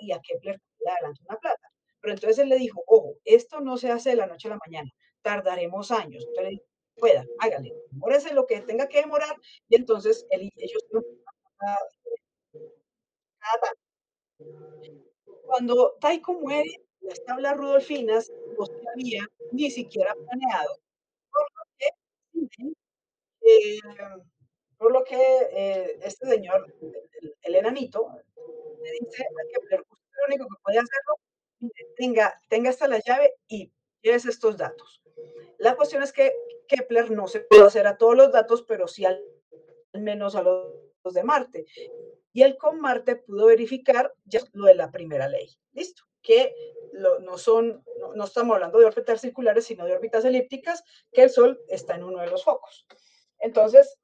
y 0.00 0.12
a 0.12 0.20
Kepler 0.20 0.60
le 0.80 0.90
adelanto 0.90 1.22
una 1.28 1.38
plata. 1.38 1.70
Pero 2.00 2.14
entonces 2.14 2.38
él 2.38 2.48
le 2.48 2.58
dijo, 2.58 2.82
ojo, 2.86 3.16
esto 3.24 3.60
no 3.60 3.76
se 3.76 3.90
hace 3.90 4.10
de 4.10 4.16
la 4.16 4.26
noche 4.26 4.48
a 4.48 4.52
la 4.52 4.58
mañana, 4.66 4.90
tardaremos 5.22 5.90
años. 5.90 6.24
Entonces 6.28 6.44
le 6.44 6.50
dije, 6.50 6.64
pueda, 6.96 7.24
hágale, 7.40 7.72
demórese 7.90 8.34
lo 8.34 8.46
que 8.46 8.60
tenga 8.60 8.88
que 8.88 9.00
demorar, 9.00 9.34
y 9.68 9.76
entonces 9.76 10.26
él, 10.30 10.50
ellos 10.56 10.82
cuando 15.42 15.96
Taiko 16.00 16.34
muere, 16.34 16.82
las 17.00 17.24
tablas 17.24 17.56
rudolfinas 17.56 18.30
no 18.58 18.66
se 18.66 18.74
había 18.94 19.26
ni 19.52 19.70
siquiera 19.70 20.14
planeado, 20.14 20.78
por 21.30 21.42
lo 21.54 21.62
que, 21.78 22.72
eh, 23.40 23.78
por 24.76 24.92
lo 24.92 25.04
que 25.04 25.16
eh, 25.52 25.98
este 26.02 26.26
señor, 26.28 26.74
el, 26.82 27.34
el, 27.42 27.54
enanito, 27.54 28.08
le 28.82 28.90
dice 29.00 29.22
a 29.22 29.48
Kepler, 29.52 29.80
usted 29.80 30.18
lo 30.20 30.26
único 30.26 30.44
que 30.44 30.62
puede 30.62 30.78
hacerlo, 30.78 31.14
tenga, 31.96 32.34
tenga 32.48 32.70
esta 32.70 32.86
la 32.86 33.00
llave 33.04 33.32
y 33.48 33.72
llévese 34.02 34.30
estos 34.30 34.56
datos. 34.56 35.00
La 35.58 35.76
cuestión 35.76 36.02
es 36.02 36.12
que 36.12 36.32
Kepler 36.68 37.10
no 37.10 37.26
se 37.26 37.40
puede 37.40 37.64
hacer 37.64 37.86
a 37.86 37.96
todos 37.96 38.16
los 38.16 38.32
datos, 38.32 38.62
pero 38.62 38.86
sí 38.86 39.04
al 39.04 39.20
menos 39.94 40.36
a 40.36 40.42
los 40.42 41.14
de 41.14 41.22
Marte. 41.22 41.66
Y 42.32 42.42
él 42.42 42.56
con 42.56 42.80
Marte 42.80 43.16
pudo 43.16 43.46
verificar 43.46 44.12
ya 44.24 44.40
lo 44.52 44.66
de 44.66 44.74
la 44.74 44.90
primera 44.90 45.28
ley. 45.28 45.48
Listo. 45.72 46.04
Que 46.22 46.54
lo, 46.92 47.20
no 47.20 47.38
son, 47.38 47.84
no, 48.00 48.14
no, 48.14 48.24
estamos 48.24 48.54
hablando 48.54 48.78
de 48.78 48.86
órbitas 48.86 49.20
circulares, 49.20 49.64
sino 49.64 49.86
de 49.86 49.92
órbitas 49.92 50.24
elípticas, 50.24 50.82
que 51.12 51.22
el 51.22 51.30
Sol 51.30 51.60
está 51.68 51.94
en 51.94 52.04
uno 52.04 52.20
de 52.20 52.26
los 52.28 52.44
focos. 52.44 52.86
Entonces, 53.38 53.98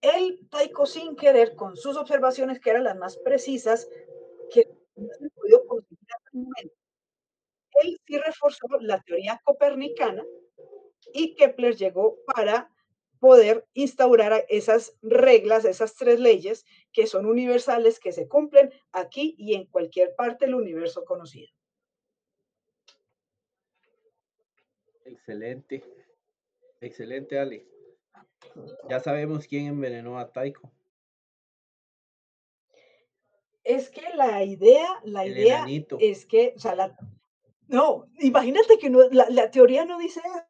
él, 0.00 0.40
Tycho, 0.50 0.86
sin 0.86 1.16
querer, 1.16 1.56
con 1.56 1.76
sus 1.76 1.96
observaciones, 1.96 2.60
que 2.60 2.70
eran 2.70 2.84
las 2.84 2.96
más 2.96 3.16
precisas, 3.16 3.88
que 4.50 4.68
no 4.96 5.08
se 5.14 5.30
podido 5.30 5.66
conseguir 5.66 6.08
hasta 6.14 6.30
el 6.32 6.40
momento, 6.40 6.74
él 7.82 8.00
sí 8.06 8.18
reforzó 8.18 8.66
la 8.80 9.00
teoría 9.02 9.40
copernicana 9.44 10.24
y 11.12 11.34
Kepler 11.34 11.76
llegó 11.76 12.18
para 12.26 12.70
poder 13.24 13.66
instaurar 13.72 14.44
esas 14.50 14.98
reglas, 15.00 15.64
esas 15.64 15.94
tres 15.94 16.20
leyes 16.20 16.66
que 16.92 17.06
son 17.06 17.24
universales, 17.24 17.98
que 17.98 18.12
se 18.12 18.28
cumplen 18.28 18.70
aquí 18.92 19.34
y 19.38 19.54
en 19.54 19.64
cualquier 19.64 20.14
parte 20.14 20.44
del 20.44 20.54
universo 20.54 21.06
conocido. 21.06 21.50
Excelente, 25.06 25.82
excelente, 26.82 27.38
Ale. 27.38 27.66
Ya 28.90 29.00
sabemos 29.00 29.46
quién 29.46 29.68
envenenó 29.68 30.18
a 30.18 30.30
Taiko. 30.30 30.70
Es 33.62 33.88
que 33.88 34.06
la 34.14 34.44
idea, 34.44 35.00
la 35.04 35.24
El 35.24 35.38
idea 35.38 35.56
enanito. 35.60 35.96
es 35.98 36.26
que, 36.26 36.52
o 36.56 36.58
sea, 36.58 36.74
la, 36.74 36.94
no, 37.68 38.06
imagínate 38.18 38.76
que 38.78 38.90
no, 38.90 39.08
la, 39.08 39.30
la, 39.30 39.50
teoría 39.50 39.86
no 39.86 39.98
dice 39.98 40.20
eso, 40.20 40.44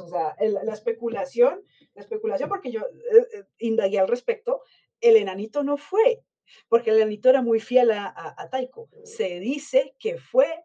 o 0.00 0.08
sea, 0.08 0.36
la 0.40 0.72
especulación, 0.72 1.62
la 1.94 2.02
especulación, 2.02 2.48
porque 2.48 2.70
yo 2.70 2.80
eh, 2.80 3.26
eh, 3.34 3.44
indagué 3.58 3.98
al 3.98 4.08
respecto, 4.08 4.62
el 5.00 5.16
enanito 5.16 5.62
no 5.62 5.76
fue, 5.76 6.22
porque 6.68 6.90
el 6.90 6.96
enanito 6.96 7.28
era 7.28 7.42
muy 7.42 7.60
fiel 7.60 7.90
a 7.92 8.48
Taiko. 8.50 8.88
Se 9.04 9.40
dice 9.40 9.94
que 9.98 10.18
fue 10.18 10.64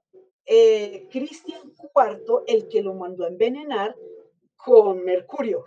eh, 0.51 1.07
Cristian 1.11 1.61
IV 1.77 2.43
el 2.47 2.67
que 2.69 2.81
lo 2.81 2.95
mandó 2.95 3.23
a 3.23 3.27
envenenar 3.27 3.95
con 4.55 5.05
mercurio. 5.05 5.63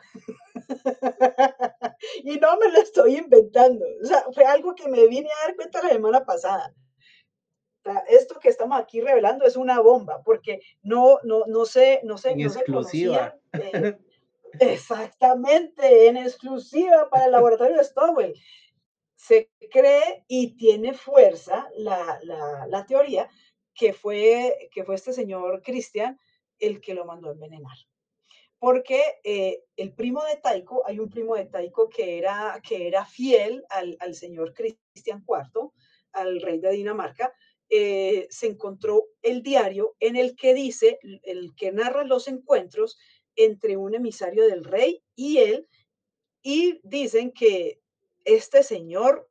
y 2.25 2.37
no 2.41 2.57
me 2.57 2.69
lo 2.69 2.81
estoy 2.81 3.17
inventando. 3.17 3.87
O 4.03 4.05
sea, 4.05 4.25
fue 4.35 4.45
algo 4.45 4.75
que 4.75 4.89
me 4.89 5.07
vine 5.07 5.29
a 5.31 5.47
dar 5.47 5.55
cuenta 5.55 5.83
la 5.85 5.91
semana 5.91 6.25
pasada. 6.25 6.75
Esto 8.09 8.39
que 8.39 8.49
estamos 8.49 8.79
aquí 8.79 9.01
revelando 9.01 9.45
es 9.45 9.57
una 9.57 9.81
bomba, 9.81 10.23
porque 10.23 10.61
no, 10.83 11.19
no, 11.25 11.45
no 11.47 11.65
sé, 11.65 12.01
no 12.05 12.19
sé, 12.19 12.31
En 12.31 12.43
no 12.43 12.51
se 12.51 12.61
exclusiva. 12.61 13.37
eh, 13.53 13.99
exactamente, 14.61 16.09
en 16.09 16.17
exclusiva 16.17 17.09
para 17.11 17.27
el 17.27 17.33
laboratorio 17.33 17.77
de 17.77 17.85
Stowell. 17.85 18.35
Se 19.17 19.51
cree 19.71 20.25
y 20.27 20.57
tiene 20.57 20.95
fuerza 20.95 21.69
la, 21.77 22.19
la, 22.23 22.67
la 22.69 22.87
teoría 22.87 23.29
que 23.75 23.93
fue, 23.93 24.69
que 24.73 24.85
fue 24.85 24.97
este 24.97 25.13
señor 25.13 25.63
Cristian 25.63 26.19
el 26.59 26.81
que 26.81 26.95
lo 26.95 27.05
mandó 27.05 27.29
a 27.29 27.33
envenenar 27.33 27.77
porque 28.63 29.03
eh, 29.25 29.65
el 29.77 29.93
primo 29.93 30.23
de 30.23 30.37
Taiko, 30.37 30.85
hay 30.87 31.01
un 31.01 31.11
primo 31.11 31.35
de 31.35 31.47
Taiko 31.47 31.89
que 31.89 32.17
era, 32.17 32.61
que 32.63 32.87
era 32.87 33.05
fiel 33.05 33.65
al, 33.69 33.97
al 33.99 34.15
señor 34.15 34.55
Cristian 34.55 35.25
IV, 35.27 35.73
al 36.13 36.41
rey 36.41 36.61
de 36.61 36.71
Dinamarca, 36.71 37.35
eh, 37.75 38.27
se 38.29 38.49
encontró 38.49 39.07
el 39.23 39.43
diario 39.43 39.97
en 39.99 40.17
el 40.17 40.37
que 40.37 40.53
dice, 40.53 40.99
el 41.23 41.55
que 41.57 41.73
narra 41.73 42.05
los 42.05 42.29
encuentros 42.29 42.99
entre 43.35 43.79
un 43.79 43.95
emisario 43.95 44.47
del 44.47 44.63
rey 44.63 45.03
y 45.17 45.39
él, 45.39 45.67
y 46.43 46.81
dicen 46.83 47.33
que 47.33 47.81
este 48.27 48.63
señor 48.63 49.27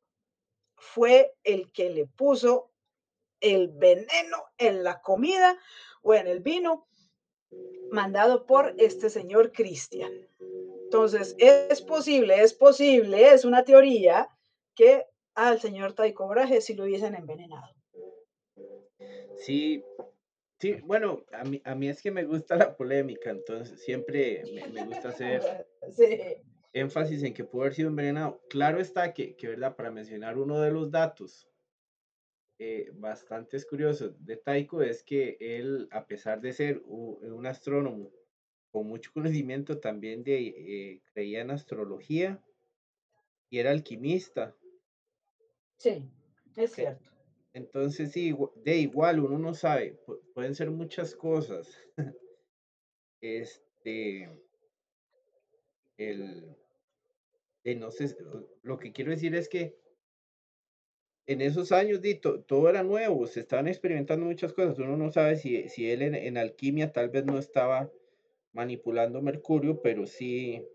fue 0.76 1.36
el 1.44 1.72
que 1.72 1.92
le 1.92 2.08
puso 2.08 2.72
el 3.42 3.68
veneno 3.68 4.44
en 4.58 4.84
la 4.84 5.02
comida 5.02 5.60
o 6.02 6.16
en 6.16 6.26
el 6.26 6.39
vino 6.39 6.88
mandado 7.92 8.48
por 8.48 8.74
este 8.80 9.12
señor 9.12 9.52
Cristian. 9.52 10.12
Entonces, 10.86 11.36
es 11.38 11.80
posible, 11.84 12.42
es 12.42 12.56
posible, 12.56 13.34
es 13.34 13.46
una 13.46 13.64
teoría 13.64 14.30
que 14.74 15.06
al 15.36 15.62
señor 15.62 15.94
Taiko 15.94 16.28
Brahe 16.28 16.60
si 16.60 16.74
lo 16.74 16.86
hubiesen 16.86 17.14
envenenado. 17.14 17.80
Sí, 19.42 19.84
sí, 20.60 20.76
bueno, 20.84 21.26
a 21.32 21.44
mí, 21.44 21.62
a 21.64 21.76
mí 21.76 21.89
es 21.89 22.02
que 22.02 22.12
me 22.12 22.24
gusta 22.26 22.56
la 22.56 22.76
polémica, 22.76 23.32
entonces 23.32 23.82
siempre 23.82 24.44
me, 24.54 24.68
me 24.68 24.86
gusta 24.86 25.10
hacer 25.10 25.42
sí. 25.92 26.20
énfasis 26.74 27.24
en 27.24 27.34
que 27.34 27.44
pudo 27.44 27.64
haber 27.64 27.74
sido 27.74 27.89
envenenado. 27.89 28.42
Claro 28.50 28.80
está 28.80 29.14
que, 29.14 29.36
que 29.36 29.48
¿verdad? 29.48 29.76
Para 29.76 29.92
mencionar 29.92 30.38
uno 30.38 30.60
de 30.60 30.72
los 30.72 30.92
datos 30.92 31.48
eh, 32.60 32.92
bastante 32.94 33.58
curiosos 33.66 34.24
de 34.24 34.38
Taiko 34.38 34.84
es 34.84 35.04
que 35.04 35.36
él, 35.39 35.88
a 35.89 36.06
pesar 36.06 36.42
de 36.42 36.54
ser 36.54 36.84
un, 36.86 37.18
un 37.34 37.48
astrónomo 37.48 38.12
con 38.72 38.88
mucho 38.88 39.12
conocimiento, 39.12 39.80
también 39.80 40.24
de, 40.24 40.48
eh, 40.48 41.02
creía 41.12 41.42
en 41.42 41.52
astrología 41.52 42.39
y 43.50 43.58
era 43.58 43.72
alquimista. 43.72 44.56
Sí, 45.78 46.04
es 46.56 46.72
cierto. 46.72 47.11
Entonces, 47.54 48.12
sí, 48.12 48.34
de 48.64 48.78
igual, 48.78 49.20
uno 49.20 49.38
no 49.38 49.54
sabe, 49.54 49.99
pu- 50.06 50.20
pueden 50.34 50.56
ser 50.56 50.72
muchas 50.72 51.16
cosas. 51.16 51.70
Este, 53.24 54.28
el, 55.95 56.58
no 57.78 57.91
sé, 57.91 58.16
lo 58.64 58.80
que 58.80 58.91
quiero 58.91 59.12
decir 59.12 59.36
es 59.36 59.47
que 59.47 59.76
en 61.28 61.41
esos 61.41 61.72
años 61.72 62.02
di, 62.02 62.16
todo 62.16 62.68
era 62.68 62.82
nuevo, 62.82 63.28
se 63.28 63.41
estaban 63.41 63.68
experimentando 63.68 64.26
muchas 64.26 64.54
cosas. 64.54 64.80
Uno 64.80 64.97
no 64.97 65.12
sabe 65.12 65.36
si, 65.36 65.70
si 65.70 65.91
él 65.91 66.02
en, 66.02 66.16
en, 66.16 66.38
alquimia 66.38 66.91
tal 66.91 67.10
vez 67.10 67.24
no 67.26 67.38
estaba 67.38 67.91
manipulando 68.54 69.22
mercurio, 69.22 69.84
pero 69.84 70.08
sí, 70.08 70.68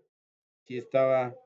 sí 0.63 0.79
estaba 0.79 1.37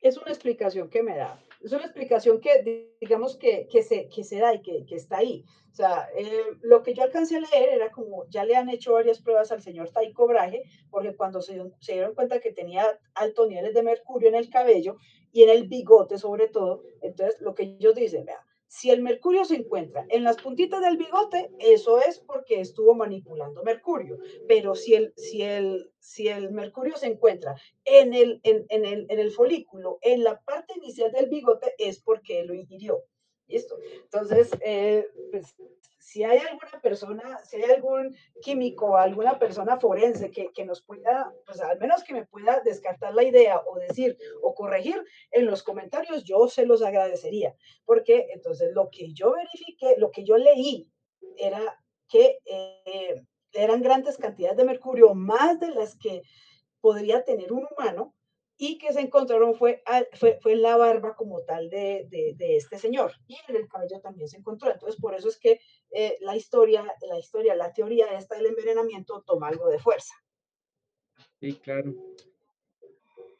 es 0.00 0.16
una 0.16 0.30
explicación 0.30 0.88
que 0.88 1.02
me 1.02 1.16
da. 1.16 1.42
Es 1.60 1.72
una 1.72 1.84
explicación 1.84 2.40
que, 2.40 2.94
digamos, 3.00 3.36
que, 3.36 3.66
que, 3.70 3.82
se, 3.82 4.08
que 4.08 4.22
se 4.22 4.38
da 4.38 4.54
y 4.54 4.62
que, 4.62 4.86
que 4.86 4.94
está 4.94 5.18
ahí. 5.18 5.44
O 5.72 5.74
sea, 5.74 6.08
eh, 6.16 6.44
lo 6.62 6.82
que 6.82 6.94
yo 6.94 7.02
alcancé 7.02 7.36
a 7.36 7.40
leer 7.40 7.70
era 7.70 7.90
como, 7.90 8.26
ya 8.28 8.44
le 8.44 8.56
han 8.56 8.68
hecho 8.68 8.92
varias 8.94 9.20
pruebas 9.20 9.52
al 9.52 9.62
señor 9.62 9.90
Taiko 9.90 10.26
Brahe, 10.26 10.62
porque 10.90 11.14
cuando 11.16 11.42
se, 11.42 11.60
se 11.80 11.92
dieron 11.92 12.14
cuenta 12.14 12.40
que 12.40 12.52
tenía 12.52 12.98
altos 13.14 13.48
niveles 13.48 13.74
de 13.74 13.82
mercurio 13.82 14.28
en 14.28 14.34
el 14.34 14.50
cabello 14.50 14.96
y 15.32 15.42
en 15.42 15.50
el 15.50 15.68
bigote 15.68 16.18
sobre 16.18 16.48
todo, 16.48 16.82
entonces 17.02 17.40
lo 17.40 17.54
que 17.54 17.64
ellos 17.64 17.94
dicen, 17.94 18.24
vea, 18.24 18.44
si 18.68 18.90
el 18.90 19.02
mercurio 19.02 19.44
se 19.46 19.56
encuentra 19.56 20.06
en 20.10 20.24
las 20.24 20.36
puntitas 20.36 20.82
del 20.82 20.98
bigote, 20.98 21.50
eso 21.58 22.00
es 22.00 22.18
porque 22.18 22.60
estuvo 22.60 22.94
manipulando 22.94 23.62
mercurio. 23.62 24.18
Pero 24.46 24.74
si 24.74 24.94
el, 24.94 25.14
si 25.16 25.42
el, 25.42 25.90
si 25.98 26.28
el 26.28 26.52
mercurio 26.52 26.96
se 26.96 27.06
encuentra 27.06 27.56
en 27.86 28.12
el, 28.12 28.40
en, 28.44 28.66
en, 28.68 28.84
el, 28.84 29.06
en 29.08 29.18
el 29.18 29.32
folículo, 29.32 29.98
en 30.02 30.22
la 30.22 30.40
parte 30.42 30.74
inicial 30.76 31.10
del 31.12 31.30
bigote, 31.30 31.74
es 31.78 31.98
porque 32.00 32.44
lo 32.44 32.54
ingirió. 32.54 33.02
¿Listo? 33.46 33.78
Entonces, 34.04 34.50
eh, 34.60 35.08
pues, 35.30 35.56
si 36.08 36.24
hay 36.24 36.38
alguna 36.38 36.80
persona, 36.80 37.38
si 37.44 37.56
hay 37.56 37.70
algún 37.70 38.16
químico, 38.40 38.96
alguna 38.96 39.38
persona 39.38 39.78
forense 39.78 40.30
que, 40.30 40.50
que, 40.54 40.64
nos 40.64 40.82
pueda, 40.82 41.34
pues 41.44 41.60
al 41.60 41.78
menos 41.78 42.02
que 42.02 42.14
me 42.14 42.24
pueda 42.24 42.60
descartar 42.64 43.14
la 43.14 43.24
idea 43.24 43.60
o 43.66 43.78
decir 43.78 44.16
o 44.40 44.54
corregir 44.54 45.04
en 45.32 45.44
los 45.44 45.62
comentarios, 45.62 46.24
yo 46.24 46.48
se 46.48 46.64
los 46.64 46.80
agradecería, 46.80 47.54
porque 47.84 48.28
entonces 48.32 48.72
lo 48.72 48.88
que 48.88 49.12
yo 49.12 49.34
verifiqué, 49.34 49.96
lo 49.98 50.10
que 50.10 50.24
yo 50.24 50.38
leí 50.38 50.90
era 51.36 51.78
que 52.08 52.38
eh, 52.46 53.22
eran 53.52 53.82
grandes 53.82 54.16
cantidades 54.16 54.56
de 54.56 54.64
mercurio, 54.64 55.14
más 55.14 55.60
de 55.60 55.72
las 55.72 55.94
que 55.98 56.22
podría 56.80 57.22
tener 57.22 57.52
un 57.52 57.66
humano, 57.70 58.14
y 58.60 58.76
que 58.76 58.92
se 58.92 59.00
encontraron 59.00 59.54
fue, 59.54 59.82
fue, 60.14 60.38
fue 60.42 60.56
la 60.56 60.76
barba 60.76 61.14
como 61.14 61.42
tal 61.42 61.70
de, 61.70 62.06
de, 62.10 62.34
de, 62.36 62.56
este 62.56 62.76
señor 62.76 63.12
y 63.28 63.36
en 63.48 63.54
el 63.54 63.68
cabello 63.68 64.00
también 64.00 64.28
se 64.28 64.36
encontró. 64.36 64.70
Entonces, 64.70 65.00
por 65.00 65.14
eso 65.14 65.28
es 65.28 65.38
que 65.38 65.60
eh, 65.92 66.16
la 66.20 66.36
historia, 66.36 66.84
la 67.08 67.18
historia, 67.18 67.54
la 67.54 67.72
teoría 67.72 68.06
esta 68.18 68.36
del 68.36 68.46
envenenamiento 68.46 69.22
toma 69.24 69.48
algo 69.48 69.68
de 69.68 69.78
fuerza. 69.78 70.12
Sí, 71.40 71.54
claro. 71.54 71.94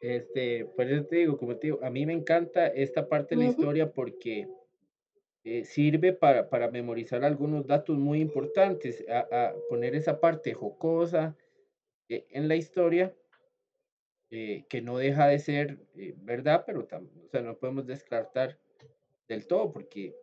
Este, 0.01 0.65
por 0.65 0.87
eso 0.87 1.05
te 1.07 1.17
digo, 1.17 1.37
como 1.37 1.57
te 1.57 1.67
digo, 1.67 1.81
a 1.83 1.91
mí 1.91 2.07
me 2.07 2.13
encanta 2.13 2.69
esta 2.69 3.09
parte 3.09 3.35
de 3.35 3.43
la 3.43 3.49
uh 3.49 3.53
-huh. 3.53 3.59
historia 3.59 3.93
porque 3.93 4.47
eh, 5.43 5.65
sirve 5.65 6.13
para, 6.13 6.49
para 6.49 6.71
memorizar 6.71 7.25
algunos 7.25 7.67
datos 7.67 7.99
muy 7.99 8.21
importantes, 8.21 9.05
a, 9.09 9.19
a 9.19 9.55
poner 9.69 9.97
esa 9.97 10.21
parte 10.21 10.55
jocosa 10.55 11.37
eh, 12.09 12.25
en 12.31 12.47
la 12.47 12.55
historia 12.55 13.13
eh, 14.31 14.67
que 14.69 14.83
no 14.83 14.99
deja 14.99 15.27
de 15.27 15.39
ser 15.39 15.79
eh, 15.97 16.15
verdad, 16.19 16.65
pero 16.67 16.81
o 16.81 17.29
sea, 17.31 17.41
no 17.41 17.57
podemos 17.57 17.87
descartar 17.87 18.59
del 19.27 19.47
todo 19.47 19.73
porque 19.73 20.15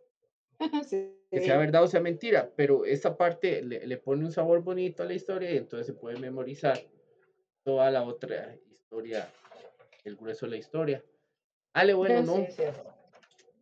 sí. 0.88 1.12
que 1.28 1.40
sea 1.40 1.58
verdad 1.58 1.82
o 1.82 1.88
sea 1.88 2.00
mentira, 2.00 2.52
pero 2.54 2.84
esa 2.84 3.16
parte 3.16 3.62
le, 3.62 3.84
le, 3.84 3.96
pone 3.96 4.24
un 4.24 4.30
sabor 4.30 4.62
bonito 4.62 5.02
a 5.02 5.06
la 5.06 5.14
historia 5.14 5.50
y 5.50 5.56
entonces 5.56 5.88
se 5.88 5.94
puede 5.94 6.20
memorizar 6.20 6.78
toda 7.64 7.90
la 7.90 8.04
otra 8.04 8.56
historia, 8.70 9.28
el 10.04 10.14
grueso 10.14 10.46
de 10.46 10.50
la 10.50 10.58
historia. 10.58 11.04
Ale, 11.72 11.94
bueno, 11.94 12.22
no. 12.22 12.46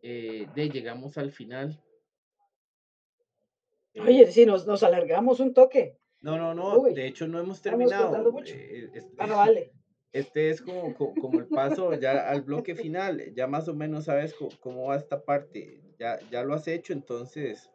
Eh, 0.03 0.47
de 0.53 0.69
llegamos 0.69 1.17
al 1.17 1.31
final. 1.31 1.81
Oye, 3.99 4.31
sí, 4.31 4.45
nos, 4.45 4.67
nos 4.67 4.83
alargamos 4.83 5.39
un 5.39 5.55
toque. 5.55 5.97
No, 6.21 6.37
no, 6.37 6.53
no, 6.53 6.77
Uy, 6.77 6.93
de 6.93 7.07
hecho 7.07 7.27
no 7.27 7.39
hemos 7.39 7.63
terminado. 7.63 8.31
Mucho. 8.31 8.53
Este, 8.53 9.01
ah, 9.17 9.25
no, 9.25 9.35
vale 9.37 9.74
este 10.15 10.49
es 10.49 10.61
como, 10.61 10.93
como, 10.95 11.39
el 11.39 11.47
paso 11.47 11.93
ya 11.93 12.29
al 12.29 12.41
bloque 12.41 12.73
final, 12.73 13.33
ya 13.35 13.47
más 13.47 13.67
o 13.67 13.73
menos 13.73 14.05
sabes 14.05 14.33
cómo, 14.61 14.85
va 14.85 14.95
esta 14.95 15.25
parte, 15.25 15.81
ya, 15.99 16.17
ya 16.31 16.41
lo 16.41 16.53
has 16.53 16.69
hecho, 16.69 16.93
entonces 16.93 17.69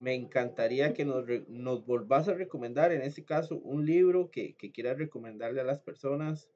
me 0.00 0.14
encantaría 0.14 0.94
que 0.94 1.04
nos, 1.04 1.24
nos 1.46 1.86
volvás 1.86 2.28
a 2.28 2.34
recomendar, 2.34 2.90
en 2.90 3.02
este 3.02 3.24
caso, 3.24 3.58
un 3.58 3.86
libro 3.86 4.32
que, 4.32 4.56
que 4.56 4.72
quieras 4.72 4.98
recomendarle 4.98 5.60
a 5.60 5.64
las 5.64 5.78
personas, 5.78 6.50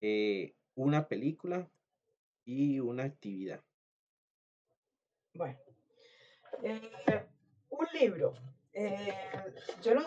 eh, 0.00 0.54
una 0.74 1.06
película 1.06 1.70
y 2.46 2.80
una 2.80 3.04
actividad. 3.04 3.62
Bueno, 5.34 5.58
eh, 6.62 6.80
un 7.68 7.86
libro. 8.00 8.32
Eh, 8.72 9.12
yo 9.82 9.94
no, 9.94 10.02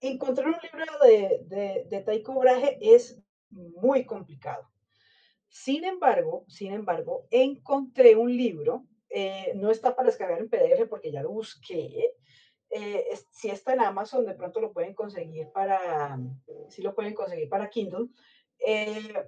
encontrar 0.00 0.48
un 0.48 0.56
libro 0.62 0.84
de, 1.48 1.84
de, 1.88 2.00
Taiko 2.02 2.34
Brahe 2.38 2.78
es 2.80 3.20
muy 3.50 4.04
complicado. 4.04 4.68
Sin 5.48 5.84
embargo, 5.84 6.44
sin 6.48 6.72
embargo, 6.72 7.26
encontré 7.30 8.14
un 8.16 8.36
libro, 8.36 8.84
eh, 9.08 9.52
no 9.54 9.70
está 9.70 9.96
para 9.96 10.06
descargar 10.06 10.38
en 10.38 10.50
PDF 10.50 10.86
porque 10.88 11.10
ya 11.10 11.22
lo 11.22 11.30
busqué, 11.30 12.12
eh, 12.70 13.06
si 13.30 13.48
está 13.48 13.72
en 13.72 13.80
Amazon, 13.80 14.26
de 14.26 14.34
pronto 14.34 14.60
lo 14.60 14.72
pueden 14.72 14.94
conseguir 14.94 15.48
para, 15.52 16.18
si 16.68 16.82
lo 16.82 16.94
pueden 16.94 17.14
conseguir 17.14 17.48
para 17.48 17.70
Kindle, 17.70 18.08
eh, 18.58 19.24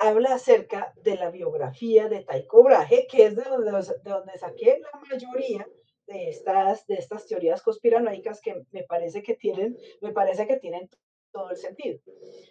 habla 0.00 0.34
acerca 0.34 0.92
de 1.02 1.16
la 1.16 1.30
biografía 1.30 2.08
de 2.08 2.22
Taiko 2.22 2.62
Brahe, 2.62 3.06
que 3.10 3.26
es 3.26 3.36
de 3.36 3.44
donde, 3.44 3.72
de 3.72 4.10
donde 4.10 4.38
saqué 4.38 4.78
la 4.80 5.00
mayoría 5.00 5.66
de 6.06 6.28
estas, 6.28 6.86
de 6.86 6.94
estas 6.96 7.26
teorías 7.26 7.62
conspiranoicas 7.62 8.40
que 8.40 8.64
me 8.72 8.84
parece 8.84 9.22
que 9.22 9.34
tienen, 9.34 9.76
me 10.00 10.12
parece 10.12 10.46
que 10.46 10.56
tienen 10.56 10.88
todo 11.32 11.50
el 11.50 11.56
sentido. 11.56 12.00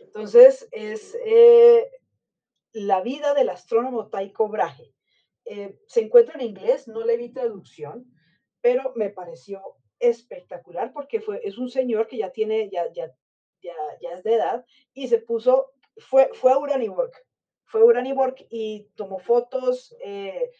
Entonces, 0.02 0.68
es 0.72 1.16
eh, 1.26 1.90
la 2.74 3.02
vida 3.02 3.34
del 3.34 3.50
astrónomo 3.50 4.10
Tycho 4.10 4.48
Brahe. 4.48 4.94
Eh, 5.46 5.78
se 5.88 6.02
encuentra 6.02 6.36
en 6.36 6.48
inglés, 6.48 6.88
no 6.88 7.04
le 7.06 7.18
vi 7.18 7.30
traducción, 7.30 8.12
pero 8.62 8.94
me 8.96 9.10
pareció 9.10 9.62
espectacular 10.00 10.92
porque 10.94 11.22
fue, 11.22 11.42
es 11.44 11.58
un 11.58 11.70
señor 11.70 12.08
que 12.08 12.18
ya 12.18 12.32
tiene, 12.32 12.70
ya, 12.70 12.92
ya, 12.92 13.14
ya, 13.62 13.76
ya 14.02 14.14
es 14.14 14.24
de 14.24 14.36
edad 14.36 14.66
y 14.94 15.08
se 15.08 15.20
puso, 15.20 15.72
fue, 15.98 16.30
fue 16.34 16.52
a 16.52 16.58
Uraniborg, 16.58 17.12
fue 17.66 17.82
a 17.82 17.86
Uraniborg 17.86 18.36
y 18.50 18.90
tomó 18.96 19.20
fotos, 19.20 19.96
eh, 20.04 20.52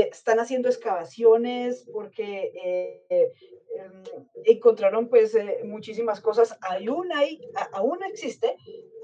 están 0.00 0.40
haciendo 0.40 0.68
excavaciones 0.68 1.86
porque 1.92 2.52
eh, 2.64 3.32
em, 3.76 4.02
encontraron 4.44 5.08
pues 5.08 5.34
eh, 5.34 5.60
muchísimas 5.64 6.20
cosas. 6.20 6.56
Aún 6.60 7.12
hay, 7.12 7.40
aún 7.72 8.02
existe, 8.04 8.56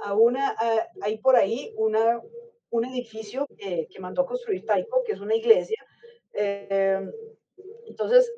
aún 0.03 0.37
hay 1.01 1.19
por 1.19 1.37
ahí 1.37 1.73
una, 1.77 2.21
un 2.71 2.85
edificio 2.85 3.47
eh, 3.59 3.87
que 3.91 4.01
mandó 4.01 4.25
construir 4.27 4.65
Taiko, 4.65 5.03
que 5.05 5.13
es 5.13 5.21
una 5.21 5.35
iglesia. 5.35 5.83
Em, 6.33 7.11
entonces, 7.87 8.33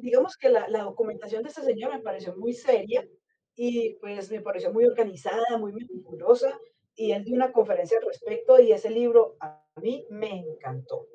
digamos 0.00 0.36
que 0.36 0.48
la, 0.48 0.68
la, 0.68 0.82
documentación 0.82 1.42
de 1.42 1.48
este 1.48 1.62
señor 1.62 1.92
me 1.92 2.00
pareció 2.00 2.36
muy 2.36 2.52
seria 2.52 3.06
y 3.54 3.94
pues 3.94 4.30
me 4.30 4.40
pareció 4.40 4.72
muy 4.72 4.84
organizada, 4.84 5.56
muy 5.58 5.72
meticulosa 5.72 6.58
y 6.94 7.12
él 7.12 7.24
dio 7.24 7.34
una 7.34 7.52
conferencia 7.52 7.98
al 7.98 8.06
respecto 8.06 8.60
y 8.60 8.72
ese 8.72 8.90
libro 8.90 9.36
a 9.40 9.61
mí 9.80 10.06
me 10.10 10.30
encantó. 10.30 11.06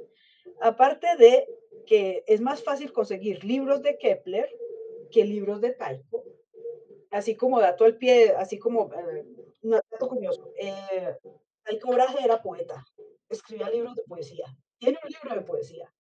Aparte 0.61 1.07
de 1.17 1.47
que 1.85 2.23
es 2.27 2.41
más 2.41 2.63
fácil 2.63 2.91
conseguir 2.91 3.43
libros 3.43 3.81
de 3.81 3.97
Kepler 3.97 4.49
que 5.11 5.23
libros 5.23 5.61
de 5.61 5.71
Taiko, 5.71 6.23
así 7.11 7.35
como 7.35 7.59
dato 7.59 7.85
al 7.85 7.97
pie, 7.97 8.31
así 8.31 8.57
como 8.57 8.91
eh, 8.93 9.25
un 9.61 9.71
dato 9.71 10.07
curioso, 10.07 10.51
eh, 10.59 11.15
Taiko 11.63 11.91
Brahe 11.91 12.23
era 12.23 12.41
poeta, 12.41 12.83
escribía 13.29 13.69
libros 13.69 13.95
de 13.95 14.03
poesía, 14.03 14.45
tiene 14.77 14.97
un 15.03 15.09
libro 15.09 15.35
de 15.39 15.45
poesía. 15.45 15.93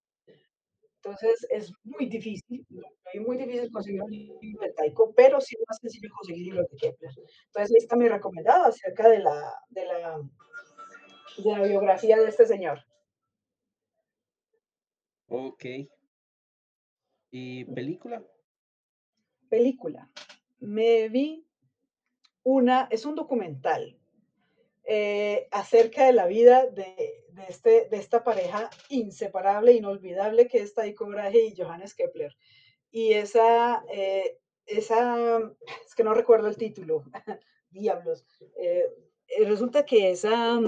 Entonces 1.03 1.47
es 1.49 1.71
muy 1.83 2.07
difícil, 2.07 2.65
es 3.13 3.21
muy 3.21 3.37
difícil 3.37 3.71
conseguir 3.71 4.01
un 4.01 4.11
libro 4.11 4.61
de 4.61 4.73
Taiko, 4.73 5.13
pero 5.15 5.39
sí 5.39 5.55
es 5.57 5.63
más 5.67 5.77
sencillo 5.79 6.09
conseguir 6.13 6.47
libros 6.47 6.67
de 6.69 6.77
Kepler. 6.77 7.11
Entonces 7.45 7.71
ahí 7.71 7.77
está 7.77 7.95
mi 7.95 8.09
recomendado 8.09 8.65
acerca 8.65 9.07
de 9.07 9.19
la, 9.19 9.53
de 9.69 9.85
la, 9.85 10.19
de 11.43 11.51
la 11.51 11.63
biografía 11.63 12.17
de 12.17 12.27
este 12.27 12.45
señor. 12.45 12.85
Ok. 15.27 15.65
¿Y 17.31 17.65
película? 17.65 18.23
Película. 19.49 20.09
Me 20.59 21.09
vi 21.09 21.45
una, 22.43 22.87
es 22.89 23.05
un 23.05 23.15
documental 23.15 23.97
eh, 24.85 25.47
acerca 25.51 26.05
de 26.05 26.13
la 26.13 26.27
vida 26.27 26.65
de, 26.67 27.25
de, 27.31 27.43
este, 27.49 27.89
de 27.89 27.97
esta 27.97 28.23
pareja 28.23 28.69
inseparable, 28.89 29.73
inolvidable 29.73 30.47
que 30.47 30.59
es 30.59 30.73
Taiko 30.73 31.07
Brahe 31.07 31.47
y 31.47 31.55
Johannes 31.55 31.93
Kepler. 31.93 32.35
Y 32.89 33.13
esa, 33.13 33.83
eh, 33.91 34.39
esa, 34.65 35.39
es 35.85 35.93
que 35.93 36.05
no 36.05 36.13
recuerdo 36.13 36.47
el 36.47 36.55
título, 36.55 37.03
diablos. 37.69 38.25
Eh, 38.57 38.85
resulta 39.45 39.85
que 39.85 40.11
esa, 40.11 40.59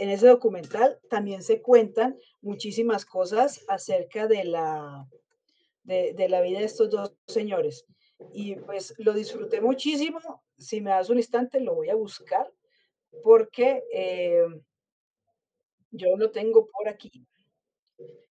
en 0.00 0.08
ese 0.08 0.28
documental 0.28 0.98
también 1.10 1.42
se 1.42 1.60
cuentan 1.60 2.18
muchísimas 2.40 3.04
cosas 3.04 3.62
acerca 3.68 4.26
de 4.26 4.44
la, 4.44 5.06
de, 5.82 6.14
de 6.14 6.28
la 6.30 6.40
vida 6.40 6.60
de 6.60 6.64
estos 6.64 6.88
dos 6.88 7.14
señores. 7.26 7.84
Y 8.32 8.56
pues 8.56 8.94
lo 8.96 9.12
disfruté 9.12 9.60
muchísimo. 9.60 10.18
Si 10.56 10.80
me 10.80 10.88
das 10.90 11.10
un 11.10 11.18
instante, 11.18 11.60
lo 11.60 11.74
voy 11.74 11.90
a 11.90 11.96
buscar 11.96 12.50
porque 13.22 13.82
eh, 13.92 14.46
yo 15.90 16.16
lo 16.16 16.30
tengo 16.30 16.66
por 16.66 16.88
aquí. 16.88 17.26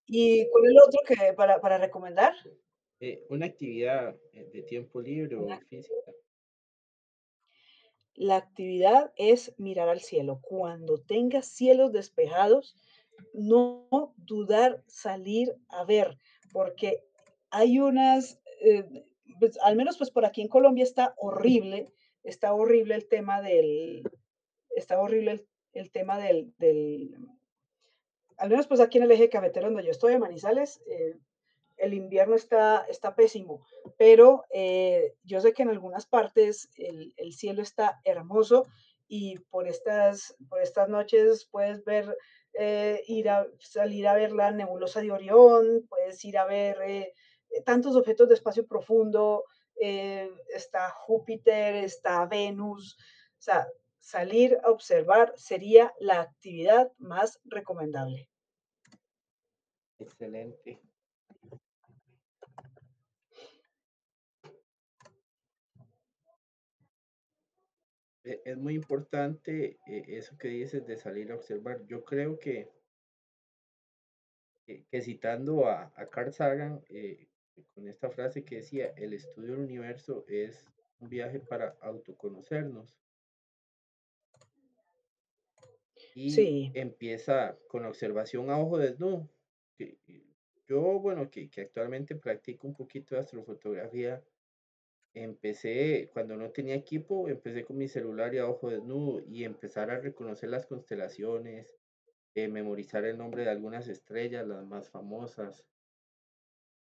¿Y 0.06 0.48
cuál 0.48 0.64
es 0.64 0.70
el 0.70 0.78
otro 0.78 1.00
que 1.06 1.32
para, 1.34 1.60
para 1.60 1.76
recomendar? 1.76 2.32
Eh, 2.98 3.26
una 3.28 3.44
actividad 3.44 4.16
eh, 4.32 4.48
de 4.50 4.62
tiempo 4.62 5.02
libre 5.02 5.36
o 5.36 5.46
física. 5.68 6.12
La 8.18 8.34
actividad 8.34 9.12
es 9.14 9.54
mirar 9.58 9.88
al 9.88 10.00
cielo. 10.00 10.40
Cuando 10.42 10.98
tengas 10.98 11.46
cielos 11.46 11.92
despejados, 11.92 12.74
no 13.32 14.12
dudar 14.16 14.82
salir 14.88 15.54
a 15.68 15.84
ver, 15.84 16.18
porque 16.52 17.04
hay 17.50 17.78
unas, 17.78 18.40
eh, 18.60 19.04
pues, 19.38 19.56
al 19.62 19.76
menos 19.76 19.98
pues 19.98 20.10
por 20.10 20.24
aquí 20.24 20.42
en 20.42 20.48
Colombia 20.48 20.82
está 20.82 21.14
horrible, 21.16 21.92
está 22.24 22.52
horrible 22.52 22.96
el 22.96 23.06
tema 23.06 23.40
del, 23.40 24.02
está 24.74 25.00
horrible 25.00 25.46
el, 25.72 25.92
tema 25.92 26.18
del, 26.18 26.52
al 28.36 28.50
menos 28.50 28.66
pues 28.66 28.80
aquí 28.80 28.98
en 28.98 29.04
el 29.04 29.12
eje 29.12 29.28
cafetero 29.28 29.68
donde 29.68 29.84
yo 29.84 29.92
estoy, 29.92 30.18
Manizales, 30.18 30.82
eh, 30.88 31.16
el 31.78 31.94
invierno 31.94 32.34
está, 32.34 32.84
está 32.88 33.14
pésimo, 33.14 33.64
pero 33.96 34.44
eh, 34.50 35.14
yo 35.22 35.40
sé 35.40 35.52
que 35.52 35.62
en 35.62 35.70
algunas 35.70 36.06
partes 36.06 36.68
el, 36.76 37.14
el, 37.16 37.32
cielo 37.32 37.62
está 37.62 38.00
hermoso 38.04 38.66
y 39.06 39.38
por 39.50 39.66
estas, 39.66 40.34
por 40.48 40.60
estas 40.60 40.88
noches 40.88 41.48
puedes 41.50 41.84
ver, 41.84 42.16
eh, 42.54 43.02
ir 43.06 43.30
a 43.30 43.46
salir 43.58 44.06
a 44.08 44.14
ver 44.14 44.32
la 44.32 44.50
nebulosa 44.50 45.00
de 45.00 45.12
Orión, 45.12 45.86
puedes 45.88 46.24
ir 46.24 46.36
a 46.36 46.44
ver 46.44 46.82
eh, 46.82 47.12
tantos 47.64 47.96
objetos 47.96 48.28
de 48.28 48.34
espacio 48.34 48.66
profundo, 48.66 49.44
está 49.80 50.90
Júpiter, 50.90 51.76
está 51.76 52.26
Venus, 52.26 52.96
o 53.38 53.40
sea, 53.40 53.68
salir 54.00 54.58
a 54.64 54.70
observar 54.70 55.32
sería 55.36 55.94
la 56.00 56.20
actividad 56.20 56.90
más 56.98 57.38
recomendable. 57.44 58.28
Excelente. 60.00 60.80
Es 68.44 68.56
muy 68.58 68.74
importante 68.74 69.78
eh, 69.86 70.04
eso 70.08 70.36
que 70.36 70.48
dices 70.48 70.86
de 70.86 70.96
salir 70.96 71.30
a 71.30 71.36
observar. 71.36 71.84
Yo 71.86 72.04
creo 72.04 72.38
que, 72.38 72.68
que, 74.66 75.00
citando 75.00 75.66
a, 75.66 75.92
a 75.96 76.06
Carl 76.08 76.32
Sagan, 76.32 76.82
eh, 76.88 77.26
con 77.74 77.88
esta 77.88 78.10
frase 78.10 78.44
que 78.44 78.56
decía, 78.56 78.92
el 78.96 79.14
estudio 79.14 79.52
del 79.52 79.64
universo 79.64 80.24
es 80.28 80.66
un 81.00 81.08
viaje 81.08 81.40
para 81.40 81.76
autoconocernos 81.80 82.96
y 86.14 86.30
Sí, 86.30 86.70
empieza 86.74 87.56
con 87.68 87.82
la 87.82 87.88
observación 87.88 88.50
a 88.50 88.58
ojo 88.58 88.78
desnudo. 88.78 89.28
Yo, 90.66 90.98
bueno, 91.00 91.30
que, 91.30 91.48
que 91.48 91.62
actualmente 91.62 92.14
practico 92.16 92.66
un 92.66 92.74
poquito 92.74 93.14
de 93.14 93.22
astrofotografía, 93.22 94.22
empecé, 95.14 96.10
cuando 96.12 96.36
no 96.36 96.50
tenía 96.52 96.74
equipo, 96.74 97.28
empecé 97.28 97.64
con 97.64 97.78
mi 97.78 97.88
celular 97.88 98.34
y 98.34 98.38
a 98.38 98.48
ojo 98.48 98.70
desnudo 98.70 99.22
y 99.26 99.44
empezar 99.44 99.90
a 99.90 100.00
reconocer 100.00 100.50
las 100.50 100.66
constelaciones, 100.66 101.76
eh, 102.34 102.48
memorizar 102.48 103.04
el 103.04 103.18
nombre 103.18 103.44
de 103.44 103.50
algunas 103.50 103.88
estrellas, 103.88 104.46
las 104.46 104.64
más 104.66 104.90
famosas. 104.90 105.66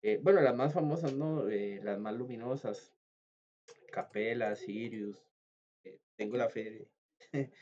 eh, 0.02 0.18
bueno, 0.22 0.40
las 0.40 0.54
más 0.56 0.72
famosas, 0.74 1.12
no, 1.14 1.48
eh, 1.48 1.80
las 1.82 1.98
más 1.98 2.14
luminosas, 2.14 2.94
Capella, 3.90 4.54
Sirius. 4.56 5.18
eh, 5.84 5.98
tengo 6.16 6.36
la 6.36 6.48
fe 6.48 6.64
de, 6.70 6.88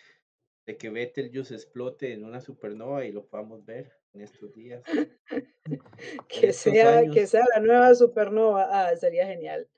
de 0.66 0.76
que 0.78 0.90
Betelgeuse 0.90 1.54
explote 1.54 2.12
en 2.12 2.24
una 2.24 2.40
supernova 2.40 3.04
y 3.04 3.12
lo 3.12 3.26
podamos 3.26 3.64
ver 3.64 3.92
en 4.14 4.22
estos 4.22 4.52
días, 4.54 4.82
en 5.66 5.82
que 6.28 6.48
estos 6.48 6.72
sea, 6.72 7.02
que 7.12 7.26
sea 7.26 7.44
la 7.54 7.60
nueva 7.60 7.94
supernova. 7.94 8.68
Ah, 8.70 8.96
sería 8.96 9.26
genial. 9.26 9.68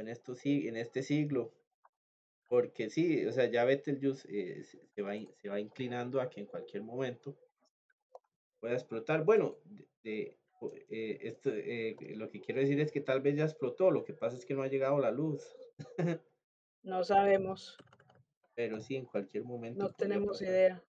En 0.00 0.08
estos, 0.08 0.44
sig- 0.44 0.68
en 0.68 0.76
este 0.76 1.02
siglo. 1.02 1.52
Porque 2.48 2.90
sí, 2.90 3.24
o 3.26 3.32
sea, 3.32 3.46
ya 3.50 3.64
Betelgeuse 3.64 4.26
eh, 4.30 4.64
se, 4.64 4.86
se 4.86 5.02
va, 5.02 5.12
se 5.40 5.48
va 5.48 5.58
inclinando 5.60 6.20
a 6.20 6.28
que 6.28 6.40
en 6.40 6.46
cualquier 6.46 6.82
momento 6.82 7.36
pueda 8.60 8.74
explotar. 8.74 9.24
Bueno, 9.24 9.58
de, 9.64 9.86
de- 10.02 10.38
o- 10.60 10.72
eh, 10.90 11.18
esto, 11.22 11.50
eh, 11.52 11.96
lo 12.16 12.28
que 12.30 12.40
quiero 12.40 12.60
decir 12.60 12.78
es 12.80 12.92
que 12.92 13.00
tal 13.00 13.20
vez 13.20 13.36
ya 13.36 13.44
explotó, 13.44 13.90
lo 13.90 14.04
que 14.04 14.12
pasa 14.14 14.36
es 14.36 14.44
que 14.46 14.54
no 14.54 14.62
ha 14.62 14.68
llegado 14.68 14.98
la 14.98 15.10
luz, 15.10 15.42
No 16.84 17.04
sabemos, 17.04 17.76
pero 18.54 18.80
sí, 18.80 18.96
en 18.96 19.04
cualquier 19.06 19.44
momento 19.44 19.78
no 19.84 19.90
tenemos 19.92 20.38
pasar. 20.38 20.48
idea. 20.48 20.84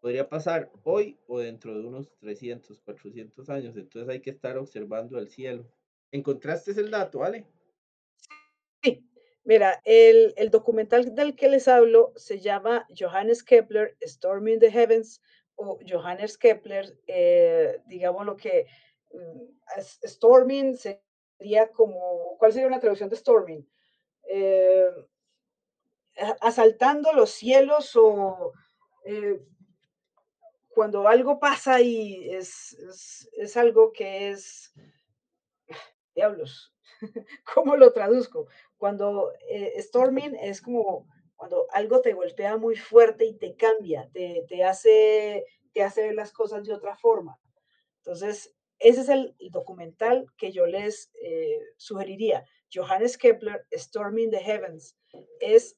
Podría 0.00 0.28
pasar 0.28 0.72
hoy 0.82 1.16
o 1.28 1.38
dentro 1.38 1.78
de 1.78 1.86
unos 1.86 2.12
300, 2.18 2.80
400 2.80 3.48
años, 3.48 3.76
entonces 3.76 4.08
hay 4.08 4.20
que 4.20 4.30
estar 4.30 4.58
observando 4.58 5.18
el 5.18 5.28
cielo. 5.28 5.64
¿Encontraste 6.10 6.72
el 6.72 6.90
dato, 6.90 7.20
vale? 7.20 7.46
Mira, 9.44 9.80
el, 9.84 10.34
el 10.36 10.50
documental 10.50 11.14
del 11.14 11.34
que 11.34 11.48
les 11.48 11.66
hablo 11.66 12.12
se 12.16 12.38
llama 12.38 12.86
Johannes 12.96 13.42
Kepler, 13.42 13.96
Storming 14.00 14.60
the 14.60 14.70
Heavens, 14.70 15.20
o 15.56 15.78
Johannes 15.86 16.38
Kepler, 16.38 16.96
eh, 17.06 17.80
digamos 17.86 18.24
lo 18.24 18.36
que 18.36 18.66
mm, 19.12 19.78
Storming 20.06 20.76
sería 20.76 21.70
como, 21.72 22.36
¿cuál 22.38 22.52
sería 22.52 22.68
una 22.68 22.80
traducción 22.80 23.10
de 23.10 23.16
Storming? 23.16 23.68
Eh, 24.28 24.86
asaltando 26.40 27.12
los 27.12 27.30
cielos 27.30 27.96
o 27.96 28.52
eh, 29.04 29.40
cuando 30.68 31.06
algo 31.08 31.38
pasa 31.38 31.80
y 31.80 32.30
es, 32.30 32.72
es, 32.74 33.28
es 33.36 33.56
algo 33.56 33.92
que 33.92 34.30
es, 34.30 34.72
diablos, 36.14 36.71
¿cómo 37.54 37.76
lo 37.76 37.92
traduzco? 37.92 38.46
Cuando 38.76 39.32
eh, 39.48 39.74
storming 39.82 40.36
es 40.36 40.60
como 40.62 41.06
cuando 41.36 41.66
algo 41.72 42.00
te 42.00 42.12
golpea 42.12 42.56
muy 42.56 42.76
fuerte 42.76 43.24
y 43.24 43.34
te 43.34 43.56
cambia, 43.56 44.08
te, 44.12 44.44
te 44.48 44.62
hace, 44.62 45.44
te 45.72 45.82
hace 45.82 46.02
ver 46.02 46.14
las 46.14 46.32
cosas 46.32 46.64
de 46.64 46.72
otra 46.72 46.96
forma. 46.96 47.36
Entonces, 47.96 48.54
ese 48.78 49.00
es 49.00 49.08
el 49.08 49.34
documental 49.50 50.26
que 50.36 50.52
yo 50.52 50.66
les 50.66 51.10
eh, 51.20 51.58
sugeriría. 51.76 52.44
Johannes 52.72 53.18
Kepler, 53.18 53.66
Storming 53.72 54.30
the 54.30 54.38
Heavens, 54.38 54.96
es, 55.40 55.76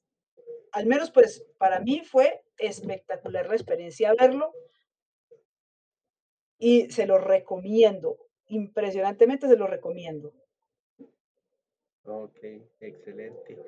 al 0.72 0.84
menos 0.86 1.10
pues 1.10 1.46
para 1.58 1.80
mí 1.80 2.00
fue 2.00 2.42
espectacular 2.58 3.46
la 3.46 3.54
experiencia 3.54 4.14
verlo 4.18 4.52
y 6.58 6.90
se 6.90 7.06
lo 7.06 7.18
recomiendo. 7.18 8.18
Impresionantemente 8.46 9.48
se 9.48 9.56
lo 9.56 9.66
recomiendo. 9.66 10.34
Ok, 12.04 12.38
excelente. 12.80 13.58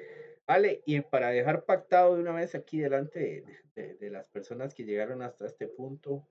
Vale, 0.46 0.82
y 0.84 1.00
para 1.00 1.30
dejar 1.30 1.64
pactado 1.64 2.14
de 2.14 2.20
una 2.22 2.32
vez 2.32 2.54
aquí 2.54 2.78
delante 2.78 3.18
de, 3.18 3.44
de- 3.74 3.94
de 3.94 4.10
las 4.10 4.28
personas 4.28 4.74
que 4.74 4.84
llegaron 4.84 5.22
hasta 5.22 5.46
este 5.46 5.66
punto, 5.68 6.28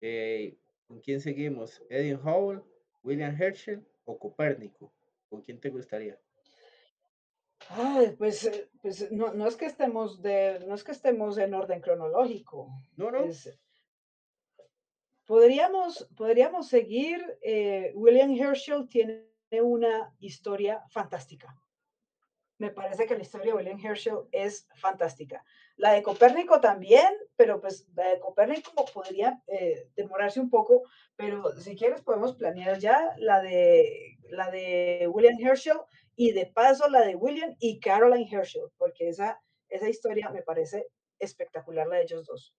eh, 0.00 0.56
¿con 0.86 1.00
quién 1.00 1.20
seguimos? 1.20 1.82
¿Edwin 1.90 2.16
Hubble, 2.16 2.62
William 3.02 3.34
Herschel 3.40 3.84
o 4.04 4.18
Copérnico? 4.18 4.92
¿Con 5.28 5.42
quién 5.42 5.60
te 5.60 5.68
gustaría? 5.70 6.18
Ay, 7.70 8.14
pues, 8.16 8.44
eh, 8.46 8.70
pues 8.80 9.10
no, 9.12 9.34
no 9.34 9.46
es 9.48 9.56
que 9.56 9.66
estemos 9.66 10.22
de, 10.22 10.60
no 10.66 10.74
es 10.74 10.84
que 10.84 10.92
estemos 10.92 11.36
en 11.38 11.52
orden 11.54 11.80
cronológico. 11.80 12.70
No, 12.96 13.10
no. 13.10 13.24
Es, 13.24 13.58
podríamos, 15.26 16.08
podríamos 16.16 16.68
seguir. 16.68 17.20
eh, 17.42 17.92
William 17.94 18.30
Herschel 18.32 18.88
tiene 18.88 19.26
una 19.52 20.14
historia 20.20 20.84
fantástica. 20.90 21.56
Me 22.58 22.70
parece 22.70 23.06
que 23.06 23.14
la 23.14 23.22
historia 23.22 23.52
de 23.52 23.56
William 23.56 23.78
Herschel 23.78 24.18
es 24.32 24.68
fantástica. 24.74 25.44
La 25.76 25.92
de 25.92 26.02
Copérnico 26.02 26.60
también, 26.60 27.06
pero 27.36 27.60
pues 27.60 27.86
la 27.94 28.08
de 28.08 28.18
Copérnico 28.18 28.84
podría 28.92 29.40
eh, 29.46 29.88
demorarse 29.94 30.40
un 30.40 30.50
poco, 30.50 30.82
pero 31.14 31.52
si 31.60 31.76
quieres 31.76 32.02
podemos 32.02 32.34
planear 32.34 32.78
ya 32.78 33.14
la 33.18 33.40
de, 33.40 34.18
la 34.30 34.50
de 34.50 35.08
William 35.08 35.38
Herschel 35.40 35.78
y 36.16 36.32
de 36.32 36.46
paso 36.46 36.88
la 36.88 37.02
de 37.02 37.14
William 37.14 37.54
y 37.60 37.78
Caroline 37.78 38.28
Herschel, 38.28 38.64
porque 38.76 39.08
esa, 39.08 39.40
esa 39.68 39.88
historia 39.88 40.28
me 40.30 40.42
parece 40.42 40.88
espectacular, 41.20 41.86
la 41.86 41.96
de 41.96 42.02
ellos 42.02 42.26
dos. 42.26 42.54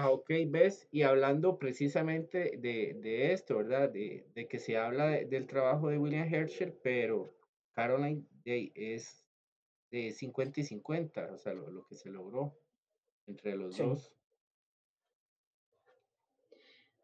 Ah, 0.00 0.10
ok, 0.12 0.30
ves, 0.46 0.86
y 0.92 1.02
hablando 1.02 1.58
precisamente 1.58 2.56
de, 2.56 2.94
de 3.02 3.32
esto, 3.32 3.56
¿verdad? 3.56 3.88
De, 3.90 4.28
de 4.32 4.46
que 4.46 4.60
se 4.60 4.76
habla 4.76 5.08
de- 5.08 5.24
del 5.24 5.48
trabajo 5.48 5.88
de 5.88 5.98
William 5.98 6.32
Herschel, 6.32 6.72
pero 6.84 7.34
Caroline 7.72 8.24
Day 8.44 8.70
es 8.76 9.26
de 9.90 10.12
50 10.12 10.60
y 10.60 10.62
50, 10.62 11.32
o 11.32 11.36
sea, 11.36 11.52
lo, 11.52 11.68
lo 11.68 11.84
que 11.84 11.96
se 11.96 12.10
logró 12.10 12.56
entre 13.26 13.56
los 13.56 13.74
Sí. 13.74 13.82
dos. 13.82 14.14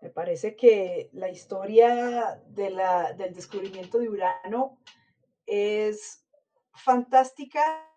Me 0.00 0.10
parece 0.10 0.54
que 0.54 1.10
la 1.14 1.28
historia 1.30 2.40
de 2.46 2.70
la, 2.70 3.12
del 3.14 3.34
descubrimiento 3.34 3.98
de 3.98 4.08
Urano 4.08 4.78
es 5.46 6.24
fantástica 6.74 7.90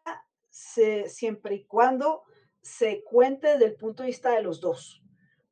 se- 0.50 1.08
siempre 1.08 1.54
y 1.54 1.66
cuando 1.66 2.24
se 2.68 3.02
cuente 3.04 3.48
desde 3.48 3.66
el 3.66 3.76
punto 3.76 4.04
de 4.04 4.08
vista 4.08 4.32
de 4.32 4.42
los 4.42 4.60
dos, 4.60 5.02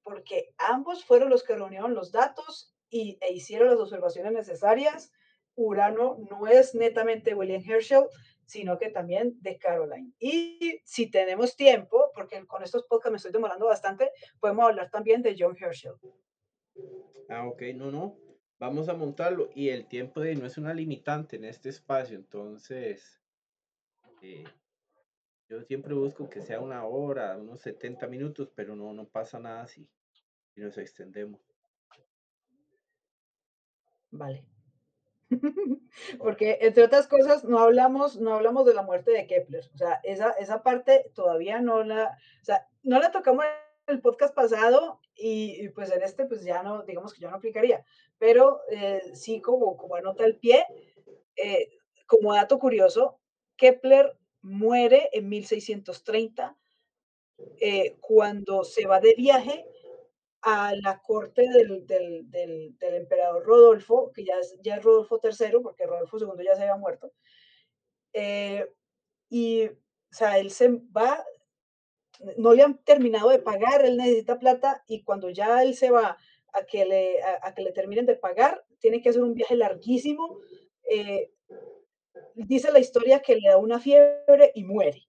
porque 0.04 0.54
ambos 0.58 1.06
fueron 1.06 1.30
los 1.30 1.44
que 1.44 1.56
reunieron 1.56 1.96
los 1.96 2.12
datos 2.12 2.76
y, 2.90 3.18
e 3.22 3.34
hicieron 3.34 3.70
las 3.70 3.80
observaciones 3.80 4.34
necesarias. 4.34 5.14
Urano 5.56 6.18
no 6.30 6.48
es 6.48 6.76
netamente 6.76 7.34
William 7.34 7.64
Herschel, 7.66 8.08
sino 8.46 8.78
que 8.78 8.90
también 8.90 9.42
de 9.42 9.58
Caroline. 9.58 10.12
Y 10.20 10.82
si 10.84 11.10
tenemos 11.10 11.56
tiempo, 11.56 12.12
porque 12.14 12.46
con 12.46 12.64
estos 12.64 12.84
podcasts 12.84 13.12
me 13.12 13.18
estoy 13.18 13.32
demorando 13.32 13.66
bastante, 13.66 14.12
podemos 14.42 14.66
hablar 14.66 14.92
también 14.92 15.22
de 15.22 15.36
John 15.40 15.56
Herschel. 15.58 15.94
Ah, 17.30 17.48
ok, 17.48 17.62
no, 17.76 17.92
no. 17.92 18.18
Vamos 18.60 18.90
a 18.90 18.94
montarlo 18.94 19.50
y 19.56 19.70
el 19.70 19.88
tiempo 19.88 20.20
de 20.20 20.36
no 20.36 20.46
es 20.46 20.58
una 20.58 20.74
limitante 20.74 21.38
en 21.38 21.46
este 21.46 21.70
espacio, 21.70 22.16
entonces 22.18 23.22
eh, 24.22 24.44
yo 25.48 25.62
siempre 25.64 25.94
busco 25.94 26.30
que 26.30 26.42
sea 26.42 26.60
una 26.60 26.86
hora, 26.86 27.38
unos 27.38 27.62
70 27.62 28.08
minutos, 28.08 28.52
pero 28.56 28.76
no, 28.76 28.94
no 28.94 29.06
pasa 29.06 29.40
nada 29.40 29.68
si, 29.68 29.88
si 30.54 30.62
nos 30.62 30.78
extendemos. 30.78 31.40
Vale. 34.12 34.46
Porque, 36.20 36.60
entre 36.62 36.84
otras 36.84 37.08
cosas, 37.08 37.44
no 37.44 37.60
hablamos, 37.60 38.18
no 38.18 38.34
hablamos 38.34 38.66
de 38.66 38.74
la 38.74 38.82
muerte 38.82 39.12
de 39.12 39.28
Kepler. 39.28 39.66
O 39.74 39.78
sea, 39.78 40.00
esa, 40.04 40.32
esa 40.32 40.64
parte 40.64 41.12
todavía 41.14 41.60
no 41.60 41.84
la, 41.84 42.18
o 42.42 42.46
sea, 42.46 42.68
no 42.84 43.00
la 43.00 43.12
tocamos 43.12 43.46
en 43.88 43.96
el 43.96 44.02
podcast 44.02 44.34
pasado 44.34 45.00
y, 45.16 45.64
y, 45.64 45.70
pues 45.70 45.92
en 45.92 46.02
este, 46.02 46.26
pues 46.26 46.44
ya 46.44 46.64
no, 46.64 46.84
digamos 46.84 47.14
que 47.14 47.22
yo 47.22 47.30
no 47.30 47.38
aplicaría. 47.38 47.86
Pero 48.18 48.62
eh, 48.72 49.02
sí, 49.14 49.42
como, 49.42 49.78
como 49.78 49.96
anota 49.96 50.26
el 50.26 50.38
pie, 50.38 50.66
eh, 51.36 51.70
como 52.08 52.34
dato 52.34 52.60
curioso, 52.60 53.20
Kepler 53.58 54.18
muere 54.46 55.10
en 55.12 55.28
1630 55.28 56.56
eh, 57.60 57.98
cuando 58.00 58.64
se 58.64 58.86
va 58.86 59.00
de 59.00 59.16
viaje 59.16 59.66
a 60.42 60.76
la 60.76 61.02
corte 61.02 61.42
del, 61.50 61.86
del, 61.88 62.76
emperador 62.80 63.44
Rodolfo, 63.44 64.12
que 64.14 64.24
ya 64.24 64.38
es, 64.40 64.56
ya 64.62 64.80
Rodolfo 64.80 65.20
III, 65.22 65.60
porque 65.64 65.88
Rodolfo 65.88 66.20
II 66.20 66.46
ya 66.46 66.56
se 66.56 66.62
había 66.62 66.76
muerto. 66.78 67.12
Eh, 68.14 68.72
y, 69.28 69.66
o 69.66 69.74
sea, 70.12 70.38
él 70.38 70.52
se 70.52 70.70
va, 70.96 71.26
no 72.38 72.54
le 72.54 72.62
han 72.62 72.78
terminado 72.84 73.30
de 73.30 73.40
pagar, 73.40 73.84
él 73.84 73.98
necesita 73.98 74.38
plata 74.38 74.84
y 74.88 75.04
cuando 75.04 75.30
ya 75.32 75.64
él 75.64 75.74
se 75.74 75.90
va 75.90 76.18
a 76.54 76.66
que 76.66 76.86
le, 76.86 77.22
a 77.24 77.54
que 77.56 77.64
le 77.64 77.72
terminen 77.72 78.06
de 78.06 78.16
pagar, 78.16 78.64
tiene 78.80 79.02
que 79.02 79.10
hacer 79.10 79.24
un 79.24 79.34
viaje 79.34 79.56
larguísimo. 79.56 80.40
Eh, 80.90 81.32
dice 82.36 82.72
la 82.72 82.80
historia 82.80 83.22
que 83.22 83.36
le 83.36 83.50
da 83.50 83.58
una 83.58 83.80
fiebre 83.80 84.52
y 84.56 84.64
muere. 84.64 85.08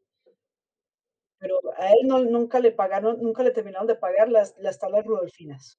Pero 1.39 1.61
a 1.77 1.89
él 1.91 2.07
no, 2.07 2.25
nunca 2.25 2.61
le 2.61 2.73
pagaron, 2.73 3.21
nunca 3.21 3.43
le 3.43 3.51
terminaron 3.51 3.87
de 3.87 3.95
pagar 3.95 4.29
las, 4.31 4.57
las 4.59 4.79
tablas 4.79 5.05
rudolfinas. 5.05 5.79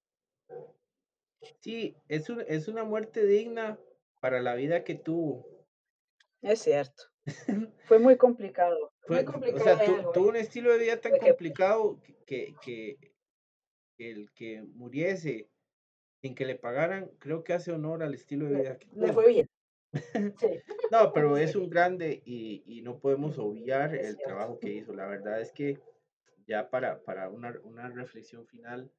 Sí, 1.61 1.95
es, 2.07 2.29
un- 2.29 2.43
es 2.47 2.67
una 2.67 2.83
muerte 2.83 3.25
digna 3.25 3.79
para 4.21 4.41
la 4.41 4.55
vida 4.55 4.83
que 4.83 4.95
tuvo. 4.95 5.47
Es 6.41 6.61
cierto. 6.61 7.03
Fue 7.85 7.99
muy 7.99 8.17
complicado. 8.17 8.91
Muy 9.07 9.19
o 9.19 9.25
complicado 9.25 9.63
sea, 9.63 9.77
hay 9.79 9.87
tu- 9.87 9.95
algo 9.95 10.11
tuvo 10.11 10.29
un 10.29 10.35
estilo 10.35 10.71
de 10.71 10.79
vida 10.79 10.99
tan 11.01 11.13
que 11.13 11.19
complicado 11.19 11.99
que, 12.01 12.15
que, 12.25 12.55
que 12.61 13.13
el 13.97 14.31
que 14.33 14.61
muriese 14.61 15.49
sin 16.21 16.35
que 16.35 16.45
le 16.45 16.55
pagaran, 16.55 17.09
creo 17.19 17.43
que 17.43 17.53
hace 17.53 17.71
honor 17.71 18.03
al 18.03 18.13
estilo 18.13 18.45
de 18.45 18.51
le, 18.51 18.61
vida 18.61 18.77
que 18.77 18.87
le 18.87 18.93
tuvo. 19.07 19.13
fue 19.13 19.27
bien. 19.29 19.49
Sí, 20.39 20.47
No, 20.91 21.11
pero 21.13 21.37
es 21.37 21.55
un 21.55 21.69
grande 21.69 22.21
y, 22.25 22.63
y 22.65 22.81
no 22.81 22.99
podemos 22.99 23.37
obviar 23.37 23.95
el 23.95 24.17
trabajo 24.17 24.59
que 24.59 24.73
hizo. 24.73 24.93
La 24.93 25.07
verdad 25.07 25.41
es 25.41 25.51
que 25.51 25.79
ya 26.47 26.69
para, 26.69 27.03
para 27.03 27.29
una, 27.29 27.59
una 27.63 27.89
reflexión 27.89 28.47
final, 28.47 28.91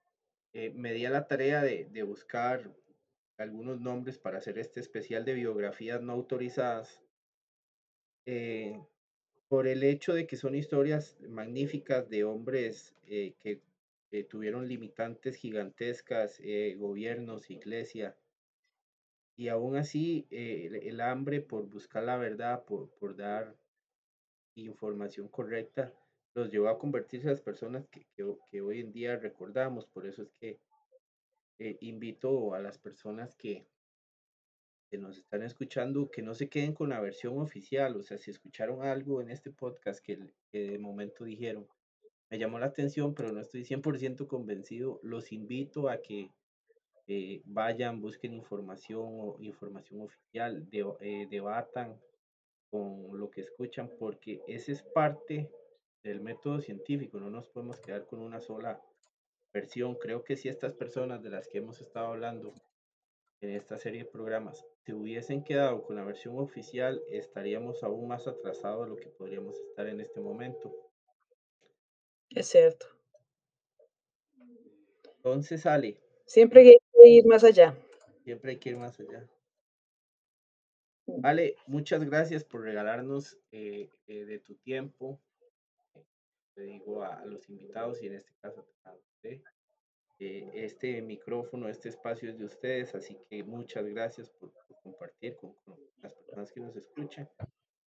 eh, 0.53 0.71
me 0.75 0.93
di 0.93 1.07
a 1.07 1.11
la 1.11 1.27
tarea 1.27 1.63
de, 1.63 1.87
de 1.87 2.03
buscar 2.03 2.71
algunos 3.39 3.81
nombres 3.81 4.19
para 4.19 4.39
hacer 4.39 4.59
este 4.59 4.81
especial 4.81 5.25
de 5.25 5.35
biografías 5.35 6.03
no 6.03 6.13
autorizadas, 6.13 7.03
eh, 8.27 8.81
por 9.49 9.67
el 9.67 9.83
hecho 9.83 10.15
de 10.15 10.27
que 10.27 10.37
son 10.37 10.55
historias 10.55 11.19
magníficas 11.29 12.09
de 12.11 12.25
hombres 12.25 12.95
eh, 13.07 13.35
que 13.41 13.63
tuvieron 14.25 14.69
limitantes 14.69 15.37
gigantescas, 15.37 16.41
gobiernos, 16.77 17.51
iglesia, 17.51 18.17
y 19.39 19.49
aún 19.49 19.77
así 19.77 20.27
eh, 20.31 20.67
el, 20.67 20.75
el 20.75 21.01
hambre 21.01 21.41
por 21.41 21.69
buscar 21.69 22.03
la 22.03 22.17
verdad, 22.17 22.65
por, 22.65 22.91
por 22.91 23.17
dar 23.17 23.57
información 24.57 25.29
correcta, 25.29 25.95
los 26.35 26.51
llevó 26.51 26.69
a 26.69 26.79
convertirse 26.79 27.29
en 27.29 27.35
las 27.35 27.41
personas 27.41 27.87
que, 27.87 28.05
que 28.17 28.27
que 28.51 28.61
hoy 28.61 28.81
en 28.81 28.93
día 28.93 29.17
recordamos. 29.17 29.87
Por 29.87 30.09
eso 30.09 30.23
es 30.23 30.33
que 30.41 30.59
eh, 31.61 31.79
invito 31.83 32.53
a 32.53 32.59
las 32.59 32.79
personas 32.79 33.37
que, 33.37 33.65
que 34.91 34.99
nos 34.99 35.19
están 35.19 35.45
escuchando 35.45 36.11
que 36.11 36.23
no 36.23 36.35
se 36.35 36.49
queden 36.49 36.73
con 36.73 36.89
la 36.89 37.01
versión 37.01 37.39
oficial. 37.39 37.97
O 37.97 38.03
sea, 38.03 38.19
si 38.19 38.33
escucharon 38.33 38.83
algo 38.83 39.21
en 39.21 39.31
este 39.31 39.53
podcast 39.53 40.05
que, 40.05 40.19
que 40.51 40.71
de 40.71 40.79
momento 40.81 41.25
dijeron, 41.25 41.69
me 42.29 42.41
llamó 42.41 42.59
la 42.59 42.67
atención, 42.67 43.15
pero 43.15 43.31
no 43.31 43.41
estoy 43.41 43.63
100% 43.65 44.27
convencido, 44.27 44.99
los 45.05 45.33
invito 45.33 45.89
a 45.89 46.03
que 46.03 46.33
eh, 47.09 47.43
vayan, 47.47 48.01
busquen 48.01 48.35
información 48.35 49.07
o 49.21 49.37
información 49.41 50.03
oficial, 50.03 50.69
de- 50.71 50.95
eh, 51.01 51.27
debatan 51.31 51.99
con 52.71 53.19
lo 53.19 53.31
que 53.31 53.41
escuchan, 53.41 53.91
porque 53.99 54.43
ese 54.47 54.73
es 54.73 54.83
parte 54.83 55.51
del 56.05 56.21
método 56.21 56.61
científico, 56.61 57.19
no 57.19 57.31
nos 57.31 57.49
podemos 57.49 57.81
quedar 57.81 58.07
con 58.07 58.21
una 58.21 58.41
sola 58.41 58.81
versión. 59.53 59.95
Creo 59.97 60.23
que 60.23 60.37
si 60.37 60.49
estas 60.49 60.75
personas 60.75 61.23
de 61.23 61.31
las 61.31 61.49
que 61.49 61.59
hemos 61.59 61.81
estado 61.81 62.09
hablando 62.09 62.53
en 63.41 63.51
esta 63.53 63.79
serie 63.79 64.05
de 64.05 64.11
programas 64.11 64.65
se 64.85 64.95
hubiesen 64.95 65.45
quedado 65.45 65.83
con 65.83 65.97
la 65.97 66.05
versión 66.05 66.39
oficial, 66.39 67.03
estaríamos 67.11 67.83
aún 67.83 68.09
más 68.09 68.27
atrasados 68.27 68.85
de 68.85 68.91
lo 68.91 68.97
que 68.97 69.09
podríamos 69.09 69.59
estar 69.61 69.87
en 69.89 70.01
este 70.01 70.21
momento. 70.21 70.75
Es 72.31 72.49
cierto. 72.49 72.87
Entonces, 75.17 75.67
Ale, 75.67 76.01
Siempre 76.27 76.61
hay 76.61 76.77
que 76.99 77.09
ir 77.09 77.27
más 77.27 77.45
allá. 77.45 77.75
siempre 78.25 78.53
hay 78.53 78.59
que 78.59 78.71
ir 78.71 78.77
más 78.77 78.99
allá. 79.01 79.29
Ale, 81.23 81.57
muchas 81.67 82.05
gracias 82.05 82.45
por 82.45 82.63
regalarnos 82.63 83.39
eh, 83.51 83.89
eh, 84.07 84.25
de 84.27 84.39
tu 84.41 84.55
tiempo. 84.57 85.21
eh, 85.95 86.05
Te 86.55 86.63
digo 86.63 87.03
a, 87.03 87.15
a 87.21 87.27
los 87.27 87.49
invitados 87.49 88.03
y 88.03 88.09
en 88.09 88.15
este 88.15 88.33
caso 88.43 88.67
a 88.85 88.95
usted. 88.95 89.41
eh, 90.21 90.51
este 90.55 91.03
micrófono, 91.03 91.69
este 91.69 91.89
espacio 91.91 92.31
es 92.31 92.39
de 92.39 92.45
ustedes, 92.47 92.95
así 92.95 93.19
que 93.31 93.45
muchas 93.45 93.87
gracias 93.87 94.31
por, 94.31 94.53
por 94.53 94.81
compartir 94.83 95.37
con, 95.37 95.55
con 95.65 95.79
las 96.03 96.15
personas 96.15 96.53
que 96.53 96.61
nos 96.61 96.77
escuchan 96.77 97.29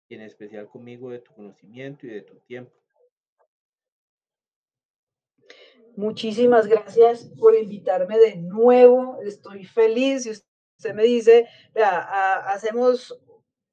y 0.09 0.16
en 0.16 0.23
especial 0.23 0.69
conmigo 0.69 1.11
de 1.11 1.20
tu 1.20 1.35
conocimiento 1.35 2.07
y 2.07 2.11
de 2.11 2.23
tu 2.23 2.37
tiempo. 2.41 2.80
Muchísimas 6.01 6.66
gracias 6.66 7.31
por 7.39 7.55
invitarme 7.55 8.18
de 8.18 8.36
nuevo. 8.36 9.20
Estoy 9.22 9.66
feliz. 9.66 10.22
Si 10.22 10.31
usted 10.31 10.94
me 10.94 11.02
dice, 11.02 11.47
"Vea, 11.74 11.90
ha- 11.90 12.51
hacemos 12.52 13.20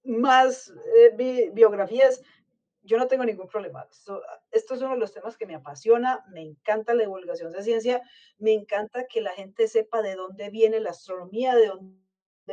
más 0.03 0.69
eh, 0.97 1.11
bi- 1.15 1.49
biografías, 1.51 2.21
yo 2.81 2.97
no 2.97 3.07
tengo 3.07 3.23
ningún 3.23 3.47
problema. 3.47 3.87
Esto, 3.89 4.21
es 4.51 4.81
uno 4.81 4.91
de 4.95 4.99
los 4.99 5.13
temas 5.13 5.37
que 5.37 5.45
me 5.45 5.55
apasiona, 5.55 6.25
me 6.29 6.41
encanta 6.41 6.93
la 6.93 7.03
divulgación 7.03 7.53
de 7.53 7.63
ciencia, 7.63 8.01
me 8.39 8.51
encanta 8.51 9.05
que 9.07 9.21
la 9.21 9.31
gente 9.31 9.69
sepa 9.69 10.01
de 10.01 10.15
dónde 10.15 10.49
viene 10.49 10.81
la 10.81 10.89
astronomía, 10.89 11.55
de 11.55 11.67
dónde 11.67 11.95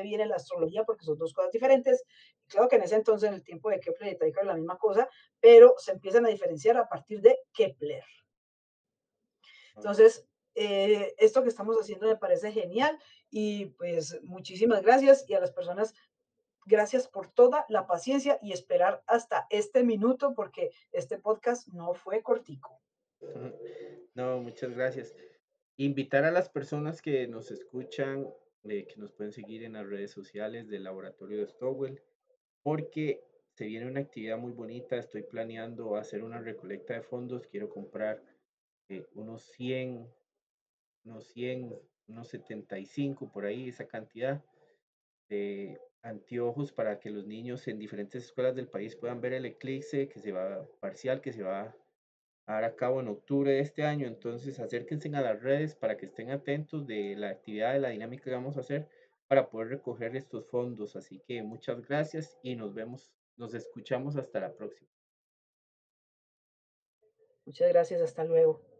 viene 0.03 0.27
la 0.27 0.37
astrología, 0.37 0.85
porque 0.85 1.05
son 1.05 1.19
dos 1.19 1.35
cosas 1.35 1.51
diferentes. 1.51 2.05
Claro 2.47 2.69
que 2.69 2.77
en 2.77 2.83
ese 2.83 2.95
entonces, 2.95 3.29
en 3.29 3.35
el 3.35 3.43
tiempo 3.43 3.71
de 3.71 3.81
Kepler 3.81 4.13
y 4.13 4.19
Tycho, 4.19 4.41
es 4.41 4.47
la 4.47 4.55
misma 4.55 4.79
cosa, 4.79 5.09
pero 5.41 5.75
se 5.79 5.91
empiezan 5.93 6.27
a 6.27 6.29
diferenciar 6.29 6.77
a 6.77 6.89
partir 6.89 7.21
de 7.21 7.37
Kepler. 7.53 8.05
Entonces, 9.77 10.27
eh, 10.55 11.15
esto 11.19 11.43
que 11.43 11.49
estamos 11.49 11.77
haciendo 11.77 12.07
me 12.07 12.17
parece 12.17 12.53
genial 12.53 12.99
y 13.31 13.67
pues 13.67 14.21
muchísimas 14.23 14.83
gracias 14.83 15.25
y 15.29 15.35
a 15.35 15.41
las 15.41 15.51
personas, 15.51 15.95
gracias 16.65 17.09
por 17.09 17.29
toda 17.29 17.67
la 17.69 17.87
paciencia 17.87 18.39
y 18.41 18.53
esperar 18.53 19.03
hasta 19.07 19.47
este 19.51 19.83
minuto 19.83 20.33
porque 20.35 20.71
este 20.93 21.19
podcast 21.19 21.69
no 21.69 21.95
fue 21.95 22.23
cortico. 22.23 22.81
No, 24.15 24.41
muchas 24.41 24.71
gracias. 24.71 25.13
Invitar 25.77 26.25
a 26.25 26.31
las 26.31 26.49
personas 26.49 27.03
que 27.03 27.27
nos 27.27 27.51
escuchan, 27.51 28.29
eh, 28.63 28.87
que 28.87 28.95
nos 28.97 29.11
pueden 29.11 29.33
seguir 29.33 29.65
en 29.65 29.73
las 29.73 29.89
redes 29.89 30.13
sociales 30.13 30.69
del 30.69 30.85
Laboratorio 30.85 31.41
de 31.41 31.49
Stowell, 31.49 32.01
porque 32.63 33.25
se 33.55 33.67
viene 33.67 33.89
una 33.89 33.99
actividad 33.99 34.39
muy 34.39 34.53
bonita. 34.53 34.97
Estoy 34.97 35.23
planeando 35.23 35.97
hacer 35.97 36.23
una 36.23 36.39
recolecta 36.39 36.95
de 36.95 37.03
fondos. 37.03 37.49
Quiero 37.49 37.69
comprar 37.69 38.23
eh, 38.89 39.07
unos 39.15 39.43
100, 39.53 40.09
unos 41.05 41.27
100 41.29 41.75
unos 42.09 42.29
75 42.29 43.31
por 43.33 43.45
ahí, 43.45 43.69
esa 43.69 43.87
cantidad 43.87 44.43
de 45.29 45.81
anteojos 46.03 46.73
para 46.73 47.01
que 47.01 47.11
los 47.11 47.27
niños 47.27 47.67
en 47.67 47.79
diferentes 47.79 48.25
escuelas 48.25 48.55
del 48.55 48.69
país 48.69 48.95
puedan 48.97 49.21
ver 49.21 49.33
el 49.33 49.47
eclipse 49.47 50.09
que 50.09 50.21
se 50.21 50.33
va 50.33 50.69
parcial, 50.81 51.21
que 51.21 51.33
se 51.33 51.43
va 51.43 51.75
a 52.47 52.55
dar 52.55 52.65
a 52.65 52.77
cabo 52.77 53.01
en 53.01 53.09
octubre 53.09 53.53
de 53.53 53.61
este 53.61 53.85
año. 53.85 54.07
Entonces, 54.07 54.61
acérquense 54.61 55.09
a 55.09 55.23
las 55.23 55.43
redes 55.43 55.75
para 55.75 55.97
que 55.97 56.07
estén 56.07 56.31
atentos 56.31 56.87
de 56.87 57.17
la 57.17 57.31
actividad, 57.31 57.73
de 57.73 57.81
la 57.81 57.89
dinámica 57.89 58.25
que 58.25 58.31
vamos 58.33 58.57
a 58.59 58.61
hacer 58.61 58.89
para 59.29 59.49
poder 59.49 59.69
recoger 59.69 60.15
estos 60.15 60.47
fondos. 60.51 60.95
Así 60.95 61.21
que 61.27 61.43
muchas 61.43 61.81
gracias 61.89 62.39
y 62.43 62.55
nos 62.55 62.75
vemos, 62.75 63.15
nos 63.37 63.55
escuchamos 63.55 64.17
hasta 64.17 64.41
la 64.41 64.53
próxima. 64.53 64.91
Muchas 67.47 67.69
gracias, 67.71 68.03
hasta 68.03 68.25
luego. 68.25 68.74